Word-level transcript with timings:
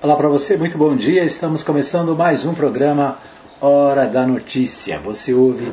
Olá 0.00 0.14
para 0.14 0.28
você, 0.28 0.56
muito 0.56 0.78
bom 0.78 0.94
dia. 0.94 1.24
Estamos 1.24 1.64
começando 1.64 2.14
mais 2.14 2.46
um 2.46 2.54
programa 2.54 3.18
Hora 3.60 4.06
da 4.06 4.24
Notícia. 4.24 4.96
Você 5.00 5.34
ouve 5.34 5.72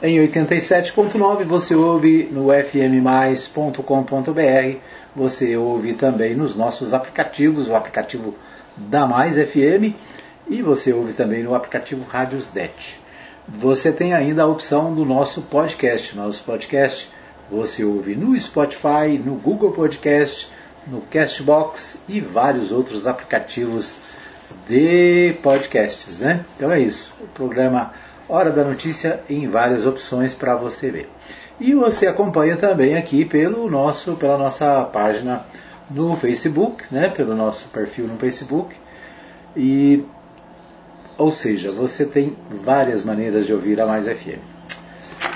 em 0.00 0.16
87.9, 0.18 1.42
você 1.42 1.74
ouve 1.74 2.28
no 2.30 2.52
fmmais.com.br, 2.52 3.80
você 5.16 5.56
ouve 5.56 5.92
também 5.94 6.36
nos 6.36 6.54
nossos 6.54 6.94
aplicativos, 6.94 7.68
o 7.68 7.74
aplicativo 7.74 8.36
da 8.76 9.08
Mais 9.08 9.36
FM 9.36 9.96
e 10.48 10.62
você 10.62 10.92
ouve 10.92 11.12
também 11.12 11.42
no 11.42 11.52
aplicativo 11.52 12.06
Radiosnet. 12.08 13.00
Você 13.48 13.90
tem 13.90 14.14
ainda 14.14 14.44
a 14.44 14.46
opção 14.46 14.94
do 14.94 15.04
nosso 15.04 15.42
podcast. 15.42 16.16
Nosso 16.16 16.44
podcast 16.44 17.10
você 17.50 17.84
ouve 17.84 18.14
no 18.14 18.38
Spotify, 18.38 19.18
no 19.22 19.34
Google 19.34 19.72
Podcast, 19.72 20.48
no 20.86 21.00
Castbox 21.02 21.98
e 22.08 22.20
vários 22.20 22.72
outros 22.72 23.06
aplicativos 23.06 23.94
de 24.68 25.34
podcasts, 25.42 26.18
né? 26.18 26.44
Então 26.56 26.70
é 26.70 26.80
isso. 26.80 27.12
O 27.20 27.26
programa 27.28 27.92
Hora 28.28 28.50
da 28.50 28.64
Notícia 28.64 29.20
em 29.28 29.48
várias 29.48 29.86
opções 29.86 30.34
para 30.34 30.56
você 30.56 30.90
ver. 30.90 31.10
E 31.60 31.74
você 31.74 32.06
acompanha 32.06 32.56
também 32.56 32.96
aqui 32.96 33.24
pelo 33.24 33.70
nosso, 33.70 34.16
pela 34.16 34.36
nossa 34.36 34.82
página 34.84 35.44
no 35.90 36.16
Facebook, 36.16 36.84
né? 36.90 37.08
Pelo 37.08 37.34
nosso 37.34 37.68
perfil 37.68 38.08
no 38.08 38.16
Facebook. 38.16 38.74
E 39.56 40.04
ou 41.16 41.30
seja, 41.30 41.70
você 41.70 42.04
tem 42.04 42.36
várias 42.50 43.04
maneiras 43.04 43.46
de 43.46 43.52
ouvir 43.52 43.80
a 43.80 43.86
Mais 43.86 44.06
FM. 44.06 44.40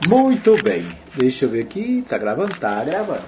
Muito 0.09 0.61
bem. 0.63 0.87
Deixa 1.15 1.45
eu 1.45 1.51
ver 1.51 1.63
aqui, 1.63 2.05
tá 2.09 2.19
gravando? 2.19 2.55
Tá 2.59 2.83
gravando. 2.83 3.23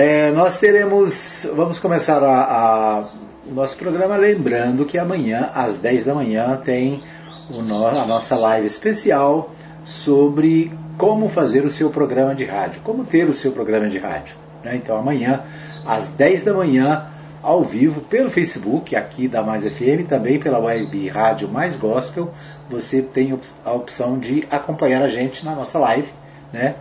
É, 0.00 0.30
nós 0.30 0.58
teremos, 0.58 1.44
vamos 1.56 1.80
começar 1.80 2.22
a, 2.22 2.44
a, 2.44 3.08
o 3.44 3.52
nosso 3.52 3.76
programa 3.76 4.16
lembrando 4.16 4.84
que 4.84 4.96
amanhã, 4.96 5.50
às 5.52 5.76
10 5.76 6.04
da 6.04 6.14
manhã, 6.14 6.56
tem 6.64 7.02
no, 7.50 7.84
a 7.84 8.06
nossa 8.06 8.36
live 8.36 8.64
especial 8.64 9.50
sobre 9.82 10.72
como 10.96 11.28
fazer 11.28 11.64
o 11.64 11.70
seu 11.72 11.90
programa 11.90 12.32
de 12.32 12.44
rádio, 12.44 12.80
como 12.84 13.04
ter 13.04 13.28
o 13.28 13.34
seu 13.34 13.50
programa 13.50 13.88
de 13.88 13.98
rádio. 13.98 14.36
Né? 14.62 14.76
Então 14.76 14.96
amanhã, 14.96 15.42
às 15.84 16.06
10 16.06 16.44
da 16.44 16.54
manhã, 16.54 17.08
ao 17.42 17.64
vivo, 17.64 18.00
pelo 18.02 18.30
Facebook, 18.30 18.94
aqui 18.94 19.26
da 19.26 19.42
Mais 19.42 19.64
FM, 19.64 20.06
também 20.08 20.38
pela 20.38 20.60
web 20.60 21.08
Rádio 21.08 21.48
Mais 21.48 21.76
Gospel, 21.76 22.32
você 22.70 23.02
tem 23.02 23.36
a 23.64 23.72
opção 23.72 24.16
de 24.16 24.46
acompanhar 24.48 25.02
a 25.02 25.08
gente 25.08 25.44
na 25.44 25.56
nossa 25.56 25.76
live, 25.80 26.12
né? 26.52 26.76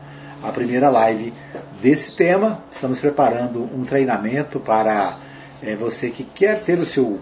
A 0.47 0.51
primeira 0.51 0.89
live 0.89 1.33
desse 1.81 2.15
tema. 2.15 2.63
Estamos 2.71 2.99
preparando 2.99 3.69
um 3.75 3.83
treinamento 3.83 4.59
para 4.59 5.19
é, 5.61 5.75
você 5.75 6.09
que 6.09 6.23
quer 6.23 6.63
ter 6.63 6.79
o 6.79 6.85
seu, 6.85 7.19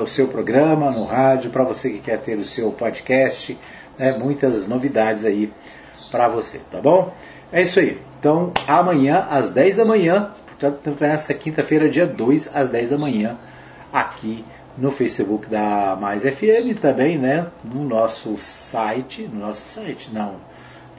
o 0.00 0.06
seu 0.06 0.26
programa 0.26 0.90
no 0.90 1.04
rádio, 1.04 1.50
para 1.50 1.62
você 1.62 1.90
que 1.90 1.98
quer 1.98 2.18
ter 2.18 2.38
o 2.38 2.42
seu 2.42 2.72
podcast, 2.72 3.58
né, 3.98 4.16
muitas 4.18 4.66
novidades 4.66 5.24
aí 5.24 5.52
para 6.10 6.28
você, 6.28 6.60
tá 6.70 6.80
bom? 6.80 7.12
É 7.52 7.60
isso 7.60 7.78
aí. 7.78 8.00
Então, 8.18 8.52
amanhã, 8.66 9.26
às 9.30 9.50
10 9.50 9.76
da 9.76 9.84
manhã, 9.84 10.30
portanto, 10.46 10.96
nesta 10.98 11.34
quinta-feira, 11.34 11.88
dia 11.88 12.06
2, 12.06 12.50
às 12.54 12.70
10 12.70 12.90
da 12.90 12.98
manhã, 12.98 13.36
aqui 13.92 14.44
no 14.78 14.90
Facebook 14.90 15.46
da 15.48 15.96
Mais 16.00 16.22
FM, 16.22 16.78
também, 16.80 17.18
né, 17.18 17.48
no 17.62 17.84
nosso 17.84 18.36
site, 18.38 19.22
no 19.22 19.40
nosso 19.40 19.68
site, 19.68 20.10
não, 20.12 20.36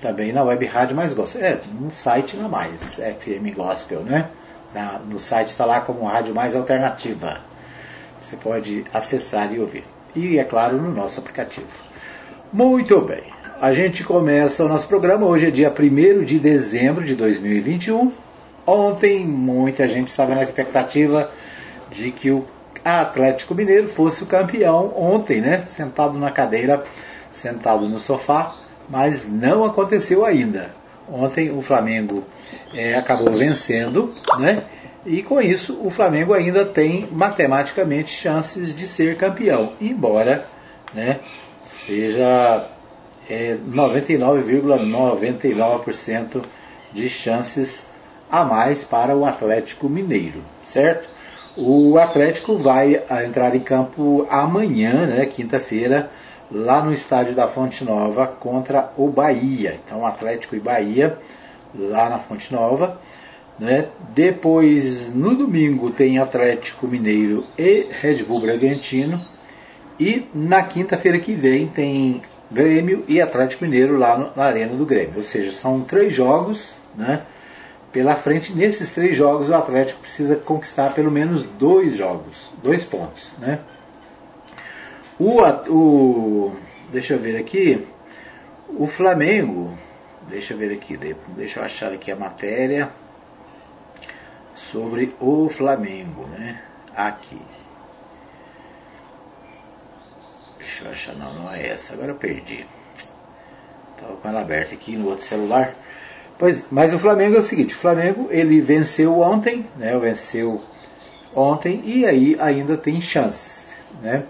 também 0.02 0.34
na 0.34 0.44
web 0.44 0.66
rádio 0.66 0.96
mais 0.96 1.14
gospel. 1.14 1.46
É, 1.46 1.60
no 1.80 1.92
site 1.92 2.36
não 2.36 2.50
mais, 2.50 2.96
FM 2.96 3.56
Gospel, 3.56 4.02
né? 4.02 4.28
Na, 4.74 5.00
no 5.00 5.20
site 5.20 5.50
está 5.50 5.64
lá 5.64 5.80
como 5.82 6.06
rádio 6.06 6.34
mais 6.34 6.56
alternativa. 6.56 7.40
Você 8.22 8.36
pode 8.36 8.86
acessar 8.94 9.54
e 9.54 9.60
ouvir. 9.60 9.84
E, 10.16 10.38
é 10.38 10.44
claro, 10.44 10.78
no 10.78 10.92
nosso 10.92 11.20
aplicativo. 11.20 11.68
Muito 12.52 13.00
bem. 13.02 13.24
A 13.62 13.72
gente 13.74 14.04
começa 14.04 14.66
o 14.66 14.68
nosso 14.68 14.88
programa. 14.88 15.26
Hoje 15.26 15.48
é 15.48 15.52
dia 15.52 15.72
1 15.72 16.24
de 16.24 16.40
dezembro 16.40 17.06
de 17.06 17.16
2021. 17.16 18.12
Ontem, 18.66 19.26
muita 19.26 19.88
gente 19.88 20.08
estava 20.08 20.36
na 20.36 20.44
expectativa 20.44 21.32
de 21.92 22.12
que 22.12 22.32
o 22.32 22.46
Atlético 22.84 23.54
Mineiro 23.54 23.88
fosse 23.88 24.24
o 24.24 24.26
campeão 24.26 24.94
ontem, 24.96 25.42
né? 25.42 25.64
Sentado 25.68 26.18
na 26.18 26.32
cadeira, 26.32 26.84
sentado 27.32 27.88
no 27.88 28.00
sofá, 28.00 28.54
mas 28.92 29.26
não 29.28 29.64
aconteceu 29.64 30.26
ainda. 30.26 30.70
Ontem 31.10 31.50
o 31.50 31.62
Flamengo 31.62 32.26
é, 32.74 32.96
acabou 32.96 33.32
vencendo, 33.38 34.14
né? 34.38 34.66
E 35.06 35.24
com 35.24 35.42
isso 35.42 35.80
o 35.82 35.90
Flamengo 35.90 36.34
ainda 36.34 36.66
tem 36.66 37.08
matematicamente 37.12 38.12
chances 38.12 38.76
de 38.76 38.86
ser 38.86 39.18
campeão, 39.18 39.72
embora 39.82 40.46
né, 40.94 41.20
seja 41.64 42.68
é, 43.28 43.58
99,99% 43.68 44.84
,99 45.42 46.44
de 46.94 47.10
chances 47.10 47.86
a 48.30 48.44
mais 48.44 48.84
para 48.84 49.16
o 49.16 49.26
Atlético 49.26 49.90
Mineiro, 49.90 50.42
certo? 50.64 51.10
O 51.58 51.98
Atlético 51.98 52.58
vai 52.58 53.02
entrar 53.26 53.56
em 53.56 53.60
campo 53.60 54.28
amanhã, 54.30 55.06
né, 55.08 55.26
quinta-feira, 55.26 56.10
lá 56.52 56.84
no 56.84 56.94
estádio 56.94 57.34
da 57.34 57.48
Fonte 57.48 57.84
Nova 57.84 58.28
contra 58.28 58.92
o 58.98 59.08
Bahia. 59.08 59.80
Então, 59.86 60.06
Atlético 60.06 60.56
e 60.56 60.60
Bahia 60.60 61.18
lá 61.74 62.10
na 62.10 62.20
Fonte 62.20 62.54
Nova. 62.54 63.00
Né? 63.58 63.88
Depois, 64.14 65.14
no 65.14 65.36
domingo, 65.36 65.92
tem 65.92 66.20
Atlético 66.20 66.88
Mineiro 66.88 67.46
e 67.58 67.88
Red 67.92 68.24
Bull 68.24 68.42
Bragantino. 68.42 69.22
E 70.00 70.28
na 70.34 70.64
quinta-feira 70.64 71.20
que 71.20 71.34
vem 71.34 71.68
tem 71.68 72.22
Grêmio 72.52 73.06
e 73.08 73.22
Atlético 73.22 73.64
Mineiro 73.64 73.98
lá 73.98 74.18
no, 74.18 74.32
na 74.36 74.44
Arena 74.44 74.76
do 74.76 74.86
Grêmio. 74.86 75.14
Ou 75.18 75.24
seja, 75.24 75.52
são 75.52 75.82
três 75.82 76.14
jogos 76.14 76.76
né, 76.96 77.22
pela 77.94 78.16
frente. 78.16 78.52
Nesses 78.54 78.92
três 78.92 79.16
jogos, 79.16 79.50
o 79.50 79.56
Atlético 79.56 80.02
precisa 80.02 80.36
conquistar 80.36 80.94
pelo 80.94 81.12
menos 81.12 81.44
dois 81.44 81.96
jogos, 81.96 82.52
dois 82.62 82.84
pontos. 82.84 83.36
Né? 83.40 83.60
O, 85.22 85.40
o, 85.72 86.56
deixa 86.92 87.14
eu 87.14 87.20
ver 87.20 87.38
aqui. 87.38 87.88
O 88.68 88.88
Flamengo. 88.88 89.72
Deixa 90.28 90.56
eu 90.56 90.58
ver 90.58 90.74
aqui. 90.74 90.98
Deixa 91.38 91.60
eu 91.60 91.64
achar 91.64 91.94
aqui 91.94 92.12
a 92.12 92.16
matéria 92.16 92.90
sobre 94.56 95.14
o 95.20 95.48
Flamengo, 95.48 96.26
né? 96.26 96.60
Aqui. 96.96 97.40
Deixa 100.58 100.86
eu 100.86 100.92
achar, 100.92 101.14
não, 101.14 101.32
não 101.36 101.54
é 101.54 101.68
essa. 101.68 101.94
Agora 101.94 102.14
eu 102.14 102.16
perdi. 102.16 102.66
Estava 103.96 104.16
com 104.16 104.28
ela 104.28 104.42
aberta 104.42 104.74
aqui 104.74 104.98
no 104.98 105.08
outro 105.08 105.24
celular. 105.24 105.76
Pois, 106.40 106.66
mas 106.72 106.96
o 106.96 106.98
Flamengo 106.98 107.36
é 107.36 107.40
o 107.40 107.44
seguinte: 107.44 107.76
o 107.76 107.78
Flamengo 107.78 108.28
ele 108.32 108.60
venceu 108.60 109.20
ontem, 109.20 109.68
né? 109.78 109.96
Venceu 110.00 110.64
ontem 111.36 111.80
e 111.86 112.08
aí 112.08 112.36
ainda 112.40 112.76
tem 112.76 113.00
chance, 113.00 113.72
né? 114.02 114.26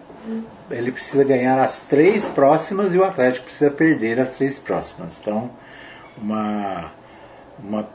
Ele 0.70 0.92
precisa 0.92 1.24
ganhar 1.24 1.58
as 1.60 1.80
três 1.80 2.28
próximas 2.28 2.94
e 2.94 2.98
o 2.98 3.04
Atlético 3.04 3.46
precisa 3.46 3.72
perder 3.72 4.20
as 4.20 4.32
três 4.32 4.60
próximas. 4.60 5.18
Então, 5.20 5.50
uma, 6.18 6.92
uma 7.64 7.88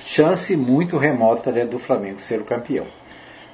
chance 0.00 0.56
muito 0.56 0.96
remota 0.96 1.50
né, 1.50 1.64
do 1.64 1.78
Flamengo 1.78 2.20
ser 2.20 2.40
o 2.40 2.44
campeão. 2.44 2.86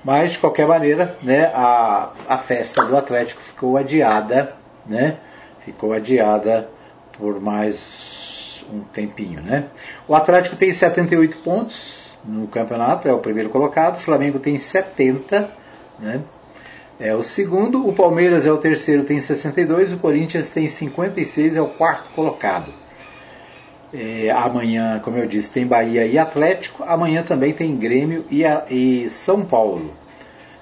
Mas, 0.05 0.33
de 0.33 0.39
qualquer 0.39 0.67
maneira, 0.67 1.17
né, 1.23 1.47
a, 1.55 2.11
a 2.29 2.39
festa 2.39 2.85
do 2.85 2.97
Atlético 2.97 3.41
ficou 3.41 3.77
adiada, 3.77 4.55
né, 4.87 5.17
ficou 5.61 5.93
adiada 5.93 6.69
por 7.19 7.41
mais 7.41 8.65
um 8.73 8.81
tempinho. 8.81 9.41
Né. 9.41 9.65
O 10.07 10.15
Atlético 10.15 10.57
tem 10.57 10.71
78 10.71 11.39
pontos 11.39 12.11
no 12.25 12.47
campeonato, 12.47 13.09
é 13.09 13.13
o 13.13 13.19
primeiro 13.19 13.49
colocado, 13.51 13.97
o 13.97 14.01
Flamengo 14.01 14.39
tem 14.39 14.59
70, 14.59 15.51
né, 15.99 16.21
é 16.99 17.15
o 17.15 17.23
segundo, 17.23 17.87
o 17.87 17.93
Palmeiras 17.93 18.47
é 18.47 18.53
o 18.53 18.57
terceiro, 18.57 19.05
tem 19.05 19.21
62, 19.21 19.93
o 19.93 19.99
Corinthians 19.99 20.49
tem 20.49 20.69
56, 20.69 21.57
é 21.57 21.61
o 21.61 21.69
quarto 21.69 22.09
colocado. 22.15 22.73
É, 23.93 24.31
amanhã, 24.31 24.99
como 25.03 25.17
eu 25.17 25.27
disse, 25.27 25.53
tem 25.53 25.67
Bahia 25.67 26.07
e 26.07 26.19
Atlético. 26.19 26.83
Amanhã 26.85 27.23
também 27.23 27.53
tem 27.53 27.77
Grêmio 27.77 28.25
e, 28.31 28.45
a, 28.45 28.65
e 28.69 29.09
São 29.11 29.45
Paulo. 29.45 29.93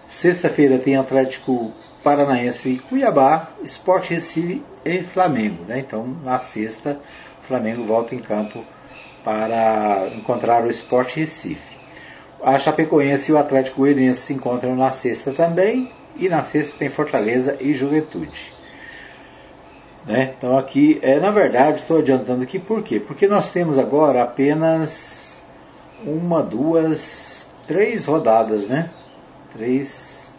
Sexta-feira 0.09 0.79
tem 0.79 0.97
Atlético 0.97 1.73
Paranaense 2.03 2.69
e 2.69 2.79
Cuiabá, 2.79 3.49
Sport 3.63 4.11
Recife 4.11 4.63
e 4.85 5.03
Flamengo. 5.03 5.65
Né? 5.67 5.79
Então, 5.79 6.07
na 6.23 6.39
sexta, 6.39 7.01
o 7.43 7.47
Flamengo 7.47 7.85
volta 7.85 8.15
em 8.15 8.19
campo 8.19 8.63
para 9.25 10.09
encontrar 10.15 10.65
o 10.65 10.71
Sport 10.71 11.17
Recife. 11.17 11.75
A 12.43 12.59
Chapecoense 12.59 13.31
e 13.31 13.35
o 13.35 13.39
Atlético 13.39 13.79
Goianiense 13.79 14.21
se 14.21 14.35
encontram 14.35 14.77
na 14.77 14.93
sexta 14.93 15.33
também. 15.33 15.91
E 16.17 16.29
na 16.29 16.43
sexta 16.43 16.77
tem 16.79 16.89
Fortaleza 16.89 17.57
e 17.61 17.75
Juventude. 17.75 18.53
Né? 20.07 20.35
Então 20.37 20.57
aqui, 20.59 20.99
é, 21.03 21.19
na 21.19 21.31
verdade, 21.31 21.81
estou 21.81 21.99
adiantando 21.99 22.43
aqui 22.43 22.59
por 22.59 22.83
quê? 22.83 23.01
Porque 23.01 23.27
nós 23.27 23.51
temos 23.51 23.79
agora 23.79 24.23
apenas 24.23 25.43
uma, 26.05 26.43
duas, 26.43 27.49
três 27.67 28.05
rodadas, 28.05 28.69
né? 28.69 28.91
Três, 29.53 30.31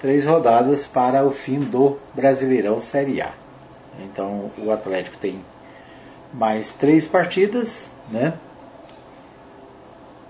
três 0.00 0.24
rodadas 0.24 0.86
para 0.86 1.24
o 1.24 1.30
fim 1.30 1.60
do 1.60 1.98
Brasileirão 2.14 2.80
Série 2.80 3.22
A. 3.22 3.32
Então 4.00 4.50
o 4.58 4.70
Atlético 4.70 5.16
tem 5.16 5.42
mais 6.32 6.72
três 6.74 7.06
partidas, 7.06 7.88
né? 8.10 8.34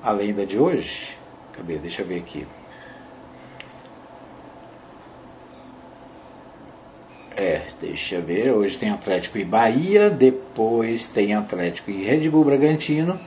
Além 0.02 0.32
da 0.32 0.44
de 0.44 0.58
hoje. 0.58 1.08
Cadê? 1.52 1.76
Deixa 1.76 2.02
eu 2.02 2.06
ver 2.06 2.18
aqui. 2.18 2.46
É, 7.40 7.62
deixa 7.80 8.16
eu 8.16 8.22
ver. 8.22 8.52
Hoje 8.52 8.76
tem 8.76 8.90
Atlético 8.90 9.38
e 9.38 9.46
Bahia, 9.46 10.10
depois 10.10 11.08
tem 11.08 11.32
Atlético 11.32 11.90
e 11.90 12.04
Red 12.04 12.28
Bull 12.28 12.44
Bragantino 12.44 13.18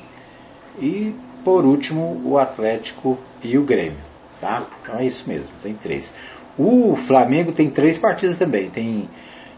e 0.80 1.16
por 1.44 1.66
último 1.66 2.22
o 2.24 2.38
Atlético 2.38 3.18
e 3.42 3.58
o 3.58 3.64
Grêmio, 3.64 3.98
tá? 4.40 4.68
Então 4.84 5.00
é 5.00 5.06
isso 5.08 5.28
mesmo, 5.28 5.50
tem 5.64 5.74
três. 5.74 6.14
O 6.56 6.96
Flamengo 6.96 7.52
tem 7.52 7.72
três 7.72 7.98
partidas 7.98 8.38
também. 8.38 8.70
Tem, 8.70 9.10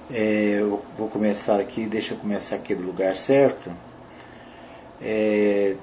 é, 0.10 0.60
eu 0.62 0.82
vou 0.98 1.10
começar 1.10 1.60
aqui, 1.60 1.86
deixa 1.86 2.14
eu 2.14 2.18
começar 2.18 2.56
aqui 2.56 2.74
do 2.74 2.84
lugar 2.84 3.18
certo. 3.18 3.70
É, 5.02 5.76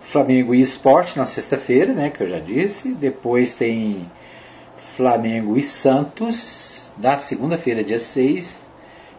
Flamengo 0.00 0.54
e 0.54 0.60
Esporte 0.60 1.18
na 1.18 1.24
sexta-feira, 1.24 1.92
né, 1.92 2.08
que 2.08 2.22
eu 2.22 2.28
já 2.28 2.38
disse. 2.38 2.92
Depois 2.92 3.52
tem 3.52 4.08
Flamengo 4.76 5.58
e 5.58 5.62
Santos 5.64 6.73
da 6.96 7.18
segunda-feira, 7.18 7.82
dia 7.82 7.98
6, 7.98 8.64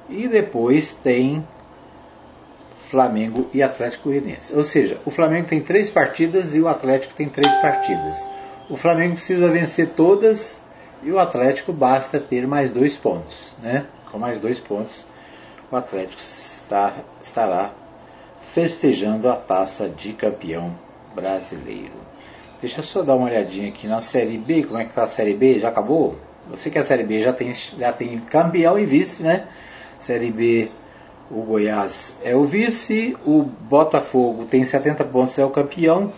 e 0.09 0.27
depois 0.27 0.93
tem 0.93 1.45
Flamengo 2.89 3.49
e 3.53 3.61
Atlético 3.61 4.09
Goianiense. 4.09 4.55
Ou 4.55 4.63
seja, 4.63 4.99
o 5.05 5.11
Flamengo 5.11 5.47
tem 5.47 5.59
três 5.61 5.89
partidas 5.89 6.55
e 6.55 6.61
o 6.61 6.67
Atlético 6.67 7.13
tem 7.13 7.27
três 7.27 7.53
partidas. 7.55 8.25
O 8.69 8.77
Flamengo 8.77 9.15
precisa 9.15 9.49
vencer 9.49 9.89
todas 9.95 10.57
e 11.03 11.11
o 11.11 11.19
Atlético 11.19 11.73
basta 11.73 12.19
ter 12.19 12.47
mais 12.47 12.71
dois 12.71 12.95
pontos. 12.95 13.53
Né? 13.61 13.85
Com 14.11 14.17
mais 14.17 14.39
dois 14.39 14.59
pontos, 14.59 15.05
o 15.71 15.75
Atlético 15.75 16.21
está, 16.21 16.93
estará 17.21 17.73
festejando 18.39 19.29
a 19.29 19.35
taça 19.35 19.89
de 19.89 20.13
campeão 20.13 20.73
brasileiro. 21.13 22.05
Deixa 22.61 22.79
eu 22.79 22.83
só 22.83 23.01
dar 23.01 23.15
uma 23.15 23.27
olhadinha 23.27 23.69
aqui 23.69 23.87
na 23.87 24.01
Série 24.01 24.37
B, 24.37 24.63
como 24.63 24.77
é 24.77 24.83
que 24.83 24.91
está 24.91 25.03
a 25.03 25.07
Série 25.07 25.33
B? 25.33 25.59
Já 25.59 25.69
acabou? 25.69 26.15
Você 26.49 26.69
que 26.69 26.77
a 26.77 26.83
Série 26.83 27.03
B 27.03 27.21
já 27.21 27.33
tem, 27.33 27.53
já 27.53 27.91
tem 27.91 28.19
campeão 28.19 28.77
e 28.77 28.85
vice, 28.85 29.23
né? 29.23 29.47
Série 29.99 30.31
B, 30.31 30.69
o 31.29 31.41
Goiás 31.41 32.15
é 32.23 32.35
o 32.35 32.43
vice, 32.43 33.17
o 33.25 33.41
Botafogo 33.41 34.45
tem 34.45 34.63
70 34.63 35.03
pontos, 35.05 35.37
é 35.39 35.45
o 35.45 35.49
campeão, 35.49 36.13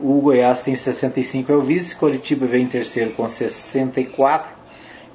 o 0.00 0.20
Goiás 0.20 0.62
tem 0.62 0.76
65, 0.76 1.50
é 1.50 1.54
o 1.54 1.62
vice, 1.62 1.96
Coritiba 1.96 2.46
vem 2.46 2.64
em 2.64 2.68
terceiro 2.68 3.12
com 3.12 3.28
64 3.28 4.50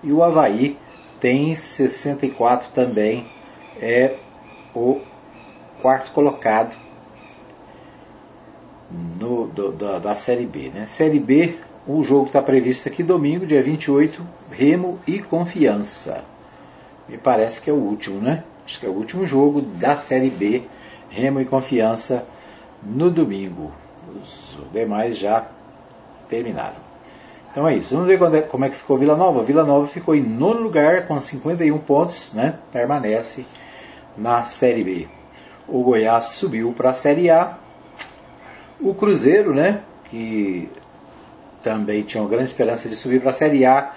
e 0.03 0.11
o 0.11 0.21
Havaí 0.21 0.77
tem 1.19 1.55
64 1.55 2.69
também, 2.73 3.25
é 3.79 4.15
o 4.75 5.01
quarto 5.81 6.11
colocado 6.11 6.75
no, 8.91 9.47
do, 9.47 9.71
da, 9.71 9.99
da 9.99 10.15
Série 10.15 10.45
B. 10.45 10.69
Né? 10.69 10.85
Série 10.85 11.19
B, 11.19 11.57
o 11.87 12.03
jogo 12.03 12.25
está 12.25 12.41
previsto 12.41 12.89
aqui 12.89 13.01
domingo, 13.01 13.45
dia 13.45 13.61
28, 13.61 14.21
Remo 14.51 14.99
e 15.07 15.19
Confiança. 15.19 16.21
Me 17.07 17.17
parece 17.17 17.61
que 17.61 17.69
é 17.69 17.73
o 17.73 17.77
último, 17.77 18.19
né? 18.19 18.43
Acho 18.65 18.79
que 18.81 18.85
é 18.85 18.89
o 18.89 18.93
último 18.93 19.25
jogo 19.25 19.61
da 19.61 19.95
Série 19.95 20.29
B, 20.29 20.63
Remo 21.09 21.39
e 21.39 21.45
Confiança, 21.45 22.25
no 22.83 23.09
domingo. 23.09 23.71
Os 24.21 24.59
demais 24.73 25.17
já 25.17 25.47
terminaram. 26.29 26.75
Então 27.49 27.65
é 27.65 27.75
isso. 27.75 27.95
Vamos 27.95 28.09
ver 28.09 28.21
é, 28.35 28.41
como 28.41 28.65
é 28.65 28.69
que 28.69 28.75
ficou 28.75 28.97
Vila 28.97 29.15
Nova. 29.15 29.41
Vila 29.41 29.63
Nova 29.63 29.87
ficou 29.87 30.13
em 30.13 30.21
nono 30.21 30.59
lugar 30.61 31.07
com 31.07 31.19
51 31.19 31.77
pontos, 31.79 32.33
né? 32.33 32.55
Permanece 32.71 33.45
na 34.17 34.43
Série 34.43 34.83
B. 34.83 35.07
O 35.67 35.81
Goiás 35.83 36.27
subiu 36.27 36.73
para 36.75 36.89
a 36.89 36.93
Série 36.93 37.29
A. 37.29 37.57
O 38.79 38.93
Cruzeiro, 38.93 39.53
né? 39.53 39.81
Que 40.09 40.69
também 41.63 42.03
tinha 42.03 42.21
uma 42.21 42.29
grande 42.29 42.49
esperança 42.49 42.87
de 42.87 42.95
subir 42.95 43.19
para 43.19 43.31
a 43.31 43.33
Série 43.33 43.65
A. 43.65 43.93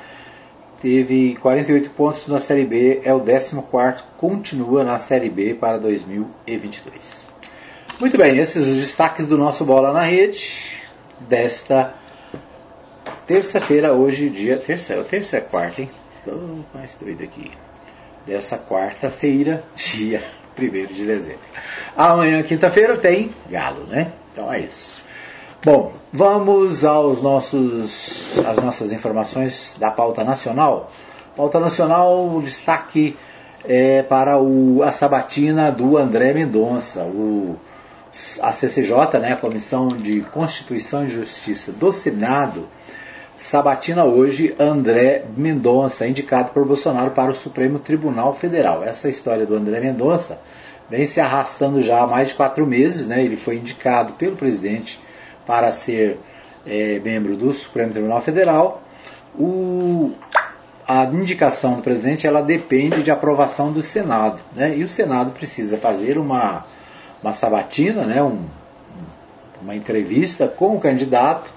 Teve 0.80 1.36
48 1.36 1.90
pontos 1.90 2.26
na 2.26 2.38
Série 2.38 2.64
B, 2.64 3.02
é 3.04 3.12
o 3.12 3.20
14, 3.20 3.62
continua 4.16 4.82
na 4.82 4.98
Série 4.98 5.28
B 5.28 5.54
para 5.54 5.78
2022. 5.78 7.28
Muito 8.00 8.16
bem, 8.16 8.38
esses 8.38 8.66
os 8.66 8.76
destaques 8.76 9.26
do 9.26 9.36
nosso 9.36 9.62
Bola 9.64 9.92
na 9.92 10.00
Rede 10.00 10.80
desta 11.20 11.92
terça-feira, 13.26 13.92
hoje, 13.92 14.30
dia. 14.30 14.56
Terça, 14.56 14.94
é 14.94 15.02
terça 15.02 15.36
é 15.36 15.40
quarta, 15.40 15.82
hein? 15.82 15.90
Estou 16.18 16.64
mais 16.74 16.94
doido 16.94 17.22
aqui. 17.22 17.50
Dessa 18.26 18.58
quarta-feira, 18.58 19.62
dia 19.76 20.22
1 20.58 20.94
de 20.94 21.06
dezembro. 21.06 21.40
Amanhã, 21.96 22.42
quinta-feira, 22.42 22.96
tem 22.96 23.34
Galo, 23.48 23.84
né? 23.86 24.12
Então 24.32 24.52
é 24.52 24.60
isso. 24.60 25.04
Bom, 25.62 25.92
vamos 26.10 26.86
aos 26.86 27.20
nossos, 27.20 28.38
às 28.48 28.56
nossas 28.56 28.92
informações 28.92 29.76
da 29.78 29.90
pauta 29.90 30.24
nacional. 30.24 30.90
Pauta 31.36 31.60
nacional, 31.60 32.40
destaque 32.42 33.14
é 33.66 34.02
para 34.02 34.38
o, 34.38 34.82
a 34.82 34.90
sabatina 34.90 35.70
do 35.70 35.98
André 35.98 36.32
Mendonça, 36.32 37.02
o, 37.02 37.56
a 38.40 38.52
CCJ, 38.52 39.18
né, 39.20 39.34
a 39.34 39.36
Comissão 39.36 39.88
de 39.88 40.22
Constituição 40.32 41.04
e 41.04 41.10
Justiça 41.10 41.72
do 41.72 41.92
Senado, 41.92 42.66
sabatina 43.36 44.06
hoje 44.06 44.56
André 44.58 45.26
Mendonça, 45.36 46.06
indicado 46.06 46.52
por 46.52 46.64
Bolsonaro 46.64 47.10
para 47.10 47.32
o 47.32 47.34
Supremo 47.34 47.78
Tribunal 47.78 48.32
Federal. 48.32 48.82
Essa 48.82 49.10
história 49.10 49.44
do 49.44 49.56
André 49.56 49.78
Mendonça 49.78 50.40
vem 50.88 51.04
se 51.04 51.20
arrastando 51.20 51.82
já 51.82 52.00
há 52.00 52.06
mais 52.06 52.28
de 52.28 52.34
quatro 52.34 52.66
meses, 52.66 53.06
né? 53.06 53.22
Ele 53.22 53.36
foi 53.36 53.56
indicado 53.56 54.14
pelo 54.14 54.36
presidente 54.36 54.98
para 55.50 55.72
ser 55.72 56.20
é, 56.64 57.00
membro 57.00 57.36
do 57.36 57.52
Supremo 57.52 57.90
Tribunal 57.90 58.20
Federal, 58.20 58.84
o, 59.36 60.12
a 60.86 61.02
indicação 61.06 61.74
do 61.74 61.82
presidente 61.82 62.24
ela 62.24 62.40
depende 62.40 63.02
de 63.02 63.10
aprovação 63.10 63.72
do 63.72 63.82
Senado. 63.82 64.40
Né? 64.54 64.78
E 64.78 64.84
o 64.84 64.88
Senado 64.88 65.32
precisa 65.32 65.76
fazer 65.76 66.18
uma, 66.18 66.64
uma 67.20 67.32
sabatina, 67.32 68.04
né? 68.04 68.22
Um, 68.22 68.46
uma 69.60 69.74
entrevista 69.74 70.46
com 70.46 70.76
o 70.76 70.80
candidato, 70.80 71.50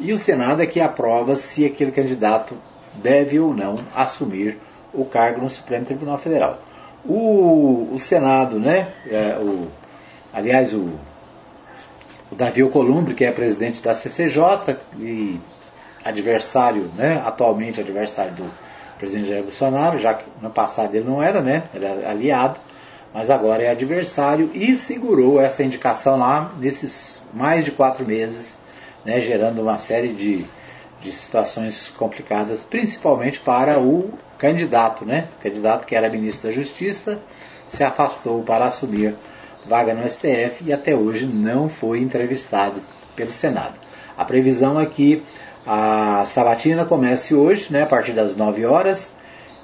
e 0.00 0.10
o 0.10 0.16
Senado 0.16 0.62
é 0.62 0.66
que 0.66 0.80
aprova 0.80 1.36
se 1.36 1.66
aquele 1.66 1.92
candidato 1.92 2.56
deve 2.94 3.38
ou 3.38 3.52
não 3.52 3.78
assumir 3.94 4.56
o 4.94 5.04
cargo 5.04 5.42
no 5.42 5.50
Supremo 5.50 5.84
Tribunal 5.84 6.16
Federal. 6.16 6.62
O, 7.04 7.90
o 7.92 7.98
Senado, 7.98 8.58
né, 8.58 8.88
é, 9.06 9.36
o, 9.38 9.68
aliás, 10.32 10.72
o 10.72 10.92
o 12.30 12.34
Davi 12.34 12.62
Alcolumbre, 12.62 13.14
que 13.14 13.24
é 13.24 13.32
presidente 13.32 13.82
da 13.82 13.94
CCJ 13.94 14.76
e 14.98 15.40
adversário, 16.04 16.90
né, 16.96 17.22
atualmente 17.24 17.80
adversário 17.80 18.32
do 18.34 18.50
presidente 18.98 19.28
Jair 19.28 19.42
Bolsonaro, 19.42 19.98
já 19.98 20.14
que 20.14 20.24
no 20.42 20.50
passado 20.50 20.94
ele 20.94 21.08
não 21.08 21.22
era, 21.22 21.40
né, 21.40 21.64
ele 21.74 21.84
era 21.84 22.10
aliado, 22.10 22.58
mas 23.12 23.30
agora 23.30 23.62
é 23.62 23.70
adversário 23.70 24.50
e 24.52 24.76
segurou 24.76 25.40
essa 25.40 25.62
indicação 25.62 26.18
lá 26.18 26.52
nesses 26.58 27.22
mais 27.32 27.64
de 27.64 27.70
quatro 27.70 28.06
meses, 28.06 28.56
né, 29.04 29.20
gerando 29.20 29.62
uma 29.62 29.78
série 29.78 30.12
de, 30.12 30.44
de 31.00 31.12
situações 31.12 31.90
complicadas, 31.96 32.62
principalmente 32.62 33.40
para 33.40 33.78
o 33.78 34.12
candidato, 34.36 35.04
né, 35.04 35.28
o 35.38 35.42
candidato 35.42 35.86
que 35.86 35.94
era 35.94 36.08
ministro 36.08 36.48
da 36.48 36.54
Justiça, 36.54 37.18
se 37.66 37.82
afastou 37.84 38.42
para 38.42 38.66
assumir 38.66 39.14
vaga 39.68 39.92
no 39.92 40.08
STF 40.08 40.64
e 40.64 40.72
até 40.72 40.94
hoje 40.94 41.26
não 41.26 41.68
foi 41.68 42.00
entrevistado 42.00 42.80
pelo 43.14 43.30
Senado. 43.30 43.78
A 44.16 44.24
previsão 44.24 44.80
é 44.80 44.86
que 44.86 45.22
a 45.66 46.24
sabatina 46.24 46.84
comece 46.84 47.34
hoje, 47.34 47.70
né, 47.70 47.82
a 47.82 47.86
partir 47.86 48.12
das 48.12 48.34
9 48.34 48.64
horas, 48.64 49.12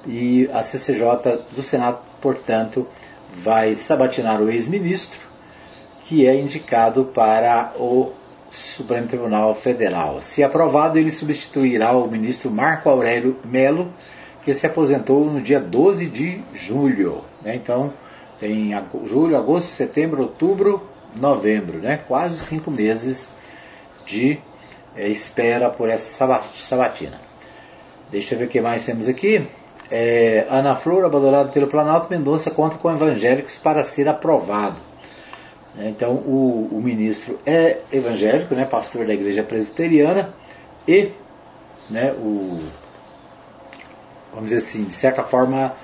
e 0.06 0.48
a 0.52 0.62
CCJ 0.62 1.44
do 1.56 1.62
Senado, 1.62 1.98
portanto, 2.20 2.86
vai 3.34 3.74
sabatinar 3.74 4.40
o 4.42 4.50
ex-ministro, 4.50 5.18
que 6.04 6.26
é 6.26 6.38
indicado 6.38 7.06
para 7.06 7.72
o 7.76 8.12
Supremo 8.50 9.08
Tribunal 9.08 9.54
Federal. 9.54 10.20
Se 10.20 10.44
aprovado, 10.44 10.98
ele 10.98 11.10
substituirá 11.10 11.92
o 11.92 12.06
ministro 12.06 12.50
Marco 12.50 12.90
Aurélio 12.90 13.36
Melo, 13.44 13.88
que 14.44 14.52
se 14.52 14.66
aposentou 14.66 15.24
no 15.24 15.40
dia 15.40 15.58
12 15.58 16.06
de 16.06 16.42
julho. 16.52 17.22
Né? 17.42 17.56
Então, 17.56 17.94
tem 18.40 18.72
julho, 19.06 19.36
agosto, 19.36 19.68
setembro, 19.68 20.22
outubro, 20.22 20.82
novembro, 21.18 21.78
né? 21.78 21.98
Quase 22.08 22.38
cinco 22.38 22.70
meses 22.70 23.28
de 24.06 24.38
é, 24.96 25.08
espera 25.08 25.70
por 25.70 25.88
essa 25.88 26.10
sabatina. 26.54 27.18
Deixa 28.10 28.34
eu 28.34 28.38
ver 28.38 28.44
o 28.46 28.48
que 28.48 28.60
mais 28.60 28.84
temos 28.84 29.08
aqui. 29.08 29.46
É, 29.90 30.46
Ana 30.50 30.74
Flor, 30.74 31.04
abandonada 31.04 31.50
pelo 31.50 31.66
Planalto, 31.66 32.08
Mendonça 32.10 32.50
conta 32.50 32.78
com 32.78 32.90
evangélicos 32.90 33.58
para 33.58 33.84
ser 33.84 34.08
aprovado. 34.08 34.76
Então, 35.76 36.12
o, 36.12 36.68
o 36.72 36.80
ministro 36.80 37.38
é 37.44 37.80
evangélico, 37.92 38.54
né, 38.54 38.64
pastor 38.64 39.06
da 39.06 39.12
igreja 39.12 39.42
presbiteriana, 39.42 40.32
e 40.86 41.10
né, 41.90 42.12
o, 42.12 42.60
vamos 44.32 44.50
dizer 44.50 44.58
assim, 44.58 44.84
de 44.84 44.94
certa 44.94 45.24
forma, 45.24 45.74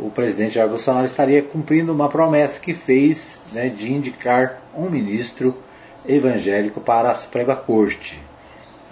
o 0.00 0.10
presidente 0.10 0.54
Jair 0.54 0.68
Bolsonaro 0.68 1.06
estaria 1.06 1.42
cumprindo 1.42 1.92
uma 1.92 2.08
promessa 2.08 2.60
que 2.60 2.72
fez 2.72 3.40
né, 3.52 3.68
de 3.68 3.92
indicar 3.92 4.62
um 4.74 4.88
ministro 4.88 5.56
evangélico 6.06 6.80
para 6.80 7.10
a 7.10 7.14
Suprema 7.14 7.56
Corte. 7.56 8.20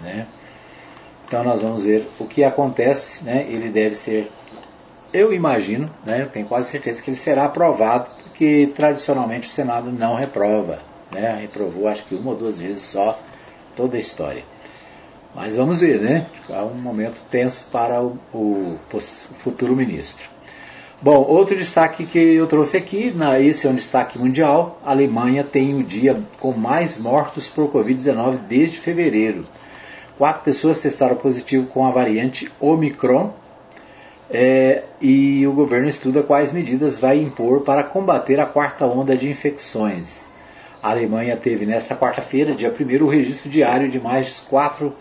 Né? 0.01 0.27
Então 1.27 1.43
nós 1.43 1.61
vamos 1.61 1.83
ver 1.83 2.07
o 2.19 2.25
que 2.25 2.43
acontece. 2.43 3.23
Né? 3.23 3.45
Ele 3.49 3.69
deve 3.69 3.95
ser, 3.95 4.31
eu 5.13 5.33
imagino, 5.33 5.89
né, 6.05 6.21
eu 6.21 6.27
tenho 6.27 6.45
quase 6.45 6.69
certeza 6.69 7.01
que 7.01 7.09
ele 7.09 7.17
será 7.17 7.45
aprovado, 7.45 8.09
porque 8.23 8.71
tradicionalmente 8.75 9.47
o 9.47 9.51
Senado 9.51 9.91
não 9.91 10.15
reprova. 10.15 10.79
Né? 11.11 11.37
Reprovou 11.41 11.87
acho 11.87 12.05
que 12.05 12.15
uma 12.15 12.31
ou 12.31 12.37
duas 12.37 12.59
vezes 12.59 12.83
só 12.83 13.17
toda 13.75 13.97
a 13.97 13.99
história. 13.99 14.43
Mas 15.35 15.55
vamos 15.55 15.81
ver, 15.81 16.01
né? 16.01 16.25
Há 16.49 16.63
um 16.63 16.73
momento 16.73 17.23
tenso 17.29 17.67
para 17.71 18.01
o, 18.01 18.17
o, 18.33 18.79
o 18.91 18.99
futuro 18.99 19.75
ministro. 19.75 20.36
Bom, 20.99 21.23
outro 21.27 21.55
destaque 21.55 22.07
que 22.07 22.17
eu 22.17 22.47
trouxe 22.47 22.75
aqui, 22.75 23.11
na, 23.11 23.39
esse 23.39 23.67
é 23.67 23.69
um 23.69 23.75
destaque 23.75 24.17
mundial, 24.17 24.81
a 24.83 24.89
Alemanha 24.89 25.43
tem 25.43 25.79
o 25.79 25.83
dia 25.83 26.19
com 26.39 26.53
mais 26.53 26.97
mortos 26.97 27.47
por 27.47 27.71
Covid-19 27.71 28.39
desde 28.47 28.79
fevereiro. 28.79 29.45
Quatro 30.17 30.41
pessoas 30.41 30.79
testaram 30.79 31.15
positivo 31.15 31.67
com 31.67 31.85
a 31.85 31.91
variante 31.91 32.51
Omicron 32.59 33.31
é, 34.27 34.85
e 34.99 35.45
o 35.45 35.53
governo 35.53 35.87
estuda 35.87 36.23
quais 36.23 36.51
medidas 36.51 36.97
vai 36.97 37.21
impor 37.21 37.61
para 37.61 37.83
combater 37.83 38.39
a 38.39 38.47
quarta 38.47 38.87
onda 38.87 39.15
de 39.15 39.29
infecções. 39.29 40.25
A 40.81 40.89
Alemanha 40.89 41.37
teve 41.37 41.63
nesta 41.63 41.95
quarta-feira, 41.95 42.55
dia 42.55 42.73
1 42.73 43.05
o 43.05 43.07
registro 43.07 43.51
diário 43.51 43.87
de 43.87 43.99
mais 43.99 44.39
quatro 44.39 44.95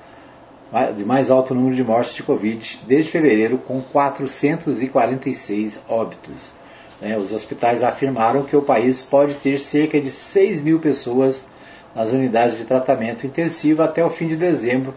de 0.95 1.05
mais 1.05 1.31
alto 1.31 1.55
número 1.55 1.77
de 1.77 1.85
mortes 1.85 2.15
de 2.15 2.23
Covid 2.23 2.81
desde 2.87 3.11
fevereiro, 3.11 3.59
com 3.59 3.81
446 3.81 5.81
óbitos. 5.89 6.53
Né, 7.01 7.17
os 7.17 7.33
hospitais 7.33 7.83
afirmaram 7.83 8.43
que 8.43 8.57
o 8.57 8.63
país 8.63 9.03
pode 9.03 9.35
ter 9.37 9.59
cerca 9.59 10.01
de 10.01 10.11
6 10.11 10.61
mil 10.61 10.81
pessoas 10.81 11.47
nas 11.95 12.11
unidades 12.11 12.59
de 12.59 12.65
tratamento 12.65 13.27
intensivo 13.27 13.83
até 13.83 14.05
o 14.05 14.11
fim 14.11 14.29
de 14.29 14.37
dezembro, 14.37 14.93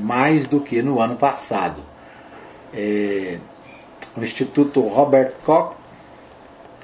mais 0.00 0.46
do 0.46 0.60
que 0.60 0.82
no 0.82 1.00
ano 1.00 1.16
passado. 1.16 1.82
É, 2.74 3.38
o 4.16 4.20
Instituto 4.20 4.80
Robert 4.80 5.32
Koch, 5.44 5.74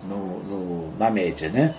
no, 0.04 0.44
no, 0.44 0.98
na 0.98 1.10
média. 1.10 1.50
Né? 1.50 1.74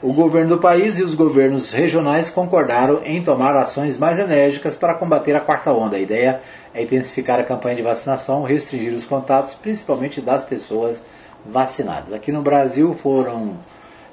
O 0.00 0.12
governo 0.12 0.50
do 0.50 0.58
país 0.58 0.98
e 0.98 1.02
os 1.02 1.14
governos 1.14 1.72
regionais 1.72 2.30
concordaram 2.30 3.00
em 3.04 3.22
tomar 3.22 3.56
ações 3.56 3.98
mais 3.98 4.18
enérgicas 4.18 4.76
para 4.76 4.94
combater 4.94 5.34
a 5.34 5.40
quarta 5.40 5.72
onda. 5.72 5.96
A 5.96 6.00
ideia 6.00 6.40
é 6.72 6.82
intensificar 6.82 7.40
a 7.40 7.44
campanha 7.44 7.76
de 7.76 7.82
vacinação, 7.82 8.44
restringir 8.44 8.94
os 8.94 9.04
contatos, 9.04 9.54
principalmente 9.54 10.20
das 10.20 10.44
pessoas 10.44 11.02
vacinados. 11.44 12.12
Aqui 12.12 12.32
no 12.32 12.42
Brasil 12.42 12.94
foram 12.94 13.56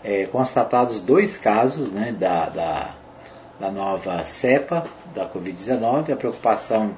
é, 0.03 0.25
constatados 0.25 0.99
dois 0.99 1.37
casos 1.37 1.91
né, 1.91 2.15
da, 2.17 2.49
da, 2.49 2.95
da 3.59 3.71
nova 3.71 4.23
cepa 4.23 4.83
da 5.13 5.27
Covid-19. 5.27 6.13
A 6.13 6.15
preocupação 6.15 6.95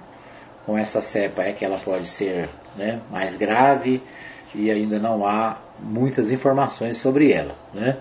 com 0.66 0.78
essa 0.78 1.00
cepa 1.02 1.44
é 1.44 1.54
que 1.54 1.64
ela 1.64 1.78
pode 1.78 2.08
ser 2.08 2.50
né, 2.76 3.00
mais 3.10 3.38
grave 3.38 4.02
e 4.54 4.70
ainda 4.70 5.00
não 5.00 5.26
há 5.26 5.58
muitas 5.80 6.32
informações 6.32 6.98
sobre 6.98 7.32
ela. 7.32 7.56
Né? 7.74 7.98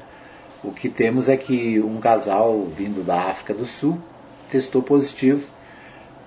O 0.64 0.72
que 0.72 0.88
temos 0.88 1.28
é 1.28 1.36
que 1.36 1.80
um 1.80 2.00
casal 2.00 2.64
vindo 2.64 3.04
da 3.04 3.16
África 3.16 3.54
do 3.54 3.66
Sul 3.66 4.00
testou 4.50 4.82
positivo 4.82 5.46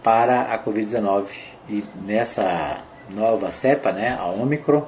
para 0.02 0.44
a 0.44 0.64
Covid-19 0.64 1.26
e 1.68 1.84
nessa 2.04 2.78
nova 3.14 3.52
cepa, 3.52 3.92
né, 3.92 4.18
a 4.20 4.28
Omicron, 4.28 4.86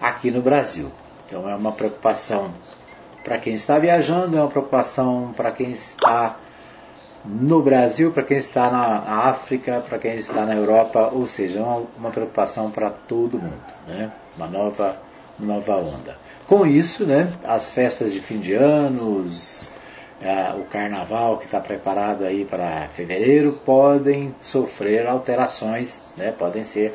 aqui 0.00 0.30
no 0.30 0.42
Brasil. 0.42 0.90
Então 1.26 1.48
é 1.48 1.54
uma 1.54 1.72
preocupação 1.72 2.52
para 3.22 3.38
quem 3.38 3.54
está 3.54 3.78
viajando, 3.78 4.36
é 4.36 4.40
uma 4.40 4.48
preocupação 4.48 5.32
para 5.36 5.50
quem 5.52 5.70
está 5.70 6.36
no 7.24 7.62
Brasil, 7.62 8.10
para 8.12 8.22
quem 8.22 8.38
está 8.38 8.70
na 8.70 9.28
África, 9.28 9.82
para 9.86 9.98
quem 9.98 10.16
está 10.16 10.46
na 10.46 10.54
Europa, 10.54 11.10
ou 11.12 11.26
seja, 11.26 11.60
uma, 11.60 11.86
uma 11.98 12.10
preocupação 12.10 12.70
para 12.70 12.90
todo 12.90 13.38
mundo, 13.38 13.74
né? 13.86 14.10
uma 14.36 14.46
nova, 14.46 14.96
nova 15.38 15.76
onda. 15.76 16.16
Com 16.46 16.66
isso, 16.66 17.04
né, 17.04 17.30
as 17.44 17.70
festas 17.70 18.12
de 18.12 18.20
fim 18.20 18.38
de 18.38 18.54
ano, 18.54 19.18
os, 19.18 19.70
é, 20.22 20.54
o 20.54 20.64
carnaval 20.64 21.36
que 21.36 21.44
está 21.44 21.60
preparado 21.60 22.24
aí 22.24 22.46
para 22.46 22.88
fevereiro, 22.96 23.60
podem 23.64 24.34
sofrer 24.40 25.06
alterações, 25.06 26.00
né, 26.16 26.32
podem 26.32 26.64
ser 26.64 26.94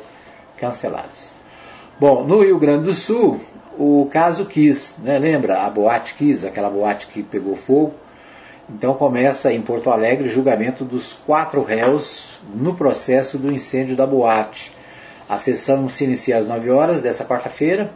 cancelados. 0.56 1.32
Bom, 1.98 2.24
no 2.24 2.42
Rio 2.42 2.58
Grande 2.58 2.86
do 2.86 2.94
Sul, 2.94 3.40
o 3.78 4.08
caso 4.10 4.46
Kiss, 4.46 4.94
né? 5.00 5.16
lembra 5.16 5.62
a 5.62 5.70
boate 5.70 6.14
Kiss, 6.14 6.44
aquela 6.44 6.68
boate 6.68 7.06
que 7.06 7.22
pegou 7.22 7.54
fogo? 7.54 7.94
Então 8.68 8.94
começa 8.94 9.52
em 9.52 9.62
Porto 9.62 9.90
Alegre 9.90 10.26
o 10.26 10.30
julgamento 10.30 10.84
dos 10.84 11.12
quatro 11.12 11.62
réus 11.62 12.40
no 12.52 12.74
processo 12.74 13.38
do 13.38 13.52
incêndio 13.52 13.94
da 13.94 14.04
boate. 14.04 14.74
A 15.28 15.38
sessão 15.38 15.88
se 15.88 16.02
inicia 16.02 16.36
às 16.36 16.46
9 16.46 16.68
horas 16.68 17.00
dessa 17.00 17.24
quarta-feira, 17.24 17.92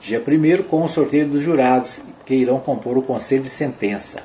dia 0.00 0.22
1 0.24 0.62
com 0.62 0.84
o 0.84 0.88
sorteio 0.88 1.26
dos 1.26 1.40
jurados 1.40 2.04
que 2.24 2.36
irão 2.36 2.60
compor 2.60 2.96
o 2.96 3.02
conselho 3.02 3.42
de 3.42 3.50
sentença. 3.50 4.22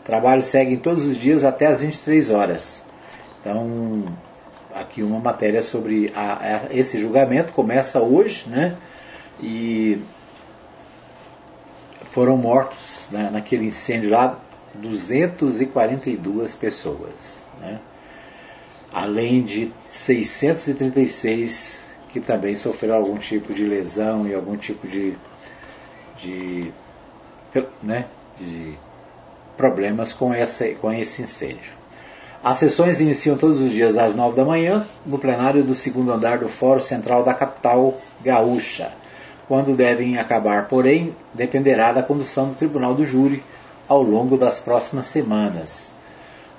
O 0.00 0.06
trabalho 0.06 0.42
segue 0.42 0.76
todos 0.76 1.04
os 1.04 1.16
dias 1.16 1.42
até 1.42 1.66
às 1.66 1.80
23 1.80 2.30
horas. 2.30 2.84
Então, 3.40 4.04
aqui 4.74 5.02
uma 5.02 5.18
matéria 5.18 5.62
sobre 5.62 6.12
a, 6.14 6.36
a, 6.36 6.74
esse 6.74 6.98
julgamento, 6.98 7.52
começa 7.52 8.00
hoje, 8.00 8.48
né? 8.48 8.76
E 9.40 10.00
foram 12.04 12.36
mortos 12.36 13.06
né, 13.10 13.30
naquele 13.30 13.66
incêndio 13.66 14.10
lá 14.10 14.38
242 14.74 16.54
pessoas, 16.54 17.44
né? 17.60 17.80
além 18.92 19.42
de 19.42 19.72
636 19.88 21.88
que 22.08 22.20
também 22.20 22.56
sofreram 22.56 22.96
algum 22.96 23.18
tipo 23.18 23.54
de 23.54 23.64
lesão 23.64 24.26
e 24.26 24.34
algum 24.34 24.56
tipo 24.56 24.88
de, 24.88 25.16
de, 26.16 26.72
né, 27.80 28.06
de 28.36 28.76
problemas 29.56 30.12
com, 30.12 30.34
essa, 30.34 30.68
com 30.74 30.92
esse 30.92 31.22
incêndio. 31.22 31.79
As 32.42 32.58
sessões 32.58 33.00
iniciam 33.00 33.36
todos 33.36 33.60
os 33.60 33.70
dias 33.70 33.98
às 33.98 34.14
9 34.14 34.34
da 34.34 34.46
manhã, 34.46 34.86
no 35.04 35.18
plenário 35.18 35.62
do 35.62 35.74
segundo 35.74 36.10
andar 36.10 36.38
do 36.38 36.48
Fórum 36.48 36.80
Central 36.80 37.22
da 37.22 37.34
capital 37.34 37.94
gaúcha. 38.24 38.92
Quando 39.46 39.76
devem 39.76 40.16
acabar, 40.16 40.66
porém, 40.66 41.14
dependerá 41.34 41.92
da 41.92 42.02
condução 42.02 42.48
do 42.48 42.54
Tribunal 42.54 42.94
do 42.94 43.04
Júri 43.04 43.44
ao 43.86 44.00
longo 44.00 44.38
das 44.38 44.58
próximas 44.58 45.04
semanas. 45.04 45.90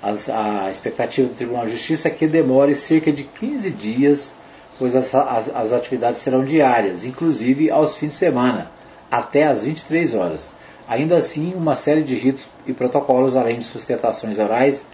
As, 0.00 0.28
a 0.30 0.70
expectativa 0.70 1.26
do 1.26 1.34
Tribunal 1.34 1.66
de 1.66 1.72
Justiça 1.72 2.06
é 2.06 2.12
que 2.12 2.28
demore 2.28 2.76
cerca 2.76 3.10
de 3.10 3.24
15 3.24 3.70
dias, 3.72 4.34
pois 4.78 4.94
as, 4.94 5.12
as, 5.12 5.48
as 5.52 5.72
atividades 5.72 6.20
serão 6.20 6.44
diárias, 6.44 7.04
inclusive 7.04 7.72
aos 7.72 7.96
fins 7.96 8.10
de 8.10 8.14
semana, 8.14 8.70
até 9.10 9.48
às 9.48 9.64
23 9.64 10.14
horas. 10.14 10.52
Ainda 10.86 11.16
assim, 11.16 11.54
uma 11.56 11.74
série 11.74 12.04
de 12.04 12.14
ritos 12.14 12.46
e 12.68 12.72
protocolos, 12.72 13.34
além 13.34 13.58
de 13.58 13.64
sustentações 13.64 14.38
orais, 14.38 14.84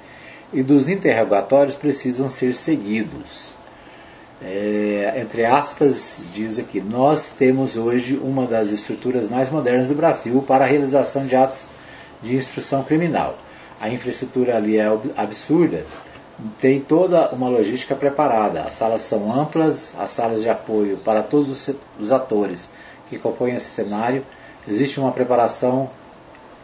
e 0.52 0.62
dos 0.62 0.88
interrogatórios 0.88 1.76
precisam 1.76 2.30
ser 2.30 2.54
seguidos. 2.54 3.54
É, 4.40 5.14
entre 5.16 5.44
aspas, 5.44 6.22
diz 6.32 6.58
aqui: 6.58 6.80
Nós 6.80 7.30
temos 7.30 7.76
hoje 7.76 8.16
uma 8.22 8.46
das 8.46 8.70
estruturas 8.70 9.28
mais 9.28 9.50
modernas 9.50 9.88
do 9.88 9.94
Brasil 9.94 10.42
para 10.46 10.64
a 10.64 10.68
realização 10.68 11.26
de 11.26 11.34
atos 11.34 11.68
de 12.22 12.36
instrução 12.36 12.84
criminal. 12.84 13.36
A 13.80 13.88
infraestrutura 13.88 14.56
ali 14.56 14.76
é 14.76 14.86
absurda, 15.16 15.84
tem 16.60 16.80
toda 16.80 17.30
uma 17.30 17.48
logística 17.48 17.94
preparada. 17.94 18.62
As 18.62 18.74
salas 18.74 19.02
são 19.02 19.32
amplas, 19.32 19.94
as 19.98 20.10
salas 20.10 20.42
de 20.42 20.48
apoio 20.48 20.98
para 20.98 21.22
todos 21.22 21.68
os 21.98 22.12
atores 22.12 22.68
que 23.08 23.18
compõem 23.18 23.54
esse 23.54 23.66
cenário. 23.66 24.24
Existe 24.66 25.00
uma 25.00 25.12
preparação 25.12 25.90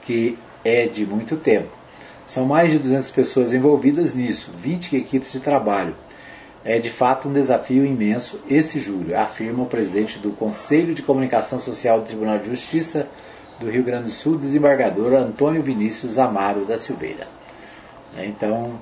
que 0.02 0.38
é 0.64 0.86
de 0.86 1.06
muito 1.06 1.36
tempo. 1.36 1.83
São 2.26 2.46
mais 2.46 2.70
de 2.70 2.78
200 2.78 3.10
pessoas 3.10 3.52
envolvidas 3.52 4.14
nisso, 4.14 4.50
20 4.56 4.96
equipes 4.96 5.32
de 5.32 5.40
trabalho. 5.40 5.94
é 6.64 6.78
de 6.78 6.90
fato 6.90 7.28
um 7.28 7.32
desafio 7.32 7.84
imenso 7.84 8.40
esse 8.48 8.80
julho, 8.80 9.18
afirma 9.18 9.64
o 9.64 9.66
presidente 9.66 10.18
do 10.18 10.30
Conselho 10.30 10.94
de 10.94 11.02
Comunicação 11.02 11.60
Social 11.60 12.00
do 12.00 12.06
Tribunal 12.06 12.38
de 12.38 12.48
Justiça 12.48 13.06
do 13.60 13.70
Rio 13.70 13.84
Grande 13.84 14.04
do 14.04 14.10
Sul, 14.10 14.38
desembargador 14.38 15.12
Antônio 15.12 15.62
Vinícius 15.62 16.18
Amaro 16.18 16.64
da 16.64 16.78
Silveira. 16.78 17.26
Então, 18.16 18.80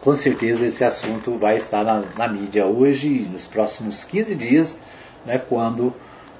com 0.00 0.14
certeza 0.14 0.66
esse 0.66 0.84
assunto 0.84 1.36
vai 1.36 1.56
estar 1.56 1.84
na, 1.84 2.02
na 2.16 2.28
mídia 2.28 2.64
hoje 2.66 3.08
e 3.08 3.28
nos 3.28 3.46
próximos 3.46 4.04
15 4.04 4.34
dias, 4.34 4.78
né, 5.26 5.38
quando 5.38 5.92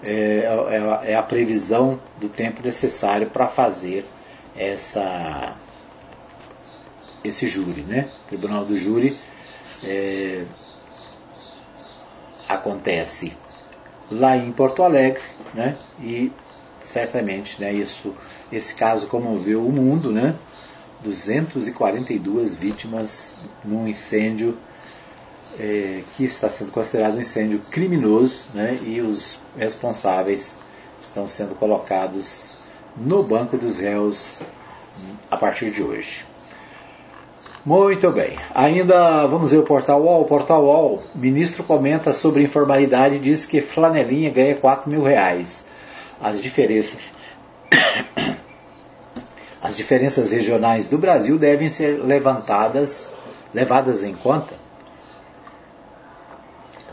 é, 0.03 1.03
é, 1.05 1.12
é 1.12 1.15
a 1.17 1.23
previsão 1.23 1.99
do 2.21 2.29
tempo 2.29 2.62
necessário 2.62 3.29
para 3.29 3.49
fazer 3.49 4.07
essa, 4.57 5.55
esse 7.25 7.46
júri. 7.46 7.82
Né? 7.82 8.10
O 8.25 8.28
Tribunal 8.28 8.64
do 8.64 8.76
Júri 8.76 9.16
é, 9.84 10.44
acontece 12.48 13.37
lá 14.10 14.37
em 14.37 14.50
Porto 14.52 14.82
Alegre, 14.82 15.22
né? 15.54 15.76
e 16.00 16.32
certamente 16.80 17.60
né, 17.60 17.72
isso, 17.72 18.14
esse 18.50 18.75
caso 18.75 19.06
comoveu 19.06 19.66
o 19.66 19.72
mundo, 19.72 20.10
né? 20.10 20.34
242 21.02 22.56
vítimas 22.56 23.32
num 23.64 23.87
incêndio 23.87 24.58
é, 25.58 26.02
que 26.16 26.25
está 26.25 26.50
sendo 26.50 26.72
considerado 26.72 27.16
um 27.16 27.20
incêndio 27.20 27.60
criminoso 27.70 28.44
né, 28.52 28.78
e 28.82 29.00
os 29.00 29.38
responsáveis 29.56 30.56
estão 31.00 31.28
sendo 31.28 31.54
colocados 31.54 32.58
no 32.96 33.26
banco 33.26 33.56
dos 33.56 33.78
réus 33.78 34.40
a 35.30 35.37
partir 35.37 35.70
de 35.70 35.82
hoje. 35.82 36.27
Muito 37.65 38.11
bem. 38.12 38.37
Ainda 38.55 39.27
vamos 39.27 39.50
ver 39.50 39.59
o 39.59 39.62
Portal 39.62 40.00
UOL. 40.00 40.23
O 40.23 40.27
Portal 40.27 40.65
UOL, 40.65 41.03
ministro 41.15 41.65
comenta 41.65 42.12
sobre 42.12 42.43
informalidade 42.43 43.17
e 43.17 43.19
diz 43.19 43.45
que 43.47 43.61
flanelinha 43.61 44.31
ganha 44.31 44.57
4 44.61 44.88
mil 44.88 45.03
reais. 45.03 45.67
As 46.21 46.41
diferenças 46.41 47.12
as 49.61 49.77
diferenças 49.77 50.33
regionais 50.33 50.88
do 50.88 50.99
Brasil 50.99 51.38
devem 51.38 51.69
ser 51.69 52.00
levantadas, 52.03 53.09
levadas 53.53 54.05
em 54.05 54.15
conta. 54.15 54.55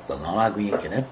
Tomar 0.07 0.33
uma 0.33 0.45
aguinha 0.45 0.75
aqui, 0.75 0.89
né? 0.89 1.05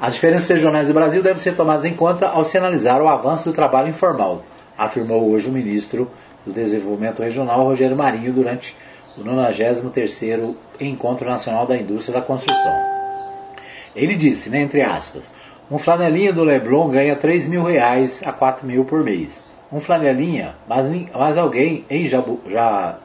As 0.00 0.14
diferenças 0.14 0.48
regionais 0.48 0.88
do 0.88 0.94
Brasil 0.94 1.22
devem 1.22 1.40
ser 1.40 1.54
tomadas 1.54 1.84
em 1.84 1.94
conta 1.94 2.28
ao 2.28 2.44
se 2.44 2.58
analisar 2.58 3.00
o 3.00 3.08
avanço 3.08 3.44
do 3.44 3.52
trabalho 3.52 3.88
informal, 3.88 4.42
afirmou 4.76 5.30
hoje 5.30 5.48
o 5.48 5.52
ministro 5.52 6.10
do 6.44 6.52
Desenvolvimento 6.52 7.22
Regional, 7.22 7.64
Rogério 7.64 7.96
Marinho, 7.96 8.32
durante 8.32 8.76
o 9.16 9.22
93º 9.22 10.54
Encontro 10.80 11.28
Nacional 11.28 11.66
da 11.66 11.76
Indústria 11.76 12.20
da 12.20 12.26
Construção. 12.26 12.74
Ele 13.94 14.14
disse, 14.16 14.50
né, 14.50 14.60
entre 14.60 14.82
aspas, 14.82 15.32
um 15.70 15.78
flanelinha 15.78 16.32
do 16.32 16.44
Leblon 16.44 16.88
ganha 16.90 17.14
3 17.14 17.48
mil 17.48 17.62
reais 17.62 18.22
a 18.26 18.32
4 18.32 18.66
mil 18.66 18.84
por 18.84 19.02
mês 19.04 19.54
um 19.74 19.80
flanelinha, 19.80 20.54
mas, 20.68 20.86
mas 21.12 21.36
alguém 21.36 21.84
em 21.90 22.06
Jabu, 22.06 22.40
já, 22.48 22.96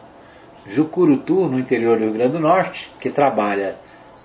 Jucurutu, 0.67 1.47
no 1.47 1.57
interior 1.57 1.97
do 1.97 2.03
Rio 2.03 2.13
Grande 2.13 2.33
do 2.33 2.39
Norte, 2.39 2.91
que 2.99 3.09
trabalha 3.09 3.75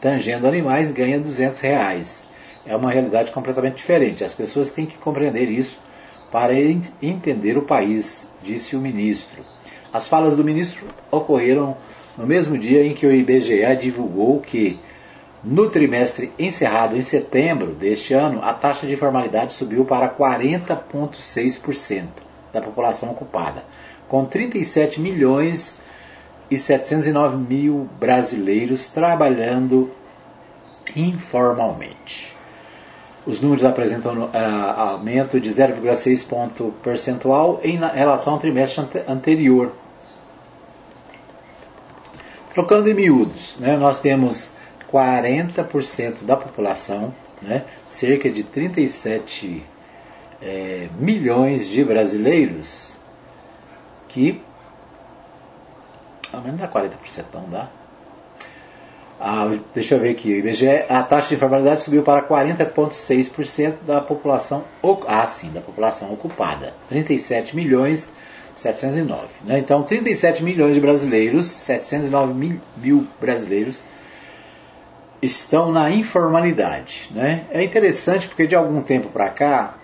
tangendo 0.02 0.46
animais, 0.46 0.90
ganha 0.90 1.18
200 1.18 1.58
reais. 1.60 2.22
É 2.66 2.76
uma 2.76 2.90
realidade 2.90 3.32
completamente 3.32 3.76
diferente. 3.76 4.22
As 4.22 4.34
pessoas 4.34 4.70
têm 4.70 4.84
que 4.84 4.98
compreender 4.98 5.48
isso 5.48 5.78
para 6.34 6.52
entender 7.00 7.56
o 7.56 7.62
país, 7.62 8.28
disse 8.42 8.74
o 8.74 8.80
ministro. 8.80 9.40
As 9.92 10.08
falas 10.08 10.36
do 10.36 10.42
ministro 10.42 10.84
ocorreram 11.08 11.76
no 12.18 12.26
mesmo 12.26 12.58
dia 12.58 12.84
em 12.84 12.92
que 12.92 13.06
o 13.06 13.14
IBGE 13.14 13.76
divulgou 13.80 14.40
que, 14.40 14.80
no 15.44 15.70
trimestre 15.70 16.32
encerrado 16.36 16.96
em 16.96 17.02
setembro 17.02 17.72
deste 17.72 18.14
ano, 18.14 18.40
a 18.42 18.52
taxa 18.52 18.84
de 18.84 18.96
formalidade 18.96 19.52
subiu 19.52 19.84
para 19.84 20.08
40,6% 20.08 22.08
da 22.52 22.60
população 22.60 23.12
ocupada, 23.12 23.62
com 24.08 24.24
37 24.24 25.00
milhões 25.00 25.76
e 26.50 26.58
709 26.58 27.36
mil 27.36 27.88
brasileiros 28.00 28.88
trabalhando 28.88 29.88
informalmente. 30.96 32.33
Os 33.26 33.40
números 33.40 33.64
apresentam 33.64 34.24
uh, 34.24 34.30
aumento 34.76 35.40
de 35.40 35.50
0,6 35.50 36.26
ponto 36.26 36.74
percentual 36.82 37.58
em 37.62 37.78
relação 37.78 38.34
ao 38.34 38.38
trimestre 38.38 38.84
anterior. 39.08 39.72
Trocando 42.52 42.88
em 42.88 42.94
miúdos, 42.94 43.56
né, 43.58 43.76
nós 43.76 43.98
temos 43.98 44.52
40% 44.92 46.22
da 46.22 46.36
população, 46.36 47.12
né, 47.42 47.64
cerca 47.90 48.30
de 48.30 48.44
37 48.44 49.64
é, 50.40 50.88
milhões 50.98 51.66
de 51.66 51.82
brasileiros 51.82 52.92
que. 54.08 54.40
Ao 56.32 56.40
menos 56.40 56.60
dá 56.60 56.68
40%, 56.68 56.90
não 57.32 57.48
dá? 57.48 57.68
Ah, 59.20 59.50
deixa 59.72 59.94
eu 59.94 60.00
ver 60.00 60.10
aqui. 60.10 60.38
IBGE, 60.38 60.84
a 60.88 61.02
taxa 61.02 61.28
de 61.28 61.34
informalidade 61.36 61.82
subiu 61.82 62.02
para 62.02 62.22
40,6% 62.22 63.74
da 63.86 64.00
população. 64.00 64.64
Ah, 65.06 65.26
sim, 65.26 65.50
da 65.50 65.60
população 65.60 66.12
ocupada. 66.12 66.74
37 66.88 67.54
milhões 67.54 68.10
709. 68.56 69.40
Né? 69.44 69.58
Então, 69.58 69.82
37 69.82 70.42
milhões 70.42 70.74
de 70.74 70.80
brasileiros, 70.80 71.46
709 71.46 72.34
mil, 72.34 72.60
mil 72.76 73.06
brasileiros 73.20 73.82
estão 75.20 75.72
na 75.72 75.90
informalidade. 75.90 77.10
Né? 77.10 77.44
É 77.50 77.62
interessante 77.62 78.28
porque 78.28 78.46
de 78.46 78.54
algum 78.54 78.82
tempo 78.82 79.08
para 79.08 79.28
cá 79.30 79.74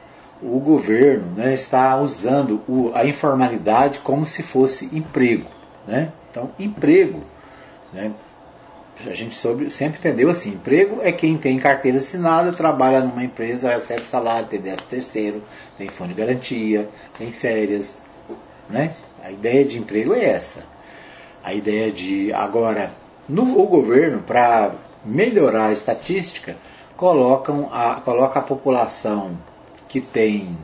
o 0.42 0.58
governo 0.58 1.34
né, 1.36 1.52
está 1.52 1.98
usando 2.00 2.62
o, 2.68 2.92
a 2.94 3.04
informalidade 3.04 3.98
como 4.00 4.24
se 4.24 4.42
fosse 4.42 4.88
emprego. 4.92 5.46
Né? 5.86 6.12
Então, 6.30 6.50
emprego, 6.58 7.22
né, 7.92 8.12
a 9.06 9.14
gente 9.14 9.34
soube, 9.34 9.70
sempre 9.70 9.98
entendeu 9.98 10.28
assim: 10.28 10.50
emprego 10.50 11.00
é 11.02 11.12
quem 11.12 11.36
tem 11.36 11.58
carteira 11.58 11.98
assinada, 11.98 12.52
trabalha 12.52 13.00
numa 13.00 13.24
empresa, 13.24 13.70
recebe 13.70 14.02
salário, 14.02 14.48
tem 14.48 14.60
13 14.60 14.82
terceiro, 14.82 15.42
tem 15.78 15.88
fundo 15.88 16.08
de 16.08 16.14
garantia, 16.14 16.88
tem 17.16 17.32
férias. 17.32 17.96
Né? 18.68 18.94
A 19.22 19.30
ideia 19.30 19.64
de 19.64 19.78
emprego 19.78 20.14
é 20.14 20.24
essa. 20.24 20.64
A 21.42 21.54
ideia 21.54 21.90
de. 21.90 22.32
Agora, 22.32 22.90
no, 23.28 23.60
o 23.60 23.66
governo, 23.66 24.22
para 24.22 24.72
melhorar 25.04 25.66
a 25.66 25.72
estatística, 25.72 26.56
colocam 26.96 27.68
a, 27.72 27.94
coloca 27.94 28.40
a 28.40 28.42
população 28.42 29.38
que 29.88 30.00
tem 30.00 30.56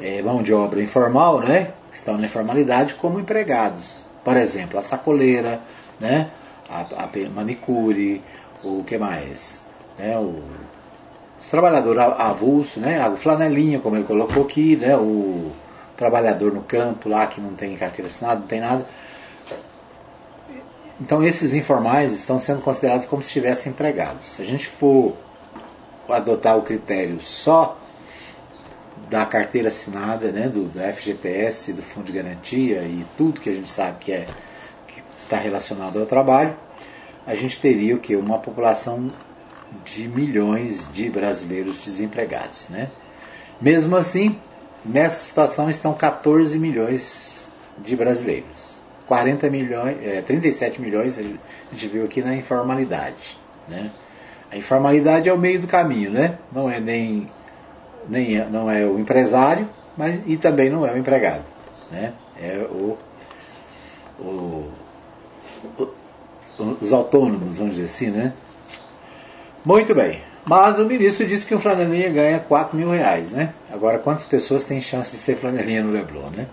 é, 0.00 0.22
mão 0.22 0.42
de 0.42 0.52
obra 0.54 0.82
informal, 0.82 1.40
né, 1.40 1.72
que 1.90 1.96
estão 1.96 2.16
na 2.16 2.24
informalidade, 2.24 2.94
como 2.94 3.20
empregados. 3.20 4.04
Por 4.24 4.36
exemplo, 4.36 4.78
a 4.78 4.82
sacoleira, 4.82 5.60
né, 6.00 6.30
a, 6.72 7.04
a 7.04 7.30
manicure, 7.30 8.22
o 8.64 8.82
que 8.84 8.96
mais? 8.96 9.60
Né, 9.98 10.18
o, 10.18 10.42
os 11.40 11.48
trabalhadores 11.48 12.00
avulso, 12.18 12.80
né, 12.80 13.06
o 13.08 13.16
flanelinha, 13.16 13.80
como 13.80 13.96
ele 13.96 14.04
colocou 14.04 14.44
aqui, 14.44 14.76
né, 14.76 14.96
o 14.96 15.52
trabalhador 15.96 16.52
no 16.52 16.62
campo 16.62 17.08
lá 17.08 17.26
que 17.26 17.40
não 17.40 17.54
tem 17.54 17.76
carteira 17.76 18.08
assinada, 18.08 18.40
não 18.40 18.46
tem 18.46 18.60
nada. 18.60 18.86
Então 21.00 21.22
esses 21.22 21.54
informais 21.54 22.12
estão 22.12 22.38
sendo 22.38 22.62
considerados 22.62 23.06
como 23.06 23.22
se 23.22 23.28
estivessem 23.28 23.72
empregados. 23.72 24.32
Se 24.32 24.42
a 24.42 24.44
gente 24.44 24.66
for 24.66 25.14
adotar 26.08 26.56
o 26.56 26.62
critério 26.62 27.20
só 27.22 27.76
da 29.10 29.26
carteira 29.26 29.68
assinada, 29.68 30.30
né, 30.30 30.48
do, 30.48 30.64
do 30.64 30.78
FGTS, 30.78 31.72
do 31.72 31.82
Fundo 31.82 32.06
de 32.06 32.12
Garantia 32.12 32.82
e 32.82 33.04
tudo 33.18 33.40
que 33.40 33.50
a 33.50 33.52
gente 33.52 33.68
sabe 33.68 33.98
que, 33.98 34.12
é, 34.12 34.26
está 35.32 35.38
relacionado 35.38 35.98
ao 35.98 36.04
trabalho, 36.04 36.54
a 37.26 37.34
gente 37.34 37.58
teria 37.58 37.96
o 37.96 37.98
que? 37.98 38.14
Uma 38.14 38.38
população 38.38 39.10
de 39.84 40.06
milhões 40.06 40.86
de 40.92 41.08
brasileiros 41.08 41.82
desempregados. 41.82 42.68
Né? 42.68 42.90
Mesmo 43.58 43.96
assim, 43.96 44.36
nessa 44.84 45.24
situação 45.24 45.70
estão 45.70 45.94
14 45.94 46.58
milhões 46.58 47.48
de 47.78 47.96
brasileiros. 47.96 48.78
40 49.06 49.48
milhões, 49.48 49.96
é, 50.02 50.20
37 50.20 50.80
milhões 50.80 51.18
a 51.18 51.22
gente 51.22 51.88
viu 51.88 52.04
aqui 52.04 52.20
na 52.20 52.36
informalidade. 52.36 53.38
Né? 53.66 53.90
A 54.50 54.56
informalidade 54.56 55.28
é 55.28 55.32
o 55.32 55.38
meio 55.38 55.60
do 55.60 55.66
caminho, 55.66 56.10
né? 56.10 56.38
não 56.52 56.70
é 56.70 56.78
nem 56.78 57.28
nem 58.08 58.36
é, 58.36 58.44
não 58.46 58.70
é 58.70 58.84
o 58.84 58.98
empresário, 58.98 59.68
mas 59.96 60.20
e 60.26 60.36
também 60.36 60.68
não 60.68 60.84
é 60.84 60.92
o 60.92 60.98
empregado, 60.98 61.44
né? 61.88 62.12
É 62.36 62.66
o, 62.68 62.98
o, 64.18 64.24
o 64.24 64.81
os 66.80 66.92
autônomos, 66.92 67.58
vamos 67.58 67.76
dizer 67.76 67.84
assim, 67.84 68.10
né? 68.10 68.32
Muito 69.64 69.94
bem. 69.94 70.20
Mas 70.44 70.78
o 70.78 70.84
ministro 70.84 71.26
disse 71.26 71.46
que 71.46 71.54
um 71.54 71.60
flanelinha 71.60 72.10
ganha 72.10 72.40
4 72.40 72.76
mil 72.76 72.90
reais, 72.90 73.30
né? 73.30 73.54
Agora, 73.72 73.98
quantas 73.98 74.24
pessoas 74.24 74.64
têm 74.64 74.80
chance 74.80 75.12
de 75.12 75.18
ser 75.18 75.36
flanelinha 75.36 75.82
no 75.82 75.92
Leblon, 75.92 76.30
né? 76.30 76.46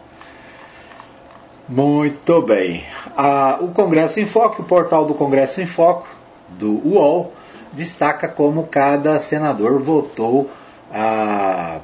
Muito 1.67 2.41
bem. 2.41 2.83
Ah, 3.15 3.57
o 3.61 3.69
Congresso 3.69 4.19
em 4.19 4.25
Foco, 4.25 4.61
o 4.61 4.65
portal 4.65 5.05
do 5.05 5.13
Congresso 5.13 5.61
em 5.61 5.67
Foco, 5.67 6.07
do 6.49 6.81
UOL 6.87 7.33
destaca 7.73 8.27
como 8.27 8.63
cada 8.63 9.19
senador 9.19 9.79
votou 9.79 10.49
a, 10.91 11.79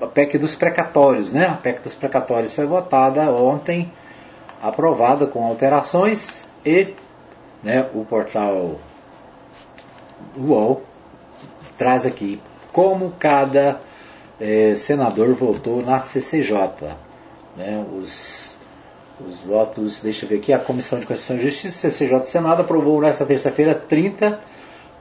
a 0.00 0.06
PEC 0.06 0.38
dos 0.38 0.54
precatórios. 0.54 1.32
Né? 1.32 1.46
A 1.46 1.54
PEC 1.54 1.82
dos 1.82 1.94
precatórios 1.94 2.52
foi 2.52 2.66
votada 2.66 3.30
ontem, 3.30 3.92
aprovada 4.68 5.26
com 5.26 5.46
alterações 5.46 6.44
e 6.64 6.88
né, 7.62 7.86
o 7.94 8.04
portal 8.04 8.80
UOL 10.36 10.82
traz 11.78 12.04
aqui 12.04 12.40
como 12.72 13.12
cada 13.18 13.80
eh, 14.40 14.74
senador 14.76 15.34
votou 15.34 15.82
na 15.82 16.00
CCJ. 16.00 16.96
Né, 17.56 17.84
os, 17.96 18.58
os 19.26 19.40
votos, 19.40 20.00
deixa 20.00 20.24
eu 20.24 20.28
ver 20.28 20.36
aqui, 20.36 20.52
a 20.52 20.58
Comissão 20.58 20.98
de 20.98 21.06
Constituição 21.06 21.36
e 21.36 21.50
Justiça, 21.50 21.88
CCJ 21.88 22.18
do 22.18 22.28
Senado, 22.28 22.60
aprovou 22.62 23.00
nesta 23.00 23.24
terça-feira 23.24 23.74
30 23.74 24.38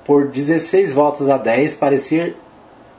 por 0.05 0.27
16 0.27 0.93
votos 0.93 1.27
a 1.27 1.37
10, 1.37 1.75
parecer 1.75 2.37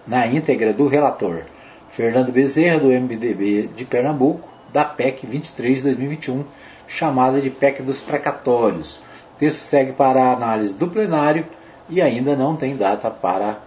na 0.07 0.27
íntegra 0.27 0.73
do 0.73 0.89
relator. 0.89 1.43
Fernando 1.91 2.33
Bezerra, 2.33 2.81
do 2.81 2.89
MDB 2.89 3.71
de 3.75 3.85
Pernambuco, 3.85 4.56
da 4.73 4.85
PEC 4.85 5.27
23 5.27 5.79
de 5.79 5.83
2021, 5.85 6.45
chamada 6.87 7.41
de 7.41 7.51
PEC 7.51 7.83
dos 7.83 8.01
precatórios. 8.01 8.97
O 9.35 9.39
texto 9.39 9.61
segue 9.61 9.93
para 9.93 10.23
a 10.23 10.33
análise 10.33 10.75
do 10.75 10.89
plenário 10.89 11.47
e 11.89 12.01
ainda 12.01 12.35
não 12.37 12.57
tem 12.57 12.77
data 12.77 13.11
para 13.11 13.59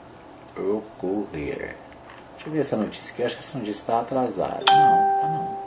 ocorrer. 0.57 1.75
Deixa 2.35 2.47
eu 2.47 2.53
ver 2.53 2.59
essa 2.59 2.77
notícia 2.77 3.13
aqui. 3.13 3.23
Acho 3.23 3.35
que 3.35 3.43
essa 3.43 3.57
notícia 3.57 3.79
está 3.79 3.99
atrasada. 3.99 4.63
Não, 4.69 5.21
tá 5.21 5.27
não. 5.27 5.59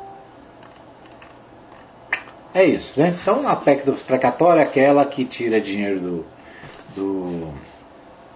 É 2.54 2.64
isso, 2.64 2.98
né? 3.00 3.14
Então 3.20 3.48
a 3.48 3.56
PEC 3.56 3.84
dos 3.84 4.02
precatórios 4.02 4.60
é 4.60 4.68
aquela 4.68 5.04
que 5.06 5.24
tira 5.24 5.60
dinheiro 5.60 6.00
do, 6.00 6.26
do, 6.94 7.54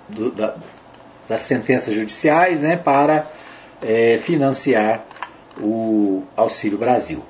do 0.09 0.31
da, 0.31 0.55
das 1.29 1.43
sentenças 1.43 1.93
judiciais 1.93 2.61
né, 2.61 2.77
para 2.77 3.27
é, 3.83 4.19
financiar 4.19 5.05
o 5.61 6.23
Auxílio 6.37 6.79
Brasil. 6.79 7.23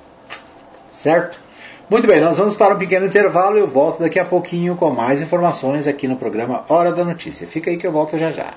Certo? 0.93 1.47
Muito 1.89 2.07
bem, 2.07 2.21
nós 2.21 2.37
vamos 2.37 2.57
para 2.57 2.75
um 2.75 2.79
pequeno 2.79 3.07
intervalo. 3.07 3.57
Eu 3.57 3.69
volto 3.69 4.01
daqui 4.01 4.19
a 4.19 4.25
pouquinho 4.25 4.75
com 4.75 4.91
mais 4.91 5.23
informações 5.23 5.87
aqui 5.87 6.09
no 6.09 6.17
programa 6.17 6.65
Hora 6.69 6.93
da 6.93 7.05
Notícia. 7.05 7.47
Fica 7.47 7.71
aí 7.71 7.77
que 7.77 7.87
eu 7.87 7.93
volto 7.93 8.19
já 8.19 8.33
já. 8.33 8.55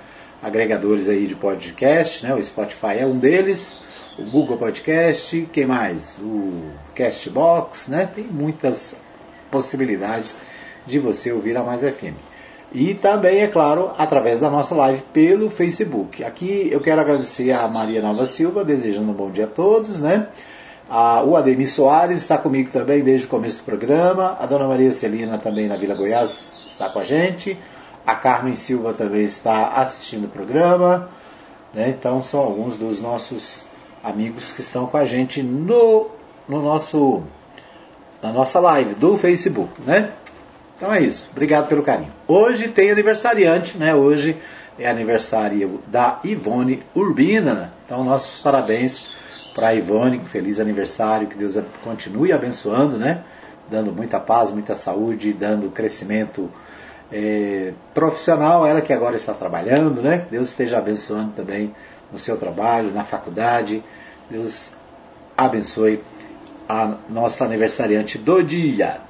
agregadores 0.42 1.08
aí 1.08 1.26
de 1.26 1.34
podcast, 1.34 2.24
né? 2.26 2.34
O 2.34 2.42
Spotify 2.42 2.98
é 3.00 3.06
um 3.06 3.18
deles, 3.18 3.80
o 4.18 4.30
Google 4.30 4.56
Podcast, 4.56 5.48
quem 5.52 5.64
mais? 5.64 6.18
O 6.20 6.72
Castbox, 6.94 7.86
né? 7.88 8.10
Tem 8.12 8.24
muitas 8.24 9.00
possibilidades 9.48 10.36
de 10.84 10.98
você 10.98 11.30
ouvir 11.30 11.56
a 11.56 11.62
Mais 11.62 11.82
FM. 11.82 12.16
E 12.72 12.94
também, 12.94 13.40
é 13.40 13.46
claro, 13.46 13.92
através 13.96 14.40
da 14.40 14.50
nossa 14.50 14.74
live 14.74 15.02
pelo 15.12 15.48
Facebook. 15.48 16.24
Aqui 16.24 16.68
eu 16.70 16.80
quero 16.80 17.00
agradecer 17.00 17.52
a 17.52 17.68
Maria 17.68 18.02
Nova 18.02 18.26
Silva, 18.26 18.64
desejando 18.64 19.10
um 19.10 19.14
bom 19.14 19.30
dia 19.30 19.44
a 19.44 19.48
todos, 19.48 20.00
né? 20.00 20.26
A, 20.90 21.22
o 21.22 21.36
Ademir 21.36 21.70
Soares 21.70 22.18
está 22.18 22.36
comigo 22.36 22.70
também 22.70 23.02
desde 23.02 23.26
o 23.26 23.30
começo 23.30 23.58
do 23.58 23.64
programa. 23.64 24.36
A 24.40 24.46
Dona 24.46 24.66
Maria 24.66 24.90
Celina 24.90 25.38
também 25.38 25.68
na 25.68 25.76
Vila 25.76 25.94
Goiás 25.94 26.66
está 26.68 26.88
com 26.88 26.98
a 26.98 27.04
gente. 27.04 27.56
A 28.04 28.14
Carmen 28.16 28.56
Silva 28.56 28.92
também 28.92 29.22
está 29.22 29.68
assistindo 29.68 30.24
o 30.24 30.28
programa. 30.28 31.08
Né? 31.72 31.90
Então 31.90 32.22
são 32.22 32.40
alguns 32.40 32.76
dos 32.76 33.00
nossos 33.00 33.67
amigos 34.08 34.52
que 34.52 34.60
estão 34.60 34.86
com 34.86 34.96
a 34.96 35.04
gente 35.04 35.42
no, 35.42 36.08
no 36.48 36.62
nosso, 36.62 37.22
na 38.22 38.32
nossa 38.32 38.58
live 38.58 38.94
do 38.94 39.16
Facebook. 39.18 39.80
Né? 39.82 40.10
Então 40.76 40.92
é 40.92 41.00
isso. 41.00 41.28
Obrigado 41.32 41.68
pelo 41.68 41.82
carinho. 41.82 42.12
Hoje 42.26 42.68
tem 42.68 42.90
aniversariante, 42.90 43.76
né? 43.76 43.94
Hoje 43.94 44.36
é 44.78 44.88
aniversário 44.88 45.80
da 45.86 46.20
Ivone 46.24 46.82
Urbina. 46.94 47.72
Então 47.84 48.02
nossos 48.04 48.40
parabéns 48.40 49.06
para 49.54 49.74
Ivone, 49.74 50.20
feliz 50.20 50.60
aniversário, 50.60 51.26
que 51.26 51.36
Deus 51.36 51.58
continue 51.82 52.32
abençoando, 52.32 52.96
né? 52.96 53.22
Dando 53.68 53.92
muita 53.92 54.20
paz, 54.20 54.50
muita 54.50 54.76
saúde, 54.76 55.32
dando 55.32 55.68
crescimento 55.70 56.48
é, 57.10 57.72
profissional, 57.92 58.66
ela 58.66 58.80
que 58.80 58.92
agora 58.92 59.16
está 59.16 59.34
trabalhando, 59.34 60.00
né? 60.00 60.26
Deus 60.30 60.50
esteja 60.50 60.78
abençoando 60.78 61.32
também 61.32 61.74
no 62.10 62.18
seu 62.18 62.36
trabalho, 62.36 62.92
na 62.92 63.04
faculdade. 63.04 63.82
Deus 64.30 64.72
abençoe 65.36 66.02
a 66.68 66.96
nossa 67.08 67.44
aniversariante 67.44 68.18
do 68.18 68.42
dia. 68.42 69.00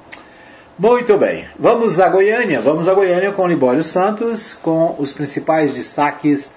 Muito 0.77 1.17
bem, 1.17 1.45
vamos 1.57 1.99
a 1.99 2.07
Goiânia. 2.07 2.61
Vamos 2.61 2.87
a 2.87 2.93
Goiânia 2.93 3.31
com 3.31 3.47
Libório 3.47 3.83
Santos, 3.83 4.53
com 4.53 4.95
os 4.97 5.11
principais 5.11 5.73
destaques 5.73 6.51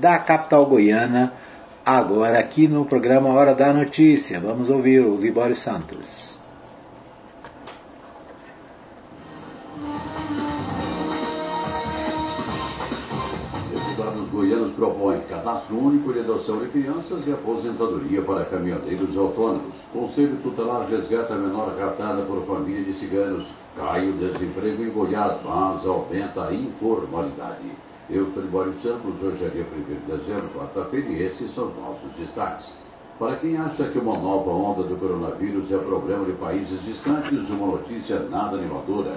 da 0.00 0.18
capital 0.18 0.66
goiana 0.66 1.32
agora 1.84 2.38
aqui 2.38 2.68
no 2.68 2.84
programa 2.84 3.30
Hora 3.30 3.54
da 3.54 3.72
Notícia. 3.72 4.38
Vamos 4.40 4.68
ouvir 4.68 5.00
o 5.00 5.16
Libório 5.16 5.56
Santos. 5.56 6.37
Goianos 14.38 14.72
propõem 14.74 15.20
cadastro 15.22 15.76
único 15.76 16.12
de 16.12 16.20
adoção 16.20 16.58
de 16.58 16.68
crianças 16.68 17.26
e 17.26 17.32
aposentadoria 17.32 18.22
para 18.22 18.44
caminhoneiros 18.44 19.16
autônomos. 19.16 19.74
Conselho 19.92 20.36
Tutelar 20.44 20.88
resgata 20.88 21.34
a 21.34 21.36
menor 21.36 21.76
raptada 21.76 22.22
por 22.22 22.46
família 22.46 22.84
de 22.84 22.94
ciganos. 23.00 23.48
Cai 23.74 24.08
o 24.08 24.12
desemprego 24.12 24.84
em 24.84 24.90
Goiás, 24.90 25.38
mas 25.44 25.84
aumenta 25.84 26.46
a 26.46 26.54
informalidade. 26.54 27.68
Eu 28.08 28.30
sou 28.32 28.44
Libório 28.44 28.74
Santos, 28.80 29.20
hoje 29.20 29.44
é 29.44 29.48
dia 29.48 29.66
1 29.76 29.82
de 29.82 29.94
dezembro, 30.06 30.50
quarta-feira, 30.54 31.08
e 31.08 31.22
esses 31.24 31.52
são 31.52 31.72
nossos 31.74 32.08
destaques. 32.16 32.66
Para 33.18 33.34
quem 33.34 33.56
acha 33.56 33.82
que 33.88 33.98
uma 33.98 34.16
nova 34.16 34.48
onda 34.48 34.84
do 34.84 34.94
coronavírus 34.94 35.72
é 35.72 35.76
problema 35.76 36.24
de 36.24 36.32
países 36.34 36.80
distantes, 36.84 37.50
uma 37.50 37.66
notícia 37.66 38.20
nada 38.30 38.56
animadora. 38.56 39.10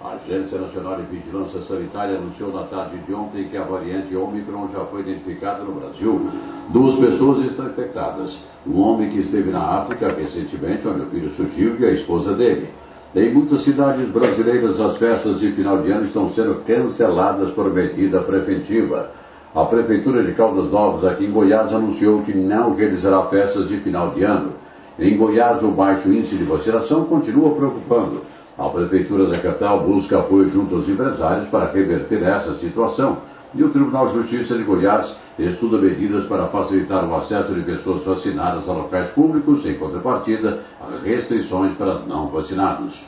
A 0.00 0.10
Agência 0.12 0.60
Nacional 0.60 0.94
de 0.94 1.16
Vigilância 1.16 1.62
Sanitária 1.62 2.18
anunciou 2.18 2.52
na 2.52 2.62
tarde 2.68 2.98
de 2.98 3.12
ontem 3.12 3.48
que 3.48 3.56
a 3.56 3.64
variante 3.64 4.14
Omicron 4.14 4.68
já 4.72 4.84
foi 4.84 5.00
identificada 5.00 5.64
no 5.64 5.72
Brasil. 5.72 6.30
Duas 6.68 7.00
pessoas 7.00 7.46
estão 7.46 7.66
infectadas. 7.66 8.38
Um 8.64 8.80
homem 8.80 9.10
que 9.10 9.18
esteve 9.22 9.50
na 9.50 9.80
África 9.80 10.06
recentemente, 10.06 10.86
onde 10.86 11.00
o 11.00 11.06
vírus 11.06 11.34
surgiu, 11.34 11.74
e 11.80 11.84
a 11.84 11.90
esposa 11.90 12.34
dele. 12.34 12.68
Em 13.16 13.34
muitas 13.34 13.62
cidades 13.62 14.08
brasileiras, 14.08 14.78
as 14.78 14.98
festas 14.98 15.40
de 15.40 15.50
final 15.50 15.82
de 15.82 15.90
ano 15.90 16.06
estão 16.06 16.32
sendo 16.32 16.62
canceladas 16.64 17.50
por 17.50 17.74
medida 17.74 18.20
preventiva. 18.20 19.10
A 19.54 19.64
Prefeitura 19.64 20.22
de 20.22 20.32
Caldas 20.32 20.70
Novas, 20.70 21.10
aqui 21.10 21.24
em 21.24 21.30
Goiás, 21.30 21.72
anunciou 21.72 22.22
que 22.22 22.34
não 22.34 22.74
realizará 22.74 23.22
festas 23.26 23.66
de 23.66 23.78
final 23.78 24.10
de 24.10 24.22
ano. 24.22 24.52
Em 24.98 25.16
Goiás, 25.16 25.62
o 25.62 25.68
baixo 25.68 26.06
índice 26.06 26.36
de 26.36 26.44
vacinação 26.44 27.04
continua 27.04 27.54
preocupando. 27.54 28.20
A 28.58 28.68
Prefeitura 28.68 29.26
da 29.26 29.38
capital 29.38 29.84
busca 29.84 30.18
apoio 30.18 30.50
junto 30.50 30.74
aos 30.74 30.86
empresários 30.86 31.48
para 31.48 31.72
reverter 31.72 32.22
essa 32.24 32.58
situação. 32.58 33.18
E 33.54 33.64
o 33.64 33.70
Tribunal 33.70 34.08
de 34.08 34.14
Justiça 34.14 34.54
de 34.54 34.64
Goiás 34.64 35.16
estuda 35.38 35.78
medidas 35.78 36.26
para 36.26 36.48
facilitar 36.48 37.08
o 37.08 37.16
acesso 37.16 37.54
de 37.54 37.62
pessoas 37.62 38.04
vacinadas 38.04 38.68
a 38.68 38.72
locais 38.72 39.10
públicos, 39.12 39.64
em 39.64 39.78
contrapartida, 39.78 40.60
a 40.78 41.02
restrições 41.02 41.74
para 41.78 42.00
não 42.00 42.26
vacinados. 42.26 43.02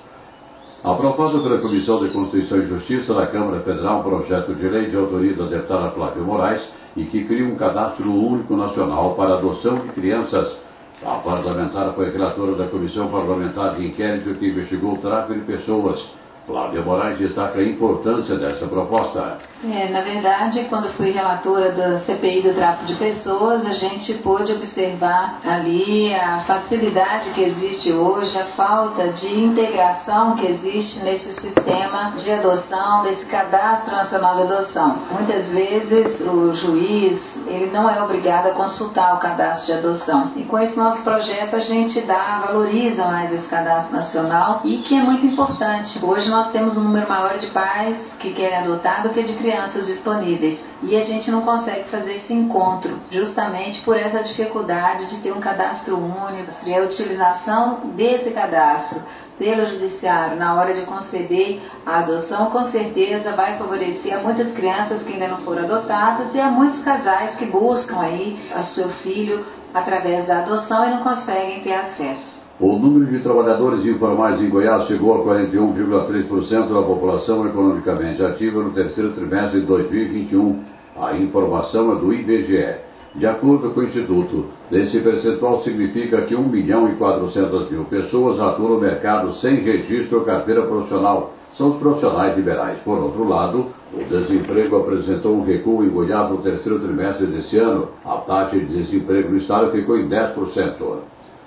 Aprovado 0.83 1.43
pela 1.43 1.61
Comissão 1.61 2.03
de 2.03 2.11
Constituição 2.11 2.57
e 2.57 2.67
Justiça 2.67 3.13
da 3.13 3.27
Câmara 3.27 3.61
Federal 3.61 4.01
um 4.01 4.03
projeto 4.03 4.55
de 4.55 4.67
lei 4.67 4.89
de 4.89 4.97
autoria 4.97 5.35
da 5.35 5.45
deputada 5.45 5.91
Flávia 5.91 6.23
Moraes 6.23 6.63
e 6.97 7.05
que 7.05 7.23
cria 7.25 7.45
um 7.45 7.55
cadastro 7.55 8.11
único 8.11 8.57
nacional 8.57 9.15
para 9.15 9.35
adoção 9.35 9.75
de 9.75 9.89
crianças. 9.89 10.57
A 11.05 11.17
parlamentar 11.17 11.93
foi 11.93 12.11
relatora 12.11 12.55
da 12.55 12.67
Comissão 12.67 13.09
Parlamentar 13.09 13.75
de 13.75 13.89
Inquérito 13.89 14.39
que 14.39 14.49
investigou 14.49 14.95
o 14.95 14.99
tráfico 14.99 15.35
de 15.35 15.45
pessoas 15.45 16.09
Cláudia 16.51 16.83
Moraes 16.83 17.19
destaca 17.19 17.59
a 17.59 17.65
importância 17.65 18.37
dessa 18.37 18.67
proposta. 18.67 19.39
É, 19.71 19.89
na 19.91 20.01
verdade, 20.01 20.67
quando 20.69 20.91
fui 20.91 21.11
relatora 21.11 21.71
da 21.73 21.99
CPI 21.99 22.43
do 22.43 22.55
tráfico 22.55 22.87
de 22.87 22.95
pessoas, 22.95 23.65
a 23.67 23.73
gente 23.73 24.15
pôde 24.15 24.53
observar 24.53 25.41
ali 25.45 26.15
a 26.15 26.41
facilidade 26.41 27.31
que 27.31 27.43
existe 27.43 27.93
hoje, 27.93 28.39
a 28.39 28.45
falta 28.45 29.09
de 29.09 29.29
integração 29.29 30.35
que 30.37 30.47
existe 30.47 30.99
nesse 31.05 31.33
sistema 31.35 32.15
de 32.17 32.33
adoção, 32.33 33.03
desse 33.03 33.25
cadastro 33.27 33.95
nacional 33.95 34.37
de 34.37 34.43
adoção. 34.43 34.99
Muitas 35.13 35.53
vezes 35.53 36.21
o 36.21 36.55
juiz 36.55 37.39
ele 37.47 37.71
não 37.71 37.89
é 37.89 38.03
obrigado 38.03 38.47
a 38.47 38.51
consultar 38.53 39.17
o 39.17 39.19
cadastro 39.19 39.67
de 39.67 39.73
adoção. 39.73 40.33
E 40.37 40.45
com 40.45 40.59
esse 40.59 40.79
nosso 40.79 41.03
projeto 41.03 41.57
a 41.57 41.61
gente 41.61 42.01
dá, 42.01 42.39
valoriza 42.47 43.05
mais 43.07 43.33
esse 43.33 43.49
cadastro 43.49 43.95
nacional 43.95 44.61
e 44.65 44.79
que 44.79 44.95
é 44.95 45.03
muito 45.03 45.27
importante. 45.27 45.99
Hoje 46.03 46.31
nós 46.31 46.40
nós 46.41 46.53
temos 46.53 46.75
um 46.75 46.85
número 46.85 47.07
maior 47.07 47.37
de 47.37 47.49
pais 47.49 48.17
que 48.19 48.33
querem 48.33 48.57
adotar 48.57 49.03
do 49.03 49.11
que 49.11 49.23
de 49.23 49.35
crianças 49.35 49.87
disponíveis. 49.87 50.65
E 50.83 50.97
a 50.97 51.03
gente 51.03 51.31
não 51.31 51.43
consegue 51.43 51.85
fazer 51.85 52.15
esse 52.15 52.33
encontro, 52.33 52.99
justamente 53.11 53.83
por 53.83 53.95
essa 53.95 54.23
dificuldade 54.23 55.11
de 55.11 55.19
ter 55.19 55.33
um 55.33 55.41
cadastro 55.41 55.99
único, 55.99 56.51
e 56.65 56.75
a 56.75 56.81
utilização 56.81 57.81
desse 57.95 58.31
cadastro 58.31 59.03
pelo 59.37 59.67
judiciário 59.67 60.39
na 60.39 60.55
hora 60.55 60.73
de 60.73 60.87
conceder 60.87 61.61
a 61.85 61.99
adoção, 61.99 62.47
com 62.47 62.65
certeza 62.65 63.37
vai 63.37 63.59
favorecer 63.59 64.19
a 64.19 64.23
muitas 64.23 64.51
crianças 64.53 65.03
que 65.03 65.13
ainda 65.13 65.29
não 65.29 65.43
foram 65.43 65.65
adotadas 65.65 66.35
e 66.35 66.41
a 66.41 66.51
muitos 66.51 66.79
casais 66.79 67.35
que 67.35 67.45
buscam 67.45 68.01
aí 68.01 68.41
o 68.59 68.63
seu 68.63 68.89
filho 68.89 69.45
através 69.75 70.25
da 70.25 70.39
adoção 70.39 70.87
e 70.87 70.91
não 70.91 71.03
conseguem 71.03 71.61
ter 71.61 71.75
acesso. 71.75 72.40
O 72.61 72.79
número 72.79 73.07
de 73.07 73.21
trabalhadores 73.21 73.87
informais 73.87 74.39
em 74.39 74.51
Goiás 74.51 74.87
chegou 74.87 75.15
a 75.15 75.25
41,3% 75.25 76.69
da 76.69 76.83
população 76.83 77.47
economicamente 77.47 78.23
ativa 78.23 78.63
no 78.63 78.71
terceiro 78.73 79.13
trimestre 79.13 79.61
de 79.61 79.67
2021. 79.67 80.63
A 81.01 81.17
informação 81.17 81.93
é 81.93 81.95
do 81.95 82.13
IBGE. 82.13 82.75
De 83.15 83.27
acordo 83.27 83.71
com 83.71 83.81
o 83.81 83.85
Instituto, 83.85 84.45
esse 84.71 85.01
percentual 85.01 85.63
significa 85.63 86.21
que 86.21 86.37
1 86.37 86.49
milhão 86.49 86.87
e 86.87 86.97
400 86.97 87.71
mil 87.71 87.85
pessoas 87.85 88.39
atuam 88.39 88.75
no 88.75 88.79
mercado 88.79 89.33
sem 89.37 89.55
registro 89.55 90.19
ou 90.19 90.25
carteira 90.27 90.61
profissional. 90.61 91.33
São 91.57 91.71
os 91.71 91.79
profissionais 91.79 92.37
liberais. 92.37 92.79
Por 92.85 92.99
outro 92.99 93.27
lado, 93.27 93.69
o 93.91 94.05
desemprego 94.05 94.77
apresentou 94.77 95.35
um 95.35 95.45
recuo 95.45 95.83
em 95.83 95.89
Goiás 95.89 96.31
no 96.31 96.37
terceiro 96.43 96.79
trimestre 96.79 97.25
deste 97.25 97.57
ano. 97.57 97.89
A 98.05 98.19
taxa 98.19 98.59
de 98.59 98.67
desemprego 98.67 99.31
no 99.31 99.39
estado 99.39 99.73
ficou 99.73 99.99
em 99.99 100.07
10%. 100.07 100.75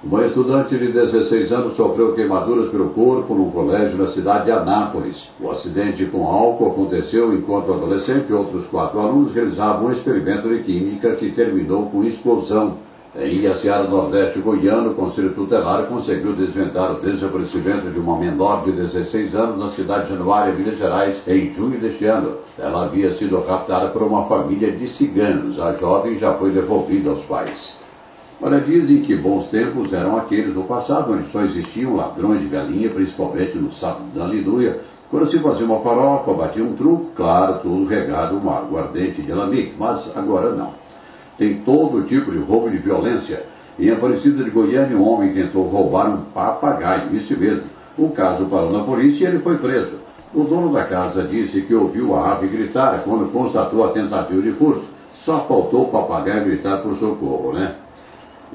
Uma 0.06 0.26
estudante 0.26 0.78
de 0.78 0.92
16 0.92 1.50
anos 1.54 1.78
sofreu 1.78 2.13
queimaduras 2.13 2.70
pelo 2.70 2.89
corpo 2.89 3.34
num 3.34 3.50
colégio 3.52 3.98
na 3.98 4.12
cidade 4.12 4.46
de 4.46 4.52
Anápolis. 4.52 5.24
O 5.39 5.50
acidente 5.50 6.06
com 6.08 6.28
álcool 6.28 6.72
aconteceu 6.72 7.34
enquanto 7.34 7.70
o 7.70 7.74
adolescente 7.76 8.26
e 8.30 8.34
outros 8.34 8.68
quatro 8.68 9.00
alunos 9.00 9.34
realizavam 9.34 9.86
um 9.86 9.94
experimento 9.94 10.50
de 10.50 10.62
química 10.63 11.16
que 11.16 11.32
terminou 11.32 11.86
com 11.86 12.04
explosão. 12.04 12.80
Em 13.16 13.44
Iaciara 13.44 13.88
Nordeste 13.88 14.39
Goiano, 14.39 14.92
o 14.92 14.96
Conselho 14.96 15.34
Tutelar 15.36 15.86
conseguiu 15.86 16.34
desvendar 16.34 16.92
o 16.92 17.00
desaparecimento 17.00 17.89
de 17.89 18.00
uma 18.00 18.18
menor 18.18 18.66
de 18.66 18.74
16 18.74 19.34
anos 19.34 19.58
na 19.58 19.70
cidade 19.70 20.08
de 20.08 20.16
Januária, 20.16 20.54
Minas 20.54 20.78
Gerais, 20.78 21.22
em 21.26 21.54
junho 21.54 21.80
deste 21.80 22.04
ano. 22.06 22.39
Ela 22.60 22.86
havia 22.86 23.16
sido 23.16 23.39
raptada 23.39 23.88
por 23.92 24.04
uma 24.04 24.26
família 24.26 24.70
de 24.70 24.89
ciganos. 24.89 25.58
A 25.62 25.74
jovem 25.76 26.20
já 26.20 26.34
foi 26.34 26.50
devolvida 26.50 27.12
aos 27.12 27.22
pais. 27.22 27.72
Olha, 28.45 28.60
dizem 28.60 29.01
que 29.03 29.15
bons 29.15 29.47
tempos 29.47 29.93
eram 29.93 30.17
aqueles 30.17 30.53
do 30.53 30.63
passado, 30.63 31.13
onde 31.13 31.32
só 31.32 31.45
existiam 31.45 31.95
ladrões 31.95 32.41
de 32.41 32.47
galinha, 32.47 32.89
principalmente 32.89 33.58
no 33.58 33.71
sábado 33.71 34.03
da 34.13 34.25
aleluia, 34.25 34.82
quando 35.10 35.32
se 35.32 35.39
fazia 35.39 35.65
uma 35.65 35.79
farofa, 35.79 36.34
batia 36.34 36.62
um 36.62 36.73
truco, 36.73 37.12
claro, 37.15 37.60
tudo 37.60 37.86
regado 37.86 38.36
uma 38.36 38.58
aguardente 38.58 39.21
de 39.21 39.32
alambique, 39.32 39.75
mas 39.79 40.06
agora 40.13 40.49
não. 40.49 40.73
Tem 41.38 41.53
todo 41.60 42.06
tipo 42.06 42.34
de 42.34 42.39
roubo 42.39 42.69
de 42.69 42.75
violência. 42.75 43.43
Em 43.79 43.89
Aparecida 43.89 44.43
de 44.43 44.49
Goiânia, 44.49 44.97
um 44.97 45.08
homem 45.08 45.34
tentou 45.34 45.63
roubar 45.63 46.10
um 46.10 46.23
papagaio, 46.34 47.15
isso 47.15 47.39
mesmo. 47.39 47.63
O 47.97 48.10
caso 48.10 48.43
parou 48.47 48.73
na 48.73 48.84
polícia 48.84 49.23
e 49.23 49.27
ele 49.27 49.39
foi 49.39 49.58
preso. 49.58 49.93
O 50.36 50.43
dono 50.43 50.73
da 50.73 50.84
casa 50.84 51.23
disse 51.23 51.62
que 51.62 51.73
ouviu 51.73 52.13
a 52.13 52.34
ave 52.34 52.47
gritar 52.47 53.03
quando 53.06 53.32
constatou 53.32 53.86
a 53.86 53.93
tentativa 53.93 54.41
de 54.41 54.51
furto. 54.51 54.84
Só 55.23 55.38
faltou 55.47 55.84
o 55.84 55.89
papagaio 55.89 56.43
gritar 56.43 56.82
por 56.82 56.97
socorro, 56.97 57.53
né? 57.53 57.75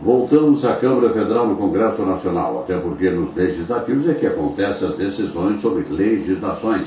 Voltamos 0.03 0.65
à 0.65 0.77
Câmara 0.77 1.13
Federal 1.13 1.49
no 1.49 1.57
Congresso 1.57 2.03
Nacional, 2.03 2.61
até 2.61 2.79
porque 2.79 3.11
nos 3.11 3.35
legislativos 3.35 4.09
é 4.09 4.15
que 4.15 4.27
acontecem 4.27 4.87
as 4.87 4.97
decisões 4.97 5.61
sobre 5.61 5.85
legislações. 5.91 6.87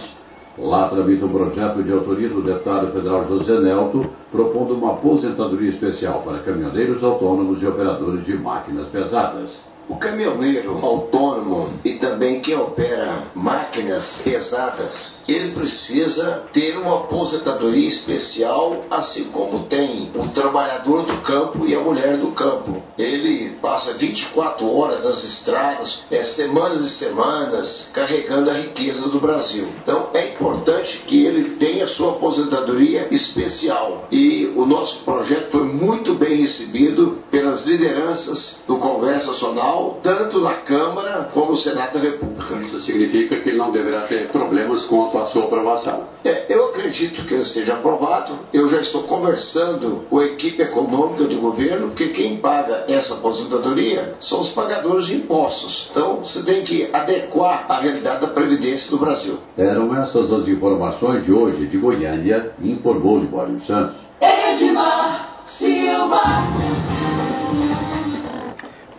Lá 0.58 0.88
tramita 0.88 1.26
um 1.26 1.32
projeto 1.32 1.84
de 1.84 1.92
autoria 1.92 2.30
do 2.30 2.42
deputado 2.42 2.92
federal 2.94 3.28
José 3.28 3.60
Nelto, 3.60 4.10
propondo 4.32 4.76
uma 4.76 4.94
aposentadoria 4.94 5.72
especial 5.72 6.22
para 6.22 6.40
caminhoneiros 6.40 7.04
autônomos 7.04 7.62
e 7.62 7.68
operadores 7.68 8.26
de 8.26 8.38
máquinas 8.38 8.88
pesadas. 8.88 9.60
O 9.90 9.98
caminhoneiro 9.98 10.80
autônomo 10.82 11.70
e 11.84 11.96
também 11.96 12.42
quem 12.42 12.56
opera 12.56 13.24
máquinas 13.36 14.22
pesadas 14.24 15.11
ele 15.28 15.54
precisa 15.54 16.44
ter 16.54 16.78
uma 16.78 16.96
aposentadoria 16.96 17.88
especial, 17.88 18.86
assim 18.90 19.26
como 19.26 19.66
tem 19.66 20.12
o 20.16 20.28
trabalhador 20.30 21.06
do 21.06 21.18
campo 21.18 21.66
e 21.66 21.76
a 21.76 21.80
mulher 21.80 22.18
do 22.18 22.32
campo. 22.32 22.82
Ele 22.98 23.52
passa 23.62 23.94
24 23.94 24.66
horas 24.66 25.06
nas 25.06 25.24
estradas, 25.24 26.04
é, 26.10 26.24
semanas 26.24 26.82
e 26.82 26.90
semanas, 26.90 27.90
carregando 27.94 28.50
a 28.50 28.54
riqueza 28.54 29.08
do 29.10 29.20
Brasil. 29.20 29.68
Então 29.84 30.10
é 30.14 30.34
importante 30.34 31.02
que 31.06 31.26
ele 31.26 31.52
tenha 31.56 31.88
sua 31.88 32.12
aposentadoria 32.12 33.08
especial. 33.12 34.08
E 34.12 34.46
o 34.56 34.66
nosso 34.66 35.04
projeto 35.04 35.52
foi 35.52 35.64
muito 35.64 36.16
bem 36.16 36.42
recebido 36.42 37.20
pelas 37.30 37.66
lideranças 37.66 38.60
do 38.68 38.78
Congresso 38.78 39.28
Nacional, 39.28 40.00
tanto 40.04 40.40
na 40.42 40.56
Câmara 40.56 41.30
como 41.34 41.52
no 41.52 41.58
Senado 41.58 41.94
da 41.94 42.00
República. 42.00 42.56
Isso 42.66 42.80
significa 42.80 43.40
que 43.42 43.52
não 43.52 43.72
deverá 43.72 44.02
ter 44.02 44.28
problemas 44.30 44.84
com 44.86 45.11
a 45.18 45.26
sua 45.28 45.46
aprovação. 45.46 46.04
É, 46.24 46.46
eu 46.54 46.70
acredito 46.70 47.26
que 47.26 47.34
ele 47.34 47.42
esteja 47.42 47.74
aprovado. 47.74 48.36
Eu 48.54 48.70
já 48.70 48.82
estou 48.82 49.04
conversando 49.04 50.06
com 50.10 50.20
a 50.20 50.26
equipe 50.26 50.62
econômica 50.62 51.24
do 51.24 51.40
governo, 51.40 51.92
que 51.92 52.10
quem 52.10 52.38
paga 52.38 52.86
essa 52.88 53.16
aposentadoria 53.16 54.16
são 54.20 54.42
os 54.42 54.52
pagadores 54.52 55.06
de 55.06 55.16
impostos. 55.16 55.88
Então, 55.92 56.18
você 56.18 56.44
tem 56.44 56.64
que 56.64 56.90
adequar 56.94 57.66
a 57.70 57.82
realidade 57.82 58.22
da 58.22 58.28
Previdência 58.28 58.90
do 58.90 58.98
Brasil. 58.98 59.38
Eram 59.58 59.96
essas 60.04 60.32
as 60.32 60.48
informações 60.48 61.26
de 61.26 61.34
hoje 61.34 61.66
de 61.66 61.78
Goiânia, 61.78 62.52
informou 62.62 63.20
Libório 63.20 63.60
Santos. 63.66 63.96
Edmar 64.20 65.44
Silva. 65.46 66.22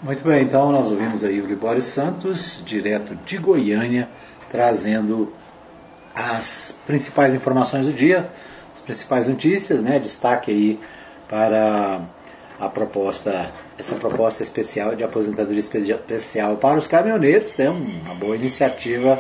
Muito 0.03 0.25
bem, 0.25 0.43
então 0.43 0.73
nós 0.73 0.91
ouvimos 0.91 1.23
aí 1.23 1.41
o 1.41 1.47
Libório 1.47 1.81
Santos, 1.81 2.61
direto 2.67 3.15
de 3.25 3.39
Goiânia, 3.39 4.09
trazendo 4.51 5.33
as 6.15 6.75
principais 6.87 7.35
informações 7.35 7.87
do 7.87 7.93
dia, 7.93 8.29
as 8.73 8.81
principais 8.81 9.27
notícias, 9.27 9.83
né? 9.83 9.99
Destaque 9.99 10.51
aí 10.51 10.81
para 11.29 12.03
a 12.61 12.69
proposta, 12.69 13.51
essa 13.79 13.95
proposta 13.95 14.43
especial 14.43 14.95
de 14.95 15.03
aposentadoria 15.03 15.59
especial 15.61 16.57
para 16.57 16.79
os 16.79 16.87
caminhoneiros, 16.87 17.57
né? 17.57 17.69
Uma 17.69 18.15
boa 18.15 18.37
iniciativa 18.37 19.19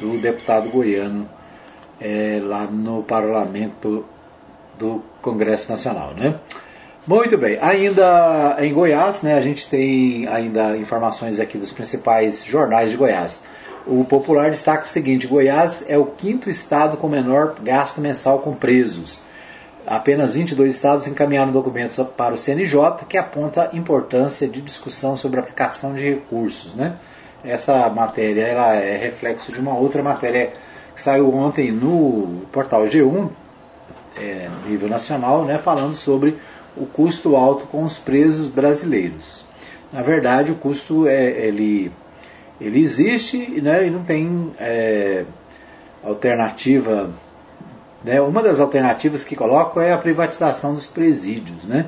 do 0.00 0.18
deputado 0.18 0.68
goiano 0.68 1.28
é, 2.00 2.40
lá 2.42 2.64
no 2.64 3.02
Parlamento 3.02 4.04
do 4.78 5.02
Congresso 5.22 5.70
Nacional, 5.70 6.12
né? 6.14 6.38
Muito 7.06 7.38
bem, 7.38 7.56
ainda 7.62 8.56
em 8.58 8.74
Goiás, 8.74 9.22
né, 9.22 9.34
a 9.34 9.40
gente 9.40 9.70
tem 9.70 10.26
ainda 10.26 10.76
informações 10.76 11.38
aqui 11.38 11.56
dos 11.56 11.70
principais 11.70 12.44
jornais 12.44 12.90
de 12.90 12.96
Goiás. 12.96 13.44
O 13.86 14.04
Popular 14.04 14.50
destaca 14.50 14.86
o 14.86 14.88
seguinte: 14.88 15.28
Goiás 15.28 15.84
é 15.88 15.96
o 15.96 16.06
quinto 16.06 16.50
estado 16.50 16.96
com 16.96 17.08
menor 17.08 17.54
gasto 17.62 18.00
mensal 18.00 18.40
com 18.40 18.52
presos. 18.52 19.22
Apenas 19.86 20.34
22 20.34 20.74
estados 20.74 21.06
encaminharam 21.06 21.52
documentos 21.52 21.96
para 22.16 22.34
o 22.34 22.36
CNJ 22.36 23.04
que 23.08 23.16
aponta 23.16 23.70
a 23.72 23.76
importância 23.76 24.48
de 24.48 24.60
discussão 24.60 25.16
sobre 25.16 25.38
aplicação 25.38 25.94
de 25.94 26.02
recursos. 26.02 26.74
Né? 26.74 26.96
Essa 27.44 27.88
matéria 27.88 28.42
ela 28.42 28.74
é 28.74 28.96
reflexo 28.96 29.52
de 29.52 29.60
uma 29.60 29.78
outra 29.78 30.02
matéria 30.02 30.52
que 30.92 31.00
saiu 31.00 31.32
ontem 31.32 31.70
no 31.70 32.42
portal 32.50 32.82
G1, 32.86 33.28
é, 34.18 34.48
nível 34.66 34.88
nacional, 34.88 35.44
né, 35.44 35.58
falando 35.58 35.94
sobre 35.94 36.36
o 36.76 36.86
custo 36.86 37.36
alto 37.36 37.66
com 37.66 37.84
os 37.84 37.98
presos 37.98 38.48
brasileiros. 38.48 39.44
Na 39.92 40.02
verdade, 40.02 40.50
o 40.50 40.56
custo 40.56 41.06
é, 41.06 41.28
ele 41.46 41.92
ele 42.60 42.80
existe 42.80 43.38
né, 43.60 43.86
e 43.86 43.90
não 43.90 44.02
tem 44.02 44.52
é, 44.58 45.24
alternativa. 46.02 47.10
Né, 48.02 48.20
uma 48.20 48.42
das 48.42 48.60
alternativas 48.60 49.24
que 49.24 49.36
coloco 49.36 49.80
é 49.80 49.92
a 49.92 49.98
privatização 49.98 50.74
dos 50.74 50.86
presídios. 50.86 51.64
Né? 51.64 51.86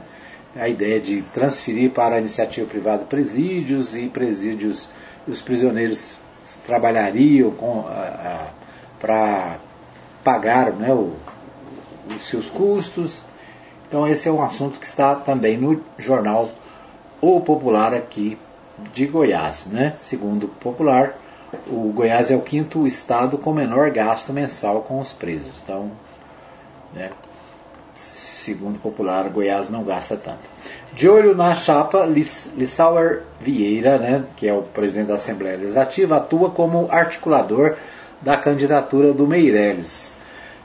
A 0.57 0.69
ideia 0.69 1.01
de 1.01 1.23
transferir 1.23 1.91
para 1.91 2.17
a 2.17 2.19
iniciativa 2.19 2.67
privada 2.67 3.05
presídios 3.05 3.97
e 3.97 4.09
presídios, 4.09 4.89
os 5.27 5.41
prisioneiros 5.41 6.17
trabalhariam 6.67 7.55
para 9.01 9.59
pagar 10.23 10.73
né, 10.73 10.93
o, 10.93 11.15
os 12.15 12.23
seus 12.23 12.49
custos. 12.49 13.25
Então 13.87 14.07
esse 14.07 14.29
é 14.29 14.33
um 14.33 14.43
assunto 14.43 14.79
que 14.79 14.87
está 14.87 15.15
também 15.15 15.57
no 15.57 15.83
jornal 15.99 16.51
O 17.23 17.41
Popular 17.41 17.95
aqui 17.95 18.37
de 18.93 19.07
Goiás. 19.07 19.67
Né? 19.67 19.95
Segundo 19.99 20.45
o 20.45 20.49
Popular, 20.49 21.15
o 21.67 21.93
Goiás 21.93 22.31
é 22.31 22.37
o 22.37 22.41
quinto 22.41 22.87
estado 22.87 23.39
com 23.39 23.53
menor 23.53 23.91
gasto 23.91 24.33
mensal 24.33 24.83
com 24.83 25.01
os 25.01 25.13
presos. 25.13 25.63
Então, 25.63 25.91
né, 26.95 27.11
segundo 27.95 28.77
o 28.77 28.81
Popular, 28.81 29.29
Goiás 29.29 29.69
não 29.69 29.83
gasta 29.83 30.17
tanto. 30.17 30.51
De 30.93 31.09
olho 31.09 31.35
na 31.35 31.55
chapa, 31.55 32.07
Lissauer 32.07 33.23
Vieira, 33.41 33.99
né, 33.99 34.25
que 34.37 34.49
é 34.49 34.53
o 34.53 34.63
presidente 34.63 35.09
da 35.09 35.15
Assembleia 35.15 35.57
Legislativa, 35.57 36.17
atua 36.17 36.51
como 36.51 36.89
articulador 36.91 37.77
da 38.21 38.37
candidatura 38.37 39.13
do 39.13 39.27
Meirelles. 39.27 40.17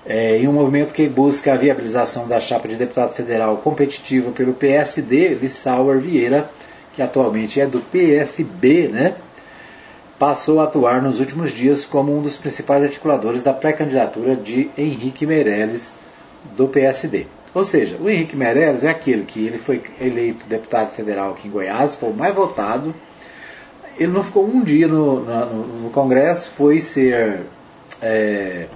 É, 0.06 0.38
em 0.38 0.49
um 0.49 0.54
movimento 0.54 0.93
que 0.93 1.08
busca 1.08 1.54
a 1.54 1.56
viabilização 1.56 2.28
da 2.28 2.38
chapa 2.38 2.67
de 2.67 2.76
deputado 2.76 3.13
federal 3.13 3.56
competitiva 3.58 4.32
pelo 4.32 4.54
PSD, 4.54 5.36
Lissauer 5.36 5.97
Vieira, 5.97 6.49
que 6.93 7.01
atualmente 7.01 7.60
é 7.60 7.65
do 7.65 7.79
PSB, 7.79 8.88
né, 8.88 9.15
passou 10.17 10.62
a 10.62 10.65
atuar 10.65 11.01
nos 11.01 11.19
últimos 11.19 11.51
dias 11.51 11.86
como 11.86 12.17
um 12.17 12.21
dos 12.21 12.38
principais 12.38 12.84
articuladores 12.84 13.43
da 13.43 13.53
pré-candidatura 13.53 14.36
de 14.36 14.69
Henrique 14.77 15.25
Meirelles, 15.25 15.93
do 16.56 16.67
PSD. 16.67 17.25
Ou 17.53 17.63
seja, 17.63 17.97
o 17.99 18.10
Henrique 18.10 18.36
Meirelles 18.36 18.84
é 18.84 18.89
aquele 18.89 19.23
que 19.23 19.45
ele 19.45 19.58
foi 19.58 19.82
eleito 19.99 20.45
deputado 20.47 20.91
federal 20.91 21.32
aqui 21.32 21.47
em 21.47 21.51
Goiás, 21.51 21.95
foi 21.95 22.10
o 22.10 22.13
mais 22.13 22.34
votado. 22.34 22.93
Ele 23.97 24.12
não 24.12 24.23
ficou 24.23 24.45
um 24.47 24.62
dia 24.62 24.88
no, 24.88 25.19
no, 25.19 25.67
no 25.84 25.89
Congresso, 25.91 26.49
foi 26.51 26.79
ser 26.79 27.41
é, 28.01 28.67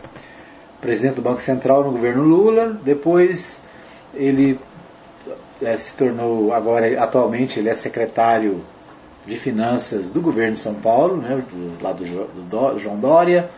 presidente 0.79 1.15
do 1.15 1.21
Banco 1.21 1.41
Central 1.41 1.83
no 1.83 1.91
governo 1.91 2.23
Lula. 2.23 2.79
Depois 2.83 3.61
ele 4.13 4.59
é, 5.61 5.77
se 5.77 5.93
tornou, 5.95 6.53
agora 6.53 7.01
atualmente 7.01 7.59
ele 7.59 7.69
é 7.69 7.75
secretário 7.75 8.63
de 9.25 9.35
Finanças 9.37 10.09
do 10.09 10.21
governo 10.21 10.53
de 10.53 10.59
São 10.59 10.75
Paulo, 10.75 11.17
né, 11.17 11.43
do, 11.51 11.83
lá 11.83 11.91
do, 11.91 12.03
do 12.03 12.79
João 12.79 12.97
Dória. 12.97 13.49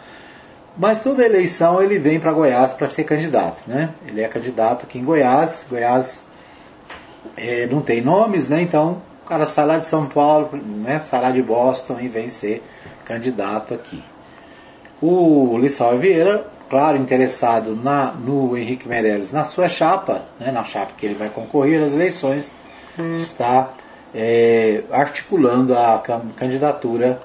Mas 0.78 1.00
toda 1.02 1.26
eleição 1.26 1.82
ele 1.82 2.00
vem 2.00 2.20
para 2.20 2.32
Goiás 2.32 2.74
para 2.74 2.88
ser 2.88 3.04
candidato. 3.04 3.62
Né? 3.68 3.90
Ele 4.08 4.22
é 4.22 4.28
candidato 4.28 4.86
aqui 4.86 4.98
em 4.98 5.04
Goiás. 5.04 5.66
Goiás 5.70 6.24
é, 7.36 7.68
não 7.68 7.82
tem 7.82 8.02
nomes, 8.02 8.50
né? 8.50 8.62
então 8.62 9.02
o 9.24 9.28
cara 9.28 9.46
sai 9.46 9.66
lá 9.66 9.78
de 9.78 9.88
São 9.88 10.06
Paulo, 10.06 10.50
né? 10.54 11.00
sai 11.04 11.22
lá 11.22 11.32
de 11.32 11.42
Boston 11.42 12.00
e 12.00 12.08
vem 12.08 12.30
ser 12.30 12.64
candidato 13.06 13.74
aqui. 13.74 14.02
O 15.02 15.58
Lissau 15.58 15.98
Vieira, 15.98 16.48
claro, 16.70 16.98
interessado 16.98 17.76
na, 17.76 18.12
no 18.12 18.58
Henrique 18.58 18.88
Meirelles 18.88 19.32
na 19.32 19.44
sua 19.44 19.68
chapa, 19.68 20.24
né? 20.40 20.52
na 20.52 20.64
chapa 20.64 20.94
que 20.98 21.06
ele 21.06 21.16
vai 21.16 21.30
concorrer 21.30 21.84
às 21.84 21.94
eleições, 21.94 22.52
hum. 22.98 23.18
está 23.18 23.70
é, 24.14 24.84
articulando 24.92 25.78
a 25.78 26.02
candidatura 26.36 27.22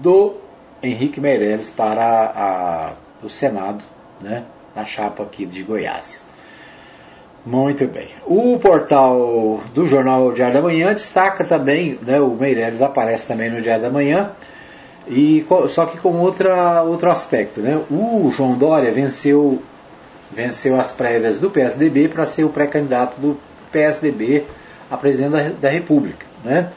do 0.00 0.36
Henrique 0.82 1.20
Meirelles 1.20 1.70
para 1.70 2.32
a, 2.34 2.92
o 3.22 3.28
Senado, 3.28 3.82
né, 4.20 4.44
na 4.74 4.84
chapa 4.84 5.22
aqui 5.22 5.44
de 5.44 5.62
Goiás. 5.62 6.24
Muito 7.44 7.86
bem. 7.86 8.08
O 8.26 8.58
portal 8.58 9.60
do 9.74 9.86
jornal 9.86 10.32
Diário 10.32 10.54
da 10.54 10.62
Manhã 10.62 10.92
destaca 10.92 11.44
também, 11.44 11.98
né, 12.02 12.20
o 12.20 12.30
Meirelles 12.30 12.82
aparece 12.82 13.26
também 13.26 13.50
no 13.50 13.60
Diário 13.60 13.82
da 13.82 13.90
Manhã, 13.90 14.32
e 15.08 15.46
só 15.68 15.86
que 15.86 15.98
com 15.98 16.20
outra, 16.20 16.82
outro 16.82 17.10
aspecto. 17.10 17.60
Né? 17.60 17.80
O 17.90 18.30
João 18.30 18.56
Dória 18.56 18.92
venceu, 18.92 19.62
venceu 20.30 20.78
as 20.78 20.92
prévias 20.92 21.38
do 21.38 21.50
PSDB 21.50 22.08
para 22.08 22.26
ser 22.26 22.44
o 22.44 22.50
pré-candidato 22.50 23.20
do 23.20 23.36
PSDB 23.72 24.44
a 24.90 24.96
presidente 24.96 25.52
da, 25.60 25.68
República. 25.68 26.26
Né? 26.44 26.70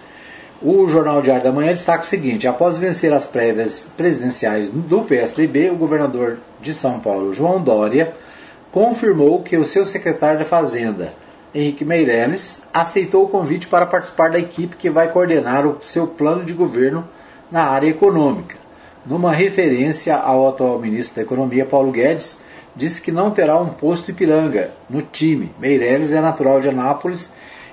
O 0.62 0.88
Jornal 0.88 1.22
Diário 1.22 1.44
da 1.44 1.52
Manhã 1.52 1.70
destaca 1.70 2.04
o 2.04 2.08
seguinte: 2.08 2.48
após 2.48 2.78
vencer 2.78 3.12
as 3.14 3.26
prévias 3.26 3.90
presidenciais 3.98 4.70
do 4.70 5.02
PSDB, 5.02 5.70
o 5.70 5.76
governador 5.76 6.38
de 6.62 6.74
São 6.74 7.00
Paulo, 7.00 7.34
João 7.34 7.62
Dória, 7.62 8.14
confirmou 8.72 9.42
que 9.42 9.58
o 9.58 9.66
seu 9.66 9.86
secretário 9.86 10.40
da 10.40 10.46
Fazenda, 10.46 11.14
Henrique 11.54 11.84
Meirelles, 11.84 12.62
aceitou 12.74 13.26
o 13.26 13.30
convite 13.30 13.68
para 13.68 13.86
participar 13.86 14.32
da 14.32 14.40
equipe 14.40 14.76
que 14.76 14.90
vai 14.90 15.10
coordenar 15.10 15.66
o 15.66 15.78
seu 15.82 16.08
plano 16.08 16.46
de 16.46 16.54
governo 16.54 17.08
na 17.52 17.64
área 17.64 17.90
econômica. 17.90 18.56
Numa 19.06 19.32
referência 19.32 20.16
ao 20.16 20.48
atual 20.48 20.80
ministro 20.80 21.18
da 21.18 21.22
Economia, 21.24 21.66
Paulo 21.66 21.92
Guedes, 21.92 22.40
disse 22.76 23.02
que 23.02 23.12
não 23.12 23.32
terá 23.32 23.58
um 23.60 23.70
posto 23.70 24.12
Ipiranga 24.12 24.72
no 24.90 25.02
time. 25.02 25.52
Meirelles 25.60 26.14
é 26.14 26.22
natural 26.22 26.62
de 26.62 26.70
Anápolis 26.70 27.32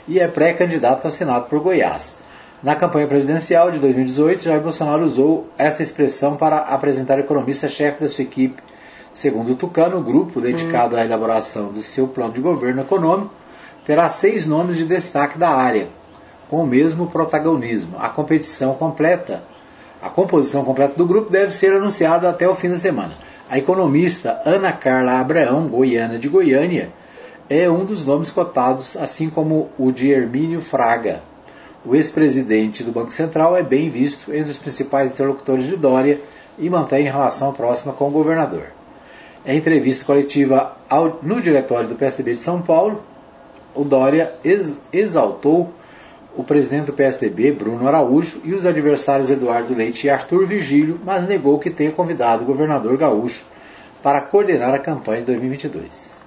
e 0.09 0.19
é 0.19 0.27
pré-candidato 0.27 1.05
ao 1.05 1.13
Senado 1.13 1.49
por 1.49 1.61
Goiás. 1.61 2.17
Na 2.61 2.75
campanha 2.75 3.07
presidencial 3.07 3.71
de 3.71 3.79
2018, 3.79 4.43
Jair 4.43 4.61
Bolsonaro 4.61 5.05
usou 5.05 5.47
essa 5.57 5.83
expressão 5.83 6.37
para 6.37 6.59
apresentar 6.59 7.19
o 7.19 7.21
economista-chefe 7.21 8.01
da 8.01 8.09
sua 8.09 8.25
equipe. 8.25 8.61
Segundo 9.15 9.53
o 9.53 9.55
Tucano, 9.55 9.99
o 9.99 10.03
grupo 10.03 10.41
dedicado 10.41 10.97
à 10.97 11.05
elaboração 11.05 11.73
do 11.73 11.83
seu 11.83 12.09
plano 12.09 12.33
de 12.33 12.41
governo 12.41 12.83
econômico 12.83 13.33
terá 13.87 14.11
seis 14.11 14.45
nomes 14.45 14.77
de 14.77 14.85
destaque 14.85 15.39
da 15.39 15.51
área, 15.51 15.89
com 16.49 16.63
o 16.63 16.67
mesmo 16.67 17.07
protagonismo. 17.07 17.97
A 18.01 18.09
competição 18.09 18.75
completa, 18.75 19.43
a 20.03 20.09
composição 20.09 20.65
completa 20.65 20.95
do 20.97 21.07
grupo 21.07 21.31
deve 21.31 21.53
ser 21.53 21.73
anunciada 21.73 22.29
até 22.29 22.49
o 22.49 22.55
fim 22.55 22.71
da 22.71 22.79
semana. 22.79 23.13
A 23.51 23.59
economista 23.59 24.41
Ana 24.45 24.73
Carla 24.73 25.21
Abraão, 25.21 25.69
goiana 25.69 26.19
de 26.19 26.29
Goiânia, 26.29 26.91
é 27.49 27.69
um 27.69 27.85
dos 27.85 28.05
nomes 28.05 28.31
cotados, 28.31 28.97
assim 28.97 29.31
como 29.31 29.71
o 29.79 29.91
de 29.91 30.11
Hermínio 30.11 30.61
Fraga, 30.61 31.21
o 31.85 31.95
ex-presidente 31.95 32.83
do 32.83 32.93
Banco 32.93 33.13
Central 33.13 33.57
é 33.57 33.63
bem 33.63 33.89
visto 33.89 34.35
entre 34.35 34.51
os 34.51 34.59
principais 34.59 35.13
interlocutores 35.13 35.65
de 35.65 35.77
Dória 35.77 36.21
e 36.59 36.69
mantém 36.69 37.05
relação 37.05 37.53
próxima 37.53 37.93
com 37.93 38.09
o 38.09 38.11
governador. 38.11 38.65
Em 39.47 39.57
entrevista 39.57 40.05
coletiva 40.05 40.77
ao, 40.91 41.19
no 41.23 41.41
diretório 41.41 41.89
do 41.89 41.95
PSDB 41.95 42.35
de 42.35 42.43
São 42.43 42.61
Paulo, 42.61 43.01
o 43.75 43.85
Dória 43.85 44.35
ex, 44.45 44.77
exaltou 44.93 45.73
o 46.37 46.45
presidente 46.45 46.87
do 46.87 46.93
PSDB, 46.93 47.53
Bruno 47.53 47.87
Araújo, 47.89 48.41
e 48.45 48.55
os 48.55 48.65
adversários 48.65 49.31
Eduardo 49.31 49.75
Leite 49.75 50.07
e 50.07 50.11
Arthur 50.11 50.47
Vigílio, 50.47 51.01
mas 51.05 51.27
negou 51.27 51.59
que 51.59 51.71
tenha 51.71 51.91
convidado 51.91 52.43
o 52.43 52.47
governador 52.47 52.97
gaúcho 52.97 53.45
para 54.03 54.21
coordenar 54.21 54.73
a 54.75 54.79
campanha 54.79 55.21
de 55.21 55.27
2022. 55.27 56.23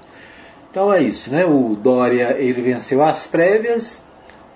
Então 0.69 0.91
é 0.91 1.01
isso, 1.01 1.31
né? 1.31 1.45
O 1.45 1.75
Dória 1.75 2.35
ele 2.39 2.61
venceu 2.61 3.03
as 3.03 3.27
prévias, 3.27 4.03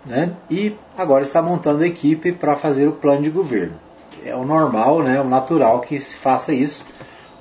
né? 0.05 0.31
e 0.49 0.75
agora 0.97 1.23
está 1.23 1.41
montando 1.41 1.83
a 1.83 1.87
equipe 1.87 2.31
para 2.31 2.55
fazer 2.55 2.87
o 2.87 2.93
plano 2.93 3.23
de 3.23 3.29
governo. 3.29 3.75
É 4.23 4.35
o 4.35 4.45
normal, 4.45 5.01
né? 5.01 5.19
o 5.19 5.23
natural 5.23 5.81
que 5.81 5.99
se 5.99 6.15
faça 6.15 6.53
isso, 6.53 6.85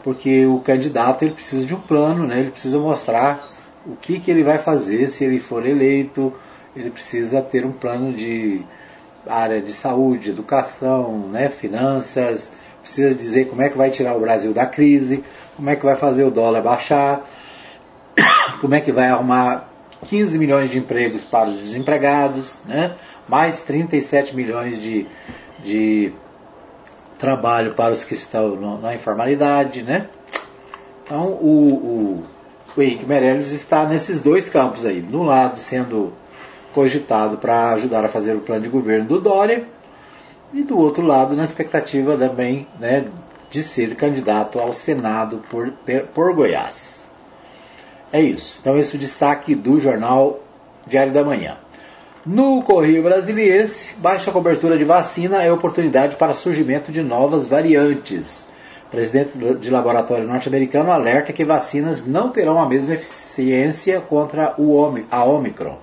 porque 0.03 0.47
o 0.47 0.61
candidato 0.61 1.23
ele 1.23 1.35
precisa 1.35 1.67
de 1.67 1.75
um 1.75 1.81
plano, 1.81 2.27
né? 2.27 2.41
ele 2.41 2.51
precisa 2.51 2.79
mostrar 2.79 3.47
o 3.87 3.97
que, 3.97 4.19
que 4.19 4.31
ele 4.31 4.43
vai 4.43 4.59
fazer 4.59 5.09
se 5.09 5.25
ele 5.25 5.39
for 5.39 5.67
eleito, 5.67 6.33
ele 6.77 6.91
precisa 6.91 7.41
ter 7.41 7.65
um 7.65 7.73
plano 7.73 8.13
de 8.13 8.63
área 9.27 9.61
de 9.61 9.73
saúde, 9.73 10.31
educação, 10.31 11.29
né? 11.29 11.49
finanças, 11.49 12.53
precisa 12.81 13.15
dizer 13.15 13.49
como 13.49 13.63
é 13.63 13.69
que 13.69 13.79
vai 13.79 13.91
tirar 13.91 14.15
o 14.15 14.21
Brasil 14.21 14.53
da 14.53 14.67
crise, 14.67 15.25
como 15.57 15.71
é 15.71 15.77
que 15.77 15.85
vai 15.85 15.97
fazer 15.97 16.25
o 16.25 16.31
dólar 16.31 16.63
baixar, 16.63 17.25
como 18.61 18.75
é 18.75 18.81
que 18.81 18.93
vai 18.93 19.09
arrumar 19.09 19.71
15 20.05 20.39
milhões 20.39 20.71
de 20.71 20.79
empregos 20.79 21.25
para 21.25 21.49
os 21.49 21.59
desempregados, 21.59 22.59
né? 22.67 22.95
mais 23.27 23.61
37 23.63 24.37
milhões 24.37 24.79
de, 24.81 25.07
de 25.65 26.13
trabalho 27.19 27.73
para 27.73 27.93
os 27.93 28.05
que 28.05 28.15
estão 28.15 28.55
no, 28.57 28.79
na 28.79 28.95
informalidade. 28.95 29.83
Né? 29.83 30.09
Então, 31.05 31.29
o, 31.29 31.75
o, 31.75 32.25
o 32.77 32.83
Henrique 32.83 33.07
Meirelles 33.07 33.51
está 33.53 33.87
nesses 33.87 34.21
dois 34.21 34.51
campos 34.51 34.85
aí. 34.85 35.01
No 35.01 35.23
lado, 35.23 35.59
sendo 35.59 36.13
cogitado 36.75 37.39
para 37.39 37.73
ajudar 37.73 38.05
a 38.05 38.09
fazer 38.09 38.35
o 38.35 38.41
plano 38.41 38.63
de 38.63 38.69
governo 38.69 39.07
do 39.07 39.21
Dória, 39.21 39.65
e 40.53 40.63
do 40.63 40.79
outro 40.79 41.05
lado, 41.05 41.35
na 41.35 41.45
expectativa 41.45 42.17
também 42.17 42.67
né, 42.79 43.07
de 43.51 43.63
ser 43.63 43.97
candidato 43.97 44.61
ao 44.61 44.73
Senado 44.73 45.43
por, 45.51 45.73
por 46.15 46.35
Goiás. 46.35 47.05
É 48.13 48.21
isso. 48.21 48.59
Então, 48.61 48.79
esse 48.79 48.95
é 48.95 48.97
o 48.97 49.01
destaque 49.01 49.55
do 49.55 49.81
jornal 49.81 50.41
Diário 50.87 51.13
da 51.13 51.25
Manhã. 51.25 51.57
No 52.25 52.63
Correio 52.63 53.03
Brasiliense, 53.03 53.97
baixa 53.97 54.31
cobertura 54.31 54.79
de 54.79 54.85
vacina 54.85 55.43
é 55.43 55.53
oportunidade 55.53 56.17
para 56.17 56.33
surgimento 56.33 56.93
de 56.93 57.03
novas 57.03 57.49
variantes. 57.49 58.47
Presidente 58.91 59.37
de 59.37 59.71
laboratório 59.71 60.27
norte-americano 60.27 60.93
alerta 60.93 61.33
que 61.33 61.45
vacinas 61.45 62.07
não 62.07 62.31
terão 62.31 62.59
a 62.61 62.69
mesma 62.69 62.95
eficiência 62.95 64.01
contra 64.01 64.55
o, 64.57 64.79
a 65.11 65.25
Omicron. 65.25 65.77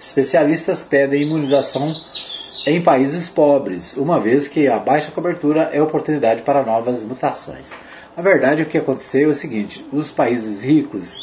Especialistas 0.00 0.82
pedem 0.82 1.22
imunização 1.22 1.94
em 2.66 2.80
países 2.80 3.28
pobres, 3.28 3.96
uma 3.98 4.18
vez 4.18 4.48
que 4.48 4.66
a 4.66 4.78
baixa 4.78 5.10
cobertura 5.10 5.68
é 5.72 5.82
oportunidade 5.82 6.40
para 6.40 6.64
novas 6.64 7.04
mutações. 7.04 7.72
A 8.16 8.22
verdade 8.22 8.62
é 8.62 8.64
o 8.64 8.68
que 8.68 8.78
aconteceu 8.78 9.28
é 9.28 9.32
o 9.32 9.34
seguinte: 9.34 9.84
os 9.92 10.10
países 10.10 10.62
ricos 10.62 11.18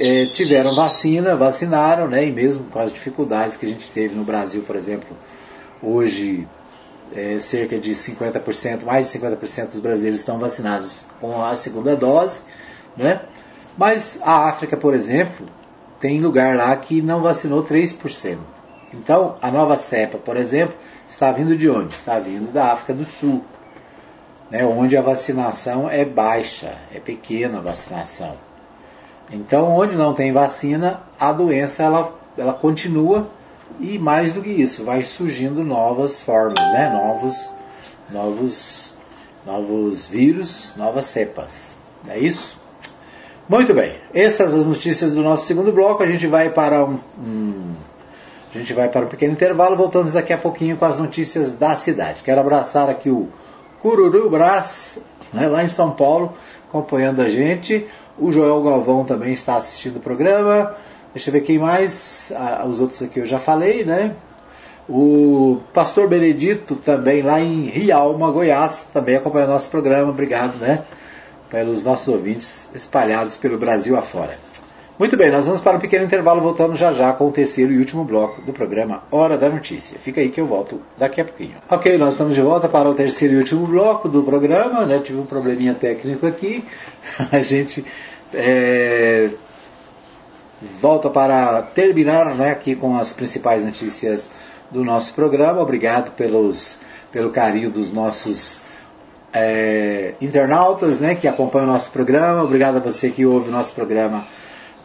é, 0.00 0.26
tiveram 0.26 0.74
vacina, 0.74 1.36
vacinaram, 1.36 2.08
né, 2.08 2.26
e 2.26 2.32
mesmo 2.32 2.64
com 2.64 2.78
as 2.80 2.92
dificuldades 2.92 3.56
que 3.56 3.64
a 3.64 3.68
gente 3.68 3.88
teve 3.90 4.16
no 4.16 4.24
Brasil, 4.24 4.62
por 4.62 4.74
exemplo, 4.74 5.16
hoje 5.80 6.46
é, 7.14 7.38
cerca 7.38 7.78
de 7.78 7.92
50%, 7.92 8.84
mais 8.84 9.10
de 9.10 9.18
50% 9.18 9.68
dos 9.68 9.80
brasileiros 9.80 10.18
estão 10.18 10.38
vacinados 10.38 11.04
com 11.20 11.44
a 11.44 11.54
segunda 11.54 11.94
dose, 11.94 12.40
né? 12.96 13.20
Mas 13.78 14.18
a 14.22 14.48
África, 14.48 14.76
por 14.76 14.92
exemplo, 14.92 15.46
tem 15.98 16.20
lugar 16.20 16.56
lá 16.56 16.74
que 16.76 17.00
não 17.00 17.22
vacinou 17.22 17.62
3%. 17.64 18.38
Então, 18.92 19.36
a 19.42 19.50
nova 19.50 19.76
cepa, 19.76 20.18
por 20.18 20.36
exemplo, 20.36 20.76
está 21.08 21.30
vindo 21.32 21.56
de 21.56 21.68
onde? 21.68 21.94
Está 21.94 22.18
vindo 22.18 22.52
da 22.52 22.72
África 22.72 22.94
do 22.94 23.04
Sul, 23.04 23.44
né, 24.50 24.64
onde 24.64 24.96
a 24.96 25.02
vacinação 25.02 25.90
é 25.90 26.04
baixa, 26.04 26.74
é 26.94 27.00
pequena 27.00 27.58
a 27.58 27.62
vacinação. 27.62 28.34
Então, 29.30 29.64
onde 29.76 29.96
não 29.96 30.14
tem 30.14 30.32
vacina, 30.32 31.00
a 31.18 31.32
doença 31.32 31.82
ela, 31.82 32.14
ela 32.38 32.52
continua 32.52 33.28
e 33.80 33.98
mais 33.98 34.32
do 34.32 34.40
que 34.40 34.50
isso, 34.50 34.84
vai 34.84 35.02
surgindo 35.02 35.64
novas 35.64 36.20
formas, 36.20 36.60
né, 36.72 36.88
novos, 36.90 37.52
novos, 38.10 38.94
novos 39.44 40.06
vírus, 40.06 40.74
novas 40.76 41.06
cepas. 41.06 41.74
É 42.08 42.18
isso? 42.18 42.55
Muito 43.48 43.72
bem, 43.72 43.92
essas 44.12 44.54
as 44.54 44.66
notícias 44.66 45.14
do 45.14 45.22
nosso 45.22 45.46
segundo 45.46 45.70
bloco. 45.72 46.02
A 46.02 46.06
gente 46.06 46.26
vai 46.26 46.50
para 46.50 46.84
um, 46.84 46.98
um 47.16 47.74
a 48.52 48.58
gente 48.58 48.72
vai 48.72 48.88
para 48.88 49.02
um 49.04 49.08
pequeno 49.08 49.34
intervalo, 49.34 49.76
voltamos 49.76 50.14
daqui 50.14 50.32
a 50.32 50.38
pouquinho 50.38 50.76
com 50.76 50.84
as 50.84 50.98
notícias 50.98 51.52
da 51.52 51.76
cidade. 51.76 52.22
Quero 52.24 52.40
abraçar 52.40 52.88
aqui 52.88 53.10
o 53.10 53.28
Cururu 53.80 54.28
Brás, 54.30 54.98
né, 55.32 55.46
lá 55.46 55.62
em 55.62 55.68
São 55.68 55.90
Paulo, 55.92 56.32
acompanhando 56.68 57.20
a 57.20 57.28
gente. 57.28 57.86
O 58.18 58.32
Joel 58.32 58.62
Galvão 58.62 59.04
também 59.04 59.32
está 59.32 59.56
assistindo 59.56 59.98
o 59.98 60.00
programa. 60.00 60.74
Deixa 61.14 61.28
eu 61.28 61.32
ver 61.32 61.42
quem 61.42 61.58
mais. 61.58 62.32
Ah, 62.34 62.66
os 62.66 62.80
outros 62.80 63.02
aqui 63.02 63.20
eu 63.20 63.26
já 63.26 63.38
falei, 63.38 63.84
né? 63.84 64.12
O 64.88 65.58
pastor 65.72 66.08
Benedito 66.08 66.76
também 66.76 67.22
lá 67.22 67.40
em 67.40 67.66
Rialma, 67.66 68.30
Goiás, 68.30 68.88
também 68.92 69.16
acompanha 69.16 69.46
o 69.46 69.50
nosso 69.50 69.70
programa. 69.70 70.10
Obrigado, 70.10 70.56
né? 70.56 70.82
Pelos 71.50 71.84
nossos 71.84 72.08
ouvintes 72.08 72.68
espalhados 72.74 73.36
pelo 73.36 73.58
Brasil 73.58 73.96
afora. 73.96 74.36
Muito 74.98 75.14
bem, 75.14 75.30
nós 75.30 75.44
vamos 75.44 75.60
para 75.60 75.76
um 75.76 75.80
pequeno 75.80 76.06
intervalo, 76.06 76.40
voltando 76.40 76.74
já 76.74 76.90
já 76.90 77.12
com 77.12 77.28
o 77.28 77.30
terceiro 77.30 77.70
e 77.70 77.78
último 77.78 78.02
bloco 78.02 78.40
do 78.40 78.50
programa 78.50 79.02
Hora 79.10 79.36
da 79.36 79.46
Notícia. 79.46 79.98
Fica 79.98 80.22
aí 80.22 80.30
que 80.30 80.40
eu 80.40 80.46
volto 80.46 80.80
daqui 80.96 81.20
a 81.20 81.24
pouquinho. 81.24 81.56
Ok, 81.68 81.98
nós 81.98 82.14
estamos 82.14 82.34
de 82.34 82.40
volta 82.40 82.66
para 82.66 82.88
o 82.88 82.94
terceiro 82.94 83.34
e 83.34 83.36
último 83.36 83.66
bloco 83.66 84.08
do 84.08 84.22
programa, 84.22 84.86
né? 84.86 84.98
Tive 85.04 85.18
um 85.18 85.26
probleminha 85.26 85.74
técnico 85.74 86.26
aqui. 86.26 86.64
A 87.30 87.40
gente 87.42 87.84
é, 88.32 89.28
volta 90.80 91.10
para 91.10 91.60
terminar 91.60 92.34
né, 92.34 92.50
aqui 92.50 92.74
com 92.74 92.96
as 92.96 93.12
principais 93.12 93.62
notícias 93.62 94.30
do 94.70 94.82
nosso 94.82 95.12
programa. 95.12 95.60
Obrigado 95.60 96.12
pelos, 96.12 96.80
pelo 97.12 97.30
carinho 97.30 97.70
dos 97.70 97.92
nossos 97.92 98.62
é, 99.38 100.14
internautas 100.18 100.98
né, 100.98 101.14
que 101.14 101.28
acompanham 101.28 101.68
o 101.68 101.72
nosso 101.72 101.90
programa. 101.90 102.42
Obrigado 102.42 102.78
a 102.78 102.80
você 102.80 103.10
que 103.10 103.26
ouve 103.26 103.50
o 103.50 103.52
nosso 103.52 103.74
programa 103.74 104.26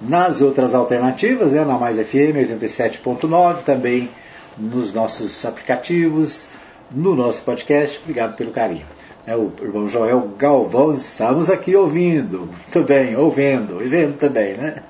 nas 0.01 0.41
outras 0.41 0.75
alternativas, 0.75 1.53
né, 1.53 1.63
na 1.63 1.77
Mais 1.77 1.97
FM 1.97 2.35
87.9, 2.35 3.61
também 3.63 4.09
nos 4.57 4.93
nossos 4.93 5.45
aplicativos, 5.45 6.49
no 6.91 7.15
nosso 7.15 7.43
podcast. 7.43 8.01
Obrigado 8.03 8.35
pelo 8.35 8.51
carinho. 8.51 8.85
É, 9.25 9.37
o 9.37 9.53
irmão 9.61 9.87
Joel 9.87 10.33
Galvão, 10.37 10.91
estamos 10.91 11.49
aqui 11.49 11.73
ouvindo, 11.75 12.49
muito 12.49 12.83
bem, 12.85 13.15
ouvindo, 13.15 13.81
e 13.81 13.87
vendo 13.87 14.17
também, 14.17 14.55
né? 14.55 14.83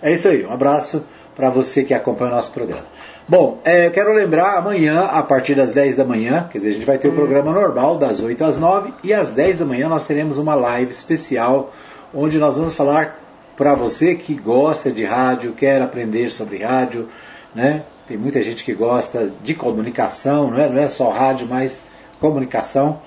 É 0.00 0.12
isso 0.12 0.28
aí, 0.28 0.46
um 0.46 0.52
abraço 0.52 1.04
para 1.34 1.50
você 1.50 1.84
que 1.84 1.92
acompanha 1.92 2.32
o 2.32 2.36
nosso 2.36 2.52
programa. 2.52 2.86
Bom, 3.26 3.58
é, 3.64 3.88
quero 3.88 4.12
lembrar, 4.12 4.58
amanhã, 4.58 5.04
a 5.04 5.22
partir 5.22 5.54
das 5.54 5.72
10 5.72 5.96
da 5.96 6.04
manhã, 6.04 6.46
quer 6.52 6.58
dizer, 6.58 6.70
a 6.70 6.72
gente 6.74 6.84
vai 6.84 6.98
ter 6.98 7.08
o 7.08 7.12
hum. 7.12 7.14
programa 7.14 7.52
normal, 7.54 7.96
das 7.96 8.22
8 8.22 8.44
às 8.44 8.58
9, 8.58 8.92
e 9.02 9.14
às 9.14 9.30
10 9.30 9.60
da 9.60 9.64
manhã 9.64 9.88
nós 9.88 10.04
teremos 10.04 10.36
uma 10.36 10.54
live 10.54 10.92
especial, 10.92 11.72
onde 12.12 12.38
nós 12.38 12.58
vamos 12.58 12.74
falar 12.74 13.18
para 13.56 13.74
você 13.74 14.14
que 14.14 14.34
gosta 14.34 14.90
de 14.90 15.04
rádio, 15.04 15.52
quer 15.52 15.80
aprender 15.80 16.28
sobre 16.28 16.62
rádio, 16.62 17.08
né? 17.54 17.84
Tem 18.06 18.18
muita 18.18 18.42
gente 18.42 18.62
que 18.62 18.74
gosta 18.74 19.32
de 19.42 19.54
comunicação, 19.54 20.50
não 20.50 20.60
é, 20.60 20.68
não 20.68 20.78
é 20.78 20.88
só 20.88 21.08
rádio, 21.08 21.46
mas 21.48 21.80
comunicação. 22.20 23.00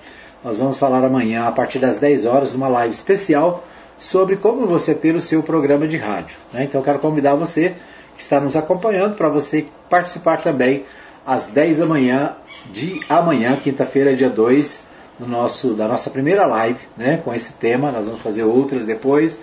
Nós 0.44 0.58
vamos 0.58 0.80
falar 0.80 1.04
amanhã, 1.06 1.46
a 1.46 1.52
partir 1.52 1.78
das 1.78 1.98
10 1.98 2.26
horas, 2.26 2.54
numa 2.54 2.68
live 2.68 2.92
especial 2.92 3.64
sobre 4.00 4.36
como 4.36 4.66
você 4.66 4.96
ter 4.96 5.16
o 5.16 5.22
seu 5.22 5.44
programa 5.44 5.88
de 5.88 5.98
rádio. 5.98 6.38
Né? 6.52 6.64
Então, 6.64 6.82
eu 6.82 6.86
quero 6.86 6.98
convidar 6.98 7.36
você 7.36 7.76
que 8.18 8.22
está 8.22 8.42
nos 8.42 8.58
acompanhando 8.58 9.16
para 9.16 9.30
você 9.30 9.68
participar 9.90 10.42
também 10.42 10.84
às 11.26 11.46
10 11.46 11.78
da 11.78 11.86
manhã 11.86 12.36
de 12.74 13.00
amanhã, 13.08 13.56
quinta-feira, 13.56 14.16
dia 14.16 14.30
2, 14.30 14.84
do 15.20 15.28
nosso, 15.28 15.74
da 15.74 15.88
nossa 15.88 16.10
primeira 16.10 16.46
live 16.46 16.80
né, 16.98 17.22
com 17.24 17.34
esse 17.34 17.54
tema. 17.54 17.92
Nós 17.92 18.08
vamos 18.08 18.22
fazer 18.22 18.44
outras 18.44 18.86
depois 18.86 19.40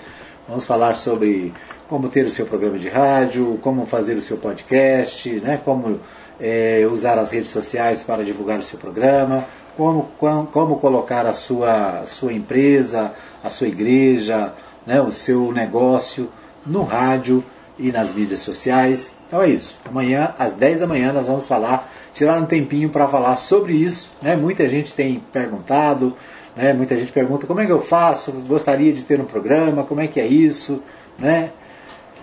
Vamos 0.46 0.66
falar 0.66 0.94
sobre 0.94 1.54
como 1.88 2.08
ter 2.10 2.26
o 2.26 2.30
seu 2.30 2.44
programa 2.44 2.78
de 2.78 2.88
rádio, 2.88 3.58
como 3.62 3.86
fazer 3.86 4.14
o 4.14 4.20
seu 4.20 4.36
podcast, 4.36 5.30
né, 5.40 5.58
como 5.64 6.00
é, 6.38 6.86
usar 6.90 7.18
as 7.18 7.30
redes 7.30 7.48
sociais 7.48 8.02
para 8.02 8.22
divulgar 8.22 8.58
o 8.58 8.62
seu 8.62 8.78
programa, 8.78 9.42
como, 9.74 10.10
como, 10.52 10.76
colocar 10.76 11.24
a 11.24 11.32
sua, 11.32 12.04
sua 12.04 12.34
empresa, 12.34 13.14
a 13.42 13.48
sua 13.48 13.68
igreja, 13.68 14.52
né, 14.86 15.00
o 15.00 15.10
seu 15.10 15.50
negócio 15.50 16.28
no 16.66 16.82
rádio 16.82 17.42
e 17.78 17.90
nas 17.90 18.12
mídias 18.12 18.40
sociais. 18.40 19.14
Então 19.26 19.42
é 19.42 19.48
isso. 19.48 19.76
Amanhã, 19.84 20.34
às 20.38 20.52
10 20.52 20.80
da 20.80 20.86
manhã, 20.86 21.12
nós 21.12 21.26
vamos 21.26 21.46
falar, 21.46 21.90
tirar 22.12 22.40
um 22.40 22.46
tempinho 22.46 22.90
para 22.90 23.06
falar 23.08 23.36
sobre 23.36 23.74
isso. 23.74 24.10
Né? 24.22 24.36
Muita 24.36 24.68
gente 24.68 24.94
tem 24.94 25.22
perguntado, 25.32 26.16
né? 26.56 26.72
Muita 26.72 26.96
gente 26.96 27.10
pergunta 27.12 27.46
como 27.46 27.60
é 27.60 27.66
que 27.66 27.72
eu 27.72 27.80
faço, 27.80 28.32
gostaria 28.46 28.92
de 28.92 29.02
ter 29.02 29.20
um 29.20 29.24
programa, 29.24 29.84
como 29.84 30.00
é 30.00 30.06
que 30.06 30.20
é 30.20 30.26
isso, 30.26 30.82
né? 31.18 31.50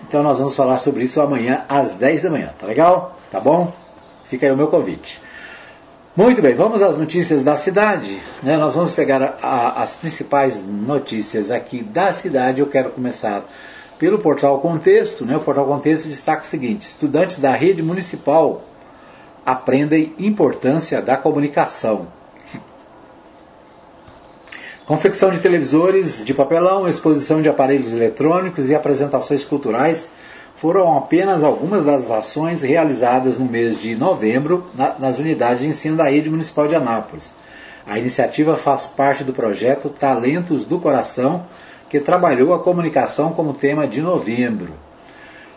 Então 0.08 0.22
nós 0.22 0.38
vamos 0.38 0.56
falar 0.56 0.78
sobre 0.78 1.04
isso 1.04 1.20
amanhã 1.20 1.64
às 1.68 1.92
10 1.92 2.22
da 2.22 2.30
manhã, 2.30 2.50
tá 2.58 2.66
legal? 2.66 3.18
Tá 3.30 3.38
bom? 3.38 3.72
Fica 4.24 4.46
aí 4.46 4.52
o 4.52 4.56
meu 4.56 4.68
convite. 4.68 5.20
Muito 6.14 6.42
bem, 6.42 6.54
vamos 6.54 6.82
às 6.82 6.98
notícias 6.98 7.42
da 7.42 7.56
cidade. 7.56 8.18
Né? 8.42 8.56
Nós 8.58 8.74
vamos 8.74 8.92
pegar 8.92 9.22
a, 9.22 9.46
a, 9.46 9.82
as 9.82 9.96
principais 9.96 10.62
notícias 10.66 11.50
aqui 11.50 11.82
da 11.82 12.12
cidade. 12.12 12.60
Eu 12.60 12.66
quero 12.66 12.90
começar 12.90 13.44
pelo 14.02 14.18
portal 14.18 14.58
Contexto. 14.58 15.24
Né? 15.24 15.36
O 15.36 15.40
portal 15.40 15.64
Contexto 15.64 16.08
destaca 16.08 16.42
o 16.42 16.44
seguinte: 16.44 16.82
estudantes 16.82 17.38
da 17.38 17.52
rede 17.52 17.80
municipal 17.84 18.62
aprendem 19.46 20.12
importância 20.18 21.00
da 21.00 21.16
comunicação. 21.16 22.08
Confecção 24.84 25.30
de 25.30 25.38
televisores 25.38 26.24
de 26.24 26.34
papelão, 26.34 26.88
exposição 26.88 27.40
de 27.40 27.48
aparelhos 27.48 27.94
eletrônicos 27.94 28.68
e 28.68 28.74
apresentações 28.74 29.44
culturais 29.44 30.08
foram 30.56 30.98
apenas 30.98 31.44
algumas 31.44 31.84
das 31.84 32.10
ações 32.10 32.62
realizadas 32.62 33.38
no 33.38 33.46
mês 33.46 33.80
de 33.80 33.94
novembro 33.94 34.66
nas 34.98 35.20
unidades 35.20 35.62
de 35.62 35.68
ensino 35.68 35.96
da 35.96 36.10
rede 36.10 36.28
municipal 36.28 36.66
de 36.66 36.74
Anápolis. 36.74 37.32
A 37.86 38.00
iniciativa 38.00 38.56
faz 38.56 38.84
parte 38.84 39.22
do 39.22 39.32
projeto 39.32 39.88
Talentos 39.88 40.64
do 40.64 40.80
Coração, 40.80 41.46
que 41.92 42.00
trabalhou 42.00 42.54
a 42.54 42.58
comunicação 42.58 43.34
como 43.34 43.52
tema 43.52 43.86
de 43.86 44.00
novembro. 44.00 44.72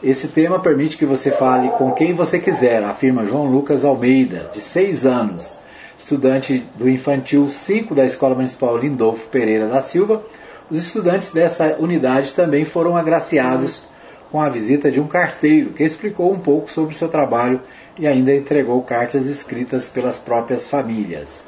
Esse 0.03 0.27
tema 0.27 0.59
permite 0.59 0.97
que 0.97 1.05
você 1.05 1.31
fale 1.31 1.69
com 1.69 1.93
quem 1.93 2.11
você 2.11 2.37
quiser, 2.37 2.83
afirma 2.83 3.23
João 3.23 3.45
Lucas 3.45 3.85
Almeida, 3.85 4.51
de 4.53 4.59
6 4.59 5.05
anos 5.05 5.57
estudante 5.97 6.65
do 6.75 6.89
Infantil 6.89 7.49
5 7.49 7.95
da 7.95 8.03
Escola 8.03 8.35
Municipal 8.35 8.77
Lindolfo 8.77 9.29
Pereira 9.29 9.69
da 9.69 9.81
Silva, 9.81 10.23
os 10.69 10.77
estudantes 10.77 11.31
dessa 11.31 11.77
unidade 11.79 12.33
também 12.33 12.65
foram 12.65 12.97
agraciados 12.97 13.83
com 14.29 14.41
a 14.41 14.49
visita 14.49 14.91
de 14.91 14.99
um 14.99 15.07
carteiro 15.07 15.69
que 15.69 15.83
explicou 15.85 16.33
um 16.33 16.39
pouco 16.39 16.69
sobre 16.69 16.93
o 16.93 16.97
seu 16.97 17.07
trabalho 17.07 17.61
e 17.97 18.05
ainda 18.05 18.35
entregou 18.35 18.83
cartas 18.83 19.25
escritas 19.25 19.87
pelas 19.87 20.17
próprias 20.17 20.67
famílias. 20.67 21.45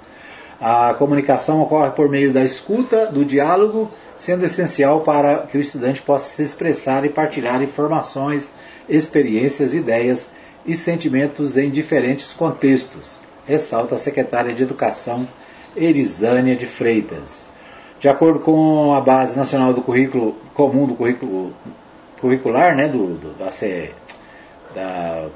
A 0.60 0.96
comunicação 0.96 1.62
ocorre 1.62 1.92
por 1.92 2.10
meio 2.10 2.32
da 2.32 2.44
escuta, 2.44 3.06
do 3.08 3.24
diálogo, 3.24 3.92
sendo 4.18 4.46
essencial 4.46 5.02
para 5.02 5.48
que 5.48 5.58
o 5.58 5.62
estudante 5.62 6.02
possa 6.02 6.30
se 6.30 6.44
expressar 6.44 7.06
e 7.06 7.10
partilhar 7.10 7.62
informações, 7.62 8.52
experiências, 8.90 9.74
ideias 9.74 10.30
e 10.66 10.76
sentimentos 10.76 11.58
em 11.58 11.70
diferentes 11.70 12.34
contextos 12.34 13.20
ressalta 13.48 13.96
a 13.96 13.98
secretária 13.98 14.54
de 14.54 14.62
Educação 14.62 15.28
Erisânia 15.76 16.56
de 16.56 16.68
Freitas. 16.68 17.46
De 18.00 18.10
acordo 18.10 18.40
com 18.40 18.94
a 18.94 19.02
base 19.02 19.38
nacional 19.38 19.74
do 19.74 19.82
currículo 19.82 20.36
comum 20.54 20.86
do 20.86 20.94
currículo 20.94 21.54
curricular, 22.20 22.76
né, 22.76 22.88
do, 22.88 23.16
do 23.16 23.34
da, 23.38 23.50
C, 23.50 23.92
da 24.76 25.30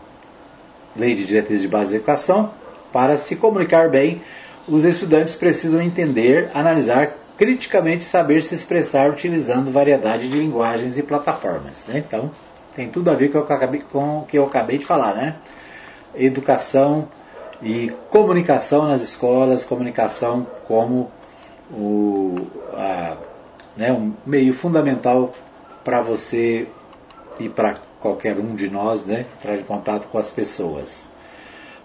Lei 0.95 1.15
de 1.15 1.25
Diretrizes 1.25 1.61
de 1.61 1.67
Base 1.67 1.91
de 1.91 1.95
Educação, 1.97 2.51
Para 2.91 3.15
se 3.15 3.37
comunicar 3.37 3.89
bem, 3.89 4.21
os 4.67 4.83
estudantes 4.83 5.35
precisam 5.35 5.81
entender, 5.81 6.51
analisar 6.53 7.13
criticamente 7.37 8.03
saber 8.03 8.41
se 8.41 8.55
expressar 8.55 9.09
utilizando 9.09 9.71
variedade 9.71 10.29
de 10.29 10.37
linguagens 10.37 10.97
e 10.97 11.03
plataformas. 11.03 11.85
Né? 11.87 12.03
Então, 12.05 12.31
tem 12.75 12.89
tudo 12.89 13.09
a 13.09 13.13
ver 13.13 13.29
com 13.29 13.39
o 13.39 13.41
acabei, 13.41 13.81
com 13.81 14.19
o 14.19 14.25
que 14.25 14.37
eu 14.37 14.45
acabei 14.45 14.77
de 14.77 14.85
falar, 14.85 15.13
né? 15.13 15.35
Educação 16.15 17.07
e 17.61 17.91
comunicação 18.09 18.87
nas 18.87 19.01
escolas, 19.01 19.65
comunicação 19.65 20.47
como 20.67 21.11
o, 21.71 22.35
a, 22.73 23.17
né, 23.75 23.91
um 23.91 24.13
meio 24.25 24.53
fundamental 24.53 25.33
para 25.83 26.01
você 26.01 26.67
e 27.39 27.49
para 27.49 27.75
qualquer 27.99 28.37
um 28.37 28.55
de 28.55 28.69
nós 28.69 29.05
né, 29.05 29.25
entrar 29.37 29.57
em 29.57 29.63
contato 29.63 30.07
com 30.07 30.17
as 30.17 30.31
pessoas. 30.31 31.03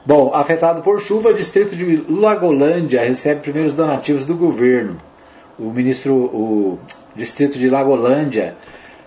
Bom, 0.04 0.32
afetado 0.32 0.82
por 0.82 1.00
chuva, 1.00 1.30
o 1.30 1.34
distrito 1.34 1.74
de 1.74 2.04
Lagolândia 2.08 3.02
recebe 3.02 3.40
primeiros 3.40 3.72
donativos 3.72 4.24
do 4.24 4.36
governo. 4.36 4.96
O 5.58 5.70
ministro, 5.70 6.14
o 6.14 6.78
distrito 7.14 7.58
de 7.58 7.70
Lagolândia 7.70 8.54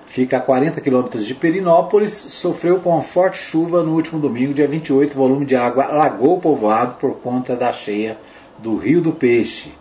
fica 0.08 0.38
a 0.38 0.42
40 0.42 0.82
quilômetros 0.82 1.24
de 1.24 1.36
Perinópolis, 1.36 2.12
sofreu 2.12 2.80
com 2.80 3.00
forte 3.04 3.38
chuva 3.38 3.84
no 3.84 3.94
último 3.94 4.20
domingo, 4.20 4.56
dia 4.56 4.68
28, 4.68 5.14
o 5.14 5.16
volume 5.16 5.46
de 5.46 5.56
água 5.56 5.84
alagou 5.84 6.38
o 6.38 6.42
povoado 6.42 6.96
por 6.96 7.18
conta 7.18 7.56
da 7.56 7.72
cheia 7.72 8.18
do 8.58 8.78
Rio 8.78 9.00
do 9.00 9.12
Peixe. 9.12 9.72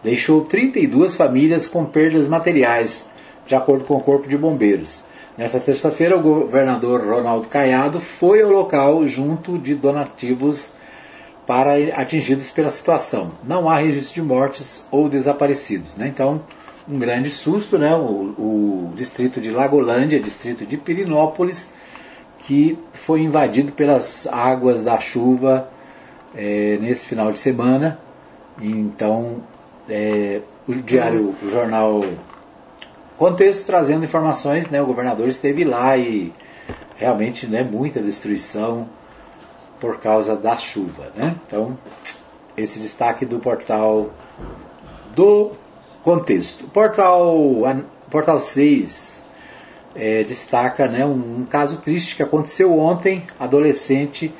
Deixou 0.00 0.44
32 0.44 1.16
famílias 1.16 1.66
com 1.66 1.84
perdas 1.84 2.28
materiais, 2.28 3.04
de 3.44 3.56
acordo 3.56 3.84
com 3.84 3.96
o 3.96 4.00
Corpo 4.00 4.28
de 4.28 4.38
Bombeiros. 4.38 5.02
Nesta 5.36 5.58
terça-feira, 5.58 6.16
o 6.16 6.22
governador 6.22 7.04
Ronaldo 7.04 7.48
Caiado 7.48 8.00
foi 8.00 8.42
ao 8.42 8.50
local 8.52 9.04
junto 9.08 9.58
de 9.58 9.74
donativos 9.74 10.72
para 11.46 11.74
atingidos 11.96 12.50
pela 12.50 12.70
situação. 12.70 13.32
Não 13.42 13.68
há 13.68 13.76
registro 13.76 14.14
de 14.14 14.22
mortes 14.22 14.84
ou 14.90 15.08
desaparecidos. 15.08 15.96
Né? 15.96 16.08
Então, 16.08 16.42
um 16.88 16.98
grande 16.98 17.30
susto, 17.30 17.78
né? 17.78 17.94
O, 17.94 18.00
o, 18.38 18.92
distrito 18.94 19.40
de 19.40 19.50
Lagolândia, 19.50 20.20
distrito 20.20 20.66
de 20.66 20.76
Pirinópolis, 20.76 21.68
que 22.38 22.78
foi 22.92 23.22
invadido 23.22 23.72
pelas 23.72 24.26
águas 24.26 24.82
da 24.82 24.98
chuva 24.98 25.68
é, 26.34 26.78
nesse 26.80 27.06
final 27.06 27.32
de 27.32 27.38
semana. 27.38 27.98
Então, 28.60 29.42
é, 29.88 30.40
o 30.66 30.72
diário, 30.74 31.34
o 31.42 31.50
jornal 31.50 32.02
Contexto 33.16 33.66
trazendo 33.66 34.04
informações, 34.04 34.68
né? 34.68 34.82
O 34.82 34.86
governador 34.86 35.28
esteve 35.28 35.62
lá 35.62 35.96
e 35.96 36.32
realmente, 36.96 37.46
né? 37.46 37.62
Muita 37.62 38.00
destruição 38.00 38.88
por 39.82 39.98
causa 39.98 40.36
da 40.36 40.56
chuva, 40.56 41.10
né? 41.16 41.34
Então, 41.44 41.76
esse 42.56 42.78
destaque 42.78 43.26
do 43.26 43.40
portal 43.40 44.10
do 45.12 45.50
Contexto. 46.04 46.68
Portal, 46.68 47.36
portal 48.08 48.38
6 48.38 49.20
é, 49.96 50.22
destaca 50.22 50.86
né, 50.86 51.04
um, 51.04 51.40
um, 51.40 51.46
caso 51.50 51.78
triste 51.78 52.14
que 52.14 52.22
aconteceu 52.22 52.78
ontem. 52.78 53.24
Adolescente 53.40 54.32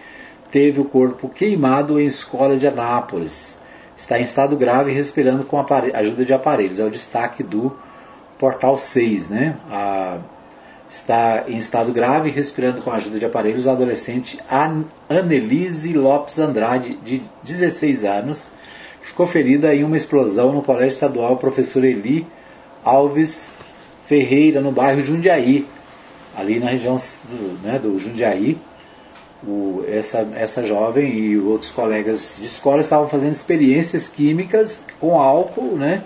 teve 0.53 0.81
o 0.81 0.85
corpo 0.85 1.29
queimado 1.29 2.01
em 2.01 2.07
escola 2.07 2.57
de 2.57 2.69
Anápolis. 2.69 3.59
Está 3.97 4.21
em 4.21 4.23
estado 4.23 4.57
grave 4.57 4.93
respirando 4.93 5.45
com 5.45 5.59
ajuda 5.93 6.25
de 6.25 6.33
aparelhos. 6.33 6.79
É 6.79 6.85
o 6.85 6.91
destaque 6.91 7.43
do 7.43 7.77
Portal 8.39 8.79
6. 8.79 9.29
Né? 9.29 9.57
A, 9.69 10.19
está 10.93 11.45
em 11.49 11.57
estado 11.57 11.93
grave 11.93 12.31
respirando 12.31 12.83
com 12.83 12.91
a 12.91 12.97
ajuda 12.97 13.19
de 13.19 13.25
aparelhos 13.25 13.67
a 13.67 13.73
adolescente 13.73 14.39
Annelise 15.09 15.93
Lopes 15.93 16.39
Andrade, 16.39 16.99
de 17.03 17.23
16 17.43 18.05
anos 18.05 18.49
ficou 19.03 19.27
ferida 19.27 19.75
em 19.75 19.85
uma 19.85 19.97
explosão 19.97 20.53
no 20.53 20.63
Colégio 20.63 20.95
Estadual 20.95 21.37
Professor 21.37 21.85
Eli 21.85 22.27
Alves 22.85 23.53
Ferreira, 24.07 24.61
no 24.61 24.73
bairro 24.73 25.05
Jundiaí, 25.05 25.67
ali 26.37 26.59
na 26.59 26.71
região 26.71 26.97
do, 26.97 27.67
né, 27.67 27.79
do 27.79 27.99
Jundiaí. 27.99 28.57
O, 29.45 29.85
essa, 29.89 30.29
essa 30.37 30.65
jovem 30.65 31.13
e 31.19 31.39
outros 31.39 31.71
colegas 31.73 32.37
de 32.39 32.47
escola 32.47 32.81
estavam 32.81 33.09
fazendo 33.09 33.33
experiências 33.33 34.09
químicas 34.09 34.81
com 35.01 35.21
álcool, 35.21 35.77
né? 35.77 36.05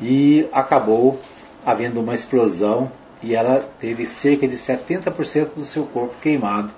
E 0.00 0.46
acabou 0.52 1.20
havendo 1.66 2.00
uma 2.00 2.14
explosão 2.14 2.90
e 3.22 3.34
ela 3.34 3.68
teve 3.80 4.06
cerca 4.06 4.46
de 4.46 4.56
70% 4.56 5.54
do 5.56 5.64
seu 5.64 5.84
corpo 5.84 6.14
queimado. 6.20 6.72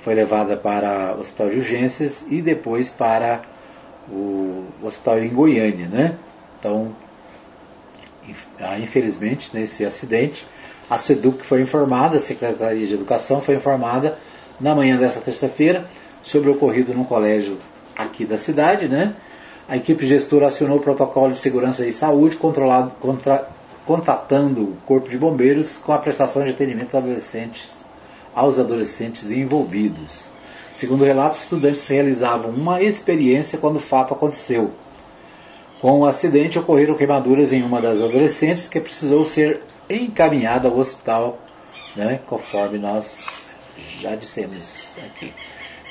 Foi 0.00 0.14
levada 0.14 0.56
para 0.56 1.14
o 1.16 1.20
hospital 1.20 1.50
de 1.50 1.56
urgências 1.58 2.24
e 2.28 2.40
depois 2.40 2.90
para 2.90 3.42
o 4.08 4.64
hospital 4.82 5.18
em 5.18 5.28
Goiânia, 5.28 5.86
né? 5.86 6.16
Então, 6.58 6.94
ah, 8.60 8.78
infelizmente, 8.78 9.50
nesse 9.52 9.84
acidente, 9.84 10.46
a 10.88 10.98
SEDUC 10.98 11.44
foi 11.44 11.60
informada, 11.62 12.16
a 12.16 12.20
Secretaria 12.20 12.86
de 12.86 12.94
Educação 12.94 13.40
foi 13.40 13.54
informada 13.54 14.18
na 14.60 14.74
manhã 14.74 14.96
dessa 14.96 15.20
terça-feira 15.20 15.86
sobre 16.22 16.50
o 16.50 16.54
ocorrido 16.54 16.92
no 16.92 17.04
colégio 17.04 17.58
aqui 17.96 18.24
da 18.24 18.36
cidade, 18.36 18.88
né? 18.88 19.14
A 19.68 19.76
equipe 19.76 20.04
gestora 20.04 20.48
acionou 20.48 20.78
o 20.78 20.80
protocolo 20.80 21.32
de 21.32 21.38
segurança 21.38 21.86
e 21.86 21.92
saúde 21.92 22.36
controlado, 22.36 22.92
contra, 23.00 23.48
contatando 23.90 24.62
o 24.62 24.76
corpo 24.86 25.10
de 25.10 25.18
bombeiros 25.18 25.76
com 25.76 25.92
a 25.92 25.98
prestação 25.98 26.44
de 26.44 26.50
atendimento 26.50 26.96
adolescentes, 26.96 27.84
aos 28.32 28.56
adolescentes 28.56 29.32
envolvidos. 29.32 30.28
Segundo 30.72 31.02
relatos, 31.02 31.40
estudantes 31.40 31.88
realizavam 31.88 32.52
uma 32.52 32.80
experiência 32.80 33.58
quando 33.58 33.78
o 33.78 33.80
fato 33.80 34.14
aconteceu. 34.14 34.70
Com 35.80 36.02
o 36.02 36.06
acidente, 36.06 36.56
ocorreram 36.56 36.94
queimaduras 36.94 37.52
em 37.52 37.64
uma 37.64 37.82
das 37.82 38.00
adolescentes 38.00 38.68
que 38.68 38.78
precisou 38.78 39.24
ser 39.24 39.60
encaminhada 39.88 40.68
ao 40.68 40.78
hospital, 40.78 41.40
né, 41.96 42.20
conforme 42.28 42.78
nós 42.78 43.58
já 43.98 44.14
dissemos 44.14 44.92
aqui. 45.04 45.34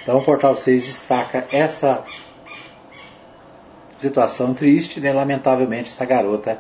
Então, 0.02 0.20
o 0.20 0.24
Portal 0.24 0.56
6 0.56 0.86
destaca 0.86 1.46
essa 1.52 2.06
situação 3.98 4.54
triste, 4.54 5.02
né? 5.02 5.12
lamentavelmente 5.12 5.90
essa 5.90 6.06
garota 6.06 6.58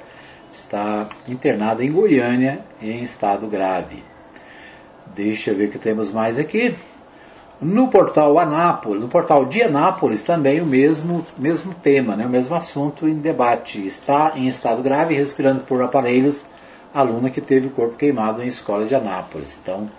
está 0.51 1.07
internada 1.27 1.83
em 1.83 1.91
Goiânia 1.91 2.59
em 2.81 3.03
estado 3.03 3.47
grave. 3.47 4.03
Deixa 5.15 5.51
eu 5.51 5.55
ver 5.55 5.65
o 5.65 5.71
que 5.71 5.79
temos 5.79 6.11
mais 6.11 6.37
aqui. 6.37 6.75
No 7.61 7.89
portal 7.89 8.39
Anápolis, 8.39 9.01
no 9.01 9.09
portal 9.09 9.45
de 9.45 9.61
Anápolis 9.61 10.21
também 10.21 10.61
o 10.61 10.65
mesmo, 10.65 11.25
mesmo 11.37 11.73
tema, 11.73 12.15
né, 12.15 12.25
o 12.25 12.29
mesmo 12.29 12.55
assunto 12.55 13.07
em 13.07 13.15
debate. 13.15 13.85
Está 13.85 14.33
em 14.35 14.47
estado 14.47 14.81
grave, 14.81 15.13
respirando 15.13 15.61
por 15.61 15.81
aparelhos, 15.81 16.45
aluna 16.93 17.29
que 17.29 17.41
teve 17.41 17.67
o 17.67 17.71
corpo 17.71 17.95
queimado 17.95 18.41
em 18.41 18.47
escola 18.47 18.85
de 18.85 18.95
Anápolis. 18.95 19.59
Então, 19.61 19.89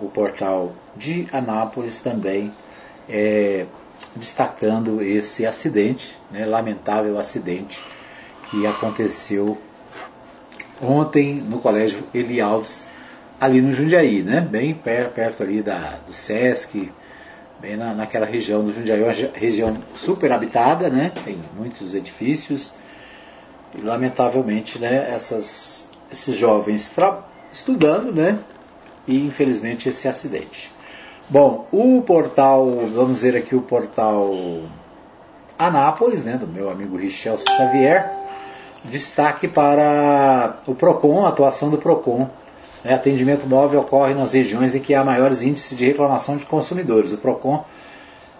o 0.00 0.08
portal 0.08 0.72
de 0.96 1.28
Anápolis 1.32 2.00
também 2.00 2.52
é, 3.08 3.66
destacando 4.16 5.00
esse 5.00 5.46
acidente, 5.46 6.16
né, 6.30 6.44
lamentável 6.44 7.18
acidente 7.20 7.80
que 8.50 8.66
aconteceu 8.66 9.56
ontem 10.82 11.34
no 11.34 11.60
colégio 11.60 12.04
Eli 12.14 12.40
Alves 12.40 12.86
ali 13.40 13.60
no 13.60 13.72
Jundiaí, 13.72 14.22
né? 14.22 14.40
bem 14.40 14.74
perto, 14.74 15.12
perto 15.12 15.42
ali 15.42 15.62
da, 15.62 15.98
do 16.06 16.12
Sesc, 16.12 16.90
bem 17.60 17.76
na, 17.76 17.94
naquela 17.94 18.26
região 18.26 18.64
do 18.64 18.72
Jundiaí, 18.72 19.02
uma 19.02 19.12
região 19.34 19.76
super 19.94 20.32
habitada, 20.32 20.88
né? 20.88 21.12
tem 21.24 21.38
muitos 21.56 21.94
edifícios, 21.94 22.72
e 23.74 23.80
lamentavelmente 23.80 24.78
né, 24.78 25.10
essas, 25.14 25.90
esses 26.10 26.36
jovens 26.36 26.92
estudando, 27.52 28.12
né? 28.12 28.38
e 29.06 29.26
infelizmente 29.26 29.88
esse 29.88 30.08
acidente. 30.08 30.70
Bom, 31.28 31.66
o 31.72 32.02
portal, 32.02 32.86
vamos 32.86 33.22
ver 33.22 33.36
aqui 33.36 33.54
o 33.54 33.60
portal 33.60 34.32
Anápolis, 35.58 36.22
né, 36.22 36.36
do 36.36 36.46
meu 36.46 36.70
amigo 36.70 36.96
Richelson 36.96 37.50
Xavier, 37.56 38.15
destaque 38.90 39.48
para 39.48 40.56
o 40.66 40.74
PROCON, 40.74 41.24
a 41.24 41.28
atuação 41.28 41.70
do 41.70 41.78
PROCON 41.78 42.28
né, 42.86 42.94
atendimento 42.94 43.46
móvel 43.46 43.80
ocorre 43.80 44.14
nas 44.14 44.32
regiões 44.32 44.74
em 44.74 44.80
que 44.80 44.94
há 44.94 45.02
maiores 45.02 45.42
índices 45.42 45.76
de 45.76 45.84
reclamação 45.84 46.36
de 46.36 46.46
consumidores. 46.46 47.12
O 47.12 47.18
PROCON 47.18 47.64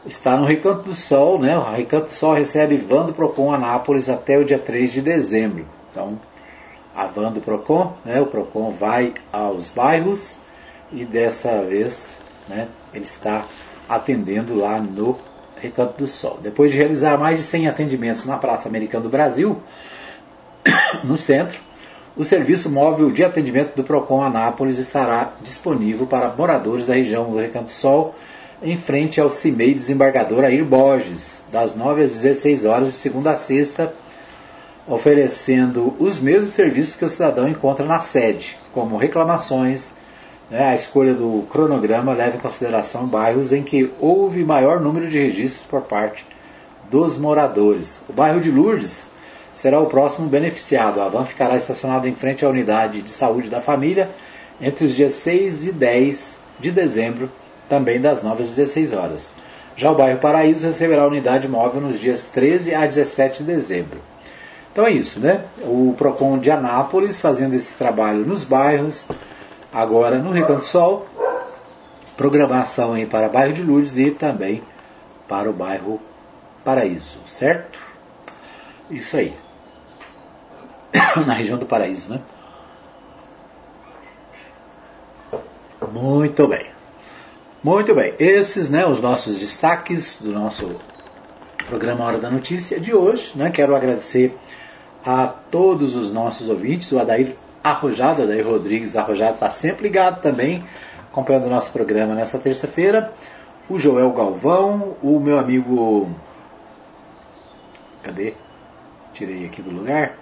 está 0.06 0.36
no 0.36 0.46
Recanto 0.46 0.82
do 0.82 0.94
Sol, 0.94 1.40
né? 1.40 1.58
O 1.58 1.72
Recanto 1.72 2.06
do 2.06 2.12
Sol 2.12 2.32
recebe 2.32 2.76
van 2.76 3.06
do 3.06 3.12
PROCON 3.12 3.52
Anápolis 3.52 4.08
até 4.08 4.38
o 4.38 4.44
dia 4.44 4.58
3 4.58 4.92
de 4.92 5.02
dezembro. 5.02 5.66
Então, 5.90 6.18
a 6.94 7.06
van 7.06 7.32
do 7.32 7.40
PROCON, 7.40 7.92
né? 8.04 8.20
O 8.20 8.26
PROCON 8.26 8.70
vai 8.70 9.14
aos 9.32 9.70
bairros 9.70 10.36
e 10.92 11.04
dessa 11.04 11.60
vez, 11.62 12.14
né? 12.48 12.68
Ele 12.94 13.04
está 13.04 13.44
atendendo 13.88 14.54
lá 14.54 14.80
no 14.80 15.18
Recanto 15.60 15.98
do 15.98 16.06
Sol. 16.06 16.38
Depois 16.40 16.70
de 16.70 16.78
realizar 16.78 17.18
mais 17.18 17.38
de 17.38 17.42
100 17.42 17.68
atendimentos 17.68 18.24
na 18.26 18.36
Praça 18.36 18.68
Americana 18.68 19.02
do 19.02 19.08
Brasil, 19.10 19.60
no 21.04 21.16
centro, 21.16 21.58
o 22.16 22.24
serviço 22.24 22.70
móvel 22.70 23.10
de 23.10 23.22
atendimento 23.22 23.76
do 23.76 23.84
Procon 23.84 24.22
Anápolis 24.22 24.78
estará 24.78 25.32
disponível 25.42 26.06
para 26.06 26.30
moradores 26.30 26.86
da 26.86 26.94
região 26.94 27.30
do 27.30 27.38
Recanto 27.38 27.70
Sol 27.70 28.14
em 28.62 28.76
frente 28.76 29.20
ao 29.20 29.30
CIMEI 29.30 29.74
desembargador 29.74 30.44
Air 30.44 30.64
Borges, 30.64 31.42
das 31.52 31.74
9 31.74 32.02
às 32.02 32.10
16 32.12 32.64
horas 32.64 32.88
de 32.88 32.94
segunda 32.94 33.32
a 33.32 33.36
sexta, 33.36 33.92
oferecendo 34.88 35.94
os 35.98 36.18
mesmos 36.20 36.54
serviços 36.54 36.96
que 36.96 37.04
o 37.04 37.08
cidadão 37.08 37.48
encontra 37.48 37.84
na 37.84 38.00
sede, 38.00 38.56
como 38.72 38.96
reclamações, 38.96 39.92
né, 40.50 40.68
a 40.68 40.74
escolha 40.74 41.12
do 41.12 41.44
cronograma 41.50 42.14
leva 42.14 42.36
em 42.36 42.40
consideração 42.40 43.06
bairros 43.06 43.52
em 43.52 43.62
que 43.62 43.90
houve 44.00 44.44
maior 44.44 44.80
número 44.80 45.08
de 45.08 45.18
registros 45.18 45.66
por 45.66 45.82
parte 45.82 46.24
dos 46.88 47.18
moradores. 47.18 48.00
O 48.08 48.12
bairro 48.12 48.40
de 48.40 48.50
Lourdes 48.50 49.08
será 49.56 49.80
o 49.80 49.86
próximo 49.86 50.28
beneficiado. 50.28 51.00
A 51.00 51.08
van 51.08 51.24
ficará 51.24 51.56
estacionada 51.56 52.06
em 52.06 52.14
frente 52.14 52.44
à 52.44 52.48
unidade 52.48 53.00
de 53.00 53.10
saúde 53.10 53.48
da 53.48 53.62
família 53.62 54.10
entre 54.60 54.84
os 54.84 54.94
dias 54.94 55.14
6 55.14 55.66
e 55.66 55.72
10 55.72 56.38
de 56.60 56.70
dezembro, 56.70 57.30
também 57.66 57.98
das 57.98 58.22
9 58.22 58.42
às 58.42 58.50
16 58.50 58.92
horas. 58.92 59.32
Já 59.74 59.90
o 59.90 59.94
bairro 59.94 60.18
Paraíso 60.18 60.66
receberá 60.66 61.02
a 61.02 61.06
unidade 61.06 61.48
móvel 61.48 61.80
nos 61.80 61.98
dias 61.98 62.24
13 62.24 62.74
a 62.74 62.84
17 62.84 63.38
de 63.38 63.44
dezembro. 63.44 63.98
Então 64.72 64.86
é 64.86 64.90
isso, 64.90 65.20
né? 65.20 65.44
O 65.62 65.94
PROCON 65.96 66.38
de 66.38 66.50
Anápolis 66.50 67.18
fazendo 67.18 67.54
esse 67.54 67.74
trabalho 67.76 68.26
nos 68.26 68.44
bairros, 68.44 69.06
agora 69.72 70.18
no 70.18 70.32
Recanto 70.32 70.66
Sol, 70.66 71.06
programação 72.14 72.92
aí 72.92 73.06
para 73.06 73.26
o 73.26 73.30
bairro 73.30 73.54
de 73.54 73.62
Lourdes 73.62 73.96
e 73.96 74.10
também 74.10 74.62
para 75.26 75.48
o 75.48 75.52
bairro 75.52 75.98
Paraíso, 76.62 77.18
certo? 77.26 77.78
Isso 78.90 79.16
aí. 79.16 79.45
Na 81.26 81.34
região 81.34 81.58
do 81.58 81.66
Paraíso, 81.66 82.10
né? 82.10 82.20
Muito 85.92 86.46
bem. 86.46 86.66
Muito 87.62 87.94
bem. 87.94 88.14
Esses, 88.18 88.70
né, 88.70 88.86
os 88.86 89.00
nossos 89.00 89.38
destaques 89.38 90.20
do 90.20 90.30
nosso 90.30 90.76
programa 91.66 92.04
Hora 92.04 92.18
da 92.18 92.30
Notícia 92.30 92.78
de 92.78 92.94
hoje, 92.94 93.32
né? 93.34 93.50
Quero 93.50 93.74
agradecer 93.74 94.36
a 95.04 95.26
todos 95.26 95.94
os 95.94 96.12
nossos 96.12 96.48
ouvintes, 96.48 96.90
o 96.92 96.98
Adair 96.98 97.36
Arrojado, 97.62 98.22
Adair 98.22 98.46
Rodrigues 98.46 98.96
Arrojado 98.96 99.34
está 99.34 99.50
sempre 99.50 99.84
ligado 99.84 100.20
também, 100.20 100.64
acompanhando 101.10 101.46
o 101.46 101.50
nosso 101.50 101.72
programa 101.72 102.14
nessa 102.14 102.38
terça-feira. 102.38 103.12
O 103.68 103.78
Joel 103.78 104.12
Galvão, 104.12 104.96
o 105.02 105.18
meu 105.18 105.38
amigo. 105.38 106.08
Cadê? 108.02 108.34
Tirei 109.12 109.46
aqui 109.46 109.60
do 109.60 109.70
lugar. 109.70 110.16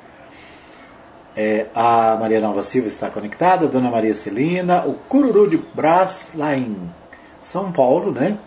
É, 1.37 1.67
a 1.75 2.17
Maria 2.21 2.41
Nova 2.41 2.63
Silva 2.63 2.87
está 2.87 3.11
conectada, 3.11 3.67
a 3.67 3.69
Dona 3.69 3.91
Maria 3.91 4.15
Celina, 4.15 4.87
o 4.87 4.95
Cururu 4.95 5.51
de 5.51 5.57
Brás, 5.57 6.33
lá 6.35 6.57
em 6.57 6.77
São 7.41 7.73
Paulo, 7.73 8.13
né? 8.13 8.39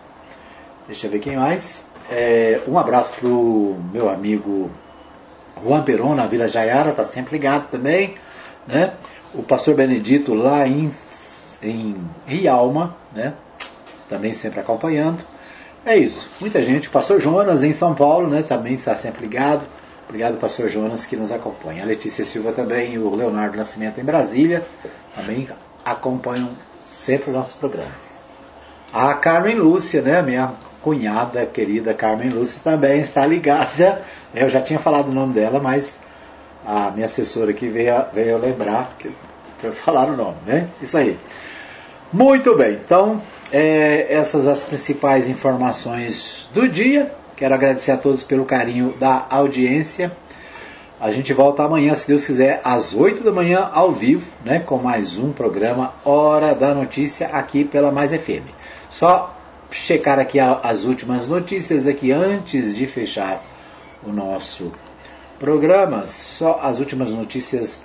Deixa 0.86 1.06
eu 1.06 1.10
ver 1.10 1.18
quem 1.18 1.36
mais. 1.36 1.84
É, 2.10 2.62
um 2.66 2.78
abraço 2.78 3.12
para 3.12 3.28
o 3.28 3.76
meu 3.92 4.08
amigo 4.08 4.70
Juan 5.62 5.82
Peron, 5.82 6.14
na 6.14 6.26
Vila 6.26 6.48
Jaiara, 6.48 6.90
está 6.90 7.04
sempre 7.04 7.32
ligado 7.32 7.68
também. 7.70 8.14
Né? 8.66 8.94
O 9.34 9.42
pastor 9.42 9.74
Benedito 9.74 10.32
lá 10.32 10.66
em, 10.66 10.90
em 11.62 11.96
Rialma, 12.26 12.96
né? 13.14 13.34
também 14.08 14.32
sempre 14.32 14.60
acompanhando. 14.60 15.22
É 15.84 15.96
isso, 15.96 16.30
muita 16.40 16.62
gente. 16.62 16.88
O 16.88 16.90
pastor 16.90 17.20
Jonas 17.20 17.62
em 17.62 17.72
São 17.72 17.94
Paulo 17.94 18.28
né? 18.28 18.42
também 18.42 18.74
está 18.74 18.94
sempre 18.96 19.22
ligado. 19.22 19.66
Obrigado, 20.08 20.38
pastor 20.38 20.70
Jonas, 20.70 21.04
que 21.04 21.16
nos 21.16 21.30
acompanha. 21.30 21.82
A 21.82 21.86
Letícia 21.86 22.24
Silva 22.24 22.50
também 22.52 22.94
e 22.94 22.98
o 22.98 23.14
Leonardo 23.14 23.58
Nascimento 23.58 24.00
em 24.00 24.04
Brasília 24.04 24.64
também 25.14 25.46
acompanham 25.84 26.48
sempre 26.82 27.30
o 27.30 27.32
nosso 27.32 27.58
programa. 27.58 27.92
A 28.90 29.12
Carmen 29.12 29.56
Lúcia, 29.56 30.00
né, 30.00 30.22
minha 30.22 30.54
cunhada 30.80 31.44
querida 31.44 31.92
Carmen 31.92 32.30
Lúcia, 32.30 32.62
também 32.64 33.00
está 33.00 33.26
ligada. 33.26 34.02
Eu 34.34 34.48
já 34.48 34.62
tinha 34.62 34.78
falado 34.78 35.08
o 35.08 35.12
nome 35.12 35.34
dela, 35.34 35.60
mas 35.60 35.98
a 36.64 36.90
minha 36.90 37.04
assessora 37.04 37.50
aqui 37.50 37.68
veio, 37.68 37.94
veio 38.10 38.38
lembrar 38.38 38.96
que, 38.98 39.10
eu 39.62 39.74
falar 39.74 40.08
o 40.08 40.16
nome, 40.16 40.38
né? 40.46 40.68
Isso 40.80 40.96
aí. 40.96 41.18
Muito 42.10 42.56
bem, 42.56 42.80
então 42.82 43.20
é, 43.52 44.06
essas 44.08 44.46
as 44.46 44.64
principais 44.64 45.28
informações 45.28 46.48
do 46.54 46.66
dia. 46.66 47.12
Quero 47.38 47.54
agradecer 47.54 47.92
a 47.92 47.96
todos 47.96 48.24
pelo 48.24 48.44
carinho 48.44 48.94
da 48.98 49.24
audiência. 49.30 50.10
A 51.00 51.08
gente 51.12 51.32
volta 51.32 51.62
amanhã, 51.62 51.94
se 51.94 52.08
Deus 52.08 52.24
quiser, 52.24 52.60
às 52.64 52.92
8 52.92 53.22
da 53.22 53.30
manhã, 53.30 53.70
ao 53.72 53.92
vivo, 53.92 54.28
né, 54.44 54.58
com 54.58 54.76
mais 54.76 55.18
um 55.18 55.30
programa 55.30 55.94
Hora 56.04 56.52
da 56.52 56.74
Notícia 56.74 57.28
aqui 57.28 57.64
pela 57.64 57.92
Mais 57.92 58.12
FM. 58.12 58.42
Só 58.90 59.36
checar 59.70 60.18
aqui 60.18 60.40
as 60.40 60.84
últimas 60.84 61.28
notícias 61.28 61.86
aqui 61.86 62.10
antes 62.10 62.74
de 62.74 62.88
fechar 62.88 63.40
o 64.04 64.10
nosso 64.10 64.72
programa. 65.38 66.06
Só 66.06 66.58
as 66.60 66.80
últimas 66.80 67.12
notícias 67.12 67.84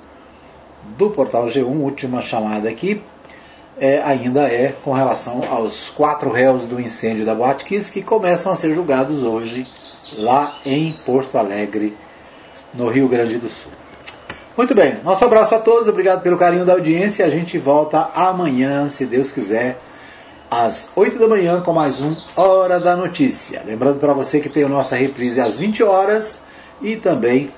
do 0.98 1.12
portal 1.12 1.46
G1, 1.46 1.64
última 1.64 2.24
chamada 2.24 2.68
aqui 2.68 3.04
é, 3.78 4.02
ainda 4.04 4.44
é 4.44 4.74
com 4.84 4.92
relação 4.92 5.42
aos 5.50 5.90
quatro 5.90 6.32
réus 6.32 6.66
do 6.66 6.80
incêndio 6.80 7.26
da 7.26 7.34
Boate 7.34 7.66
Kiss 7.66 7.92
que 7.92 8.02
começam 8.02 8.52
a 8.52 8.56
ser 8.56 8.74
julgados 8.74 9.24
hoje 9.24 9.68
lá 10.18 10.58
em 10.66 10.96
Porto 11.06 11.38
Alegre, 11.38 11.98
no 12.74 12.90
Rio 12.90 13.08
Grande 13.08 13.38
do 13.38 13.50
Sul. 13.50 13.72
Muito 14.56 14.76
bem, 14.76 15.00
nosso 15.04 15.26
abraço 15.26 15.56
a 15.56 15.60
todos, 15.60 15.88
obrigado 15.88 16.22
pelo 16.22 16.38
carinho 16.38 16.66
da 16.66 16.74
audiência. 16.74 17.26
A 17.26 17.30
gente 17.30 17.58
volta 17.58 18.12
amanhã, 18.14 18.88
se 18.88 19.06
Deus 19.06 19.32
quiser, 19.32 19.78
às 20.50 20.92
8 20.96 21.18
da 21.18 21.28
manhã 21.28 21.62
com 21.62 21.74
mais 21.74 22.00
um 22.00 22.16
Hora 22.38 22.80
da 22.80 22.96
Notícia. 22.96 23.64
Lembrando 23.66 24.00
para 24.00 24.14
você 24.14 24.40
que 24.40 24.50
tem 24.50 24.64
a 24.64 24.70
nossa 24.70 24.96
reprise 24.96 25.42
às 25.42 25.58
20 25.58 25.82
horas 25.82 26.40
e 26.80 26.96
também 26.96 27.50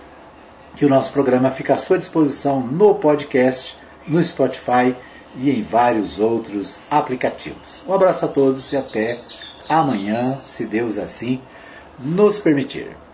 que 0.78 0.86
o 0.86 0.90
nosso 0.90 1.12
programa 1.12 1.52
fica 1.52 1.74
à 1.74 1.78
sua 1.78 1.98
disposição 1.98 2.62
no 2.62 2.96
podcast, 2.96 3.78
no 4.08 4.24
Spotify 4.24 4.96
e 5.38 5.50
em 5.52 5.62
vários 5.62 6.20
outros 6.20 6.82
aplicativos. 6.90 7.84
Um 7.88 7.94
abraço 7.94 8.26
a 8.26 8.28
todos 8.28 8.72
e 8.72 8.78
até 8.78 9.20
amanhã, 9.68 10.40
se 10.46 10.66
Deus 10.66 10.98
assim 10.98 11.42
nos 12.00 12.40
permitir. 12.40 13.05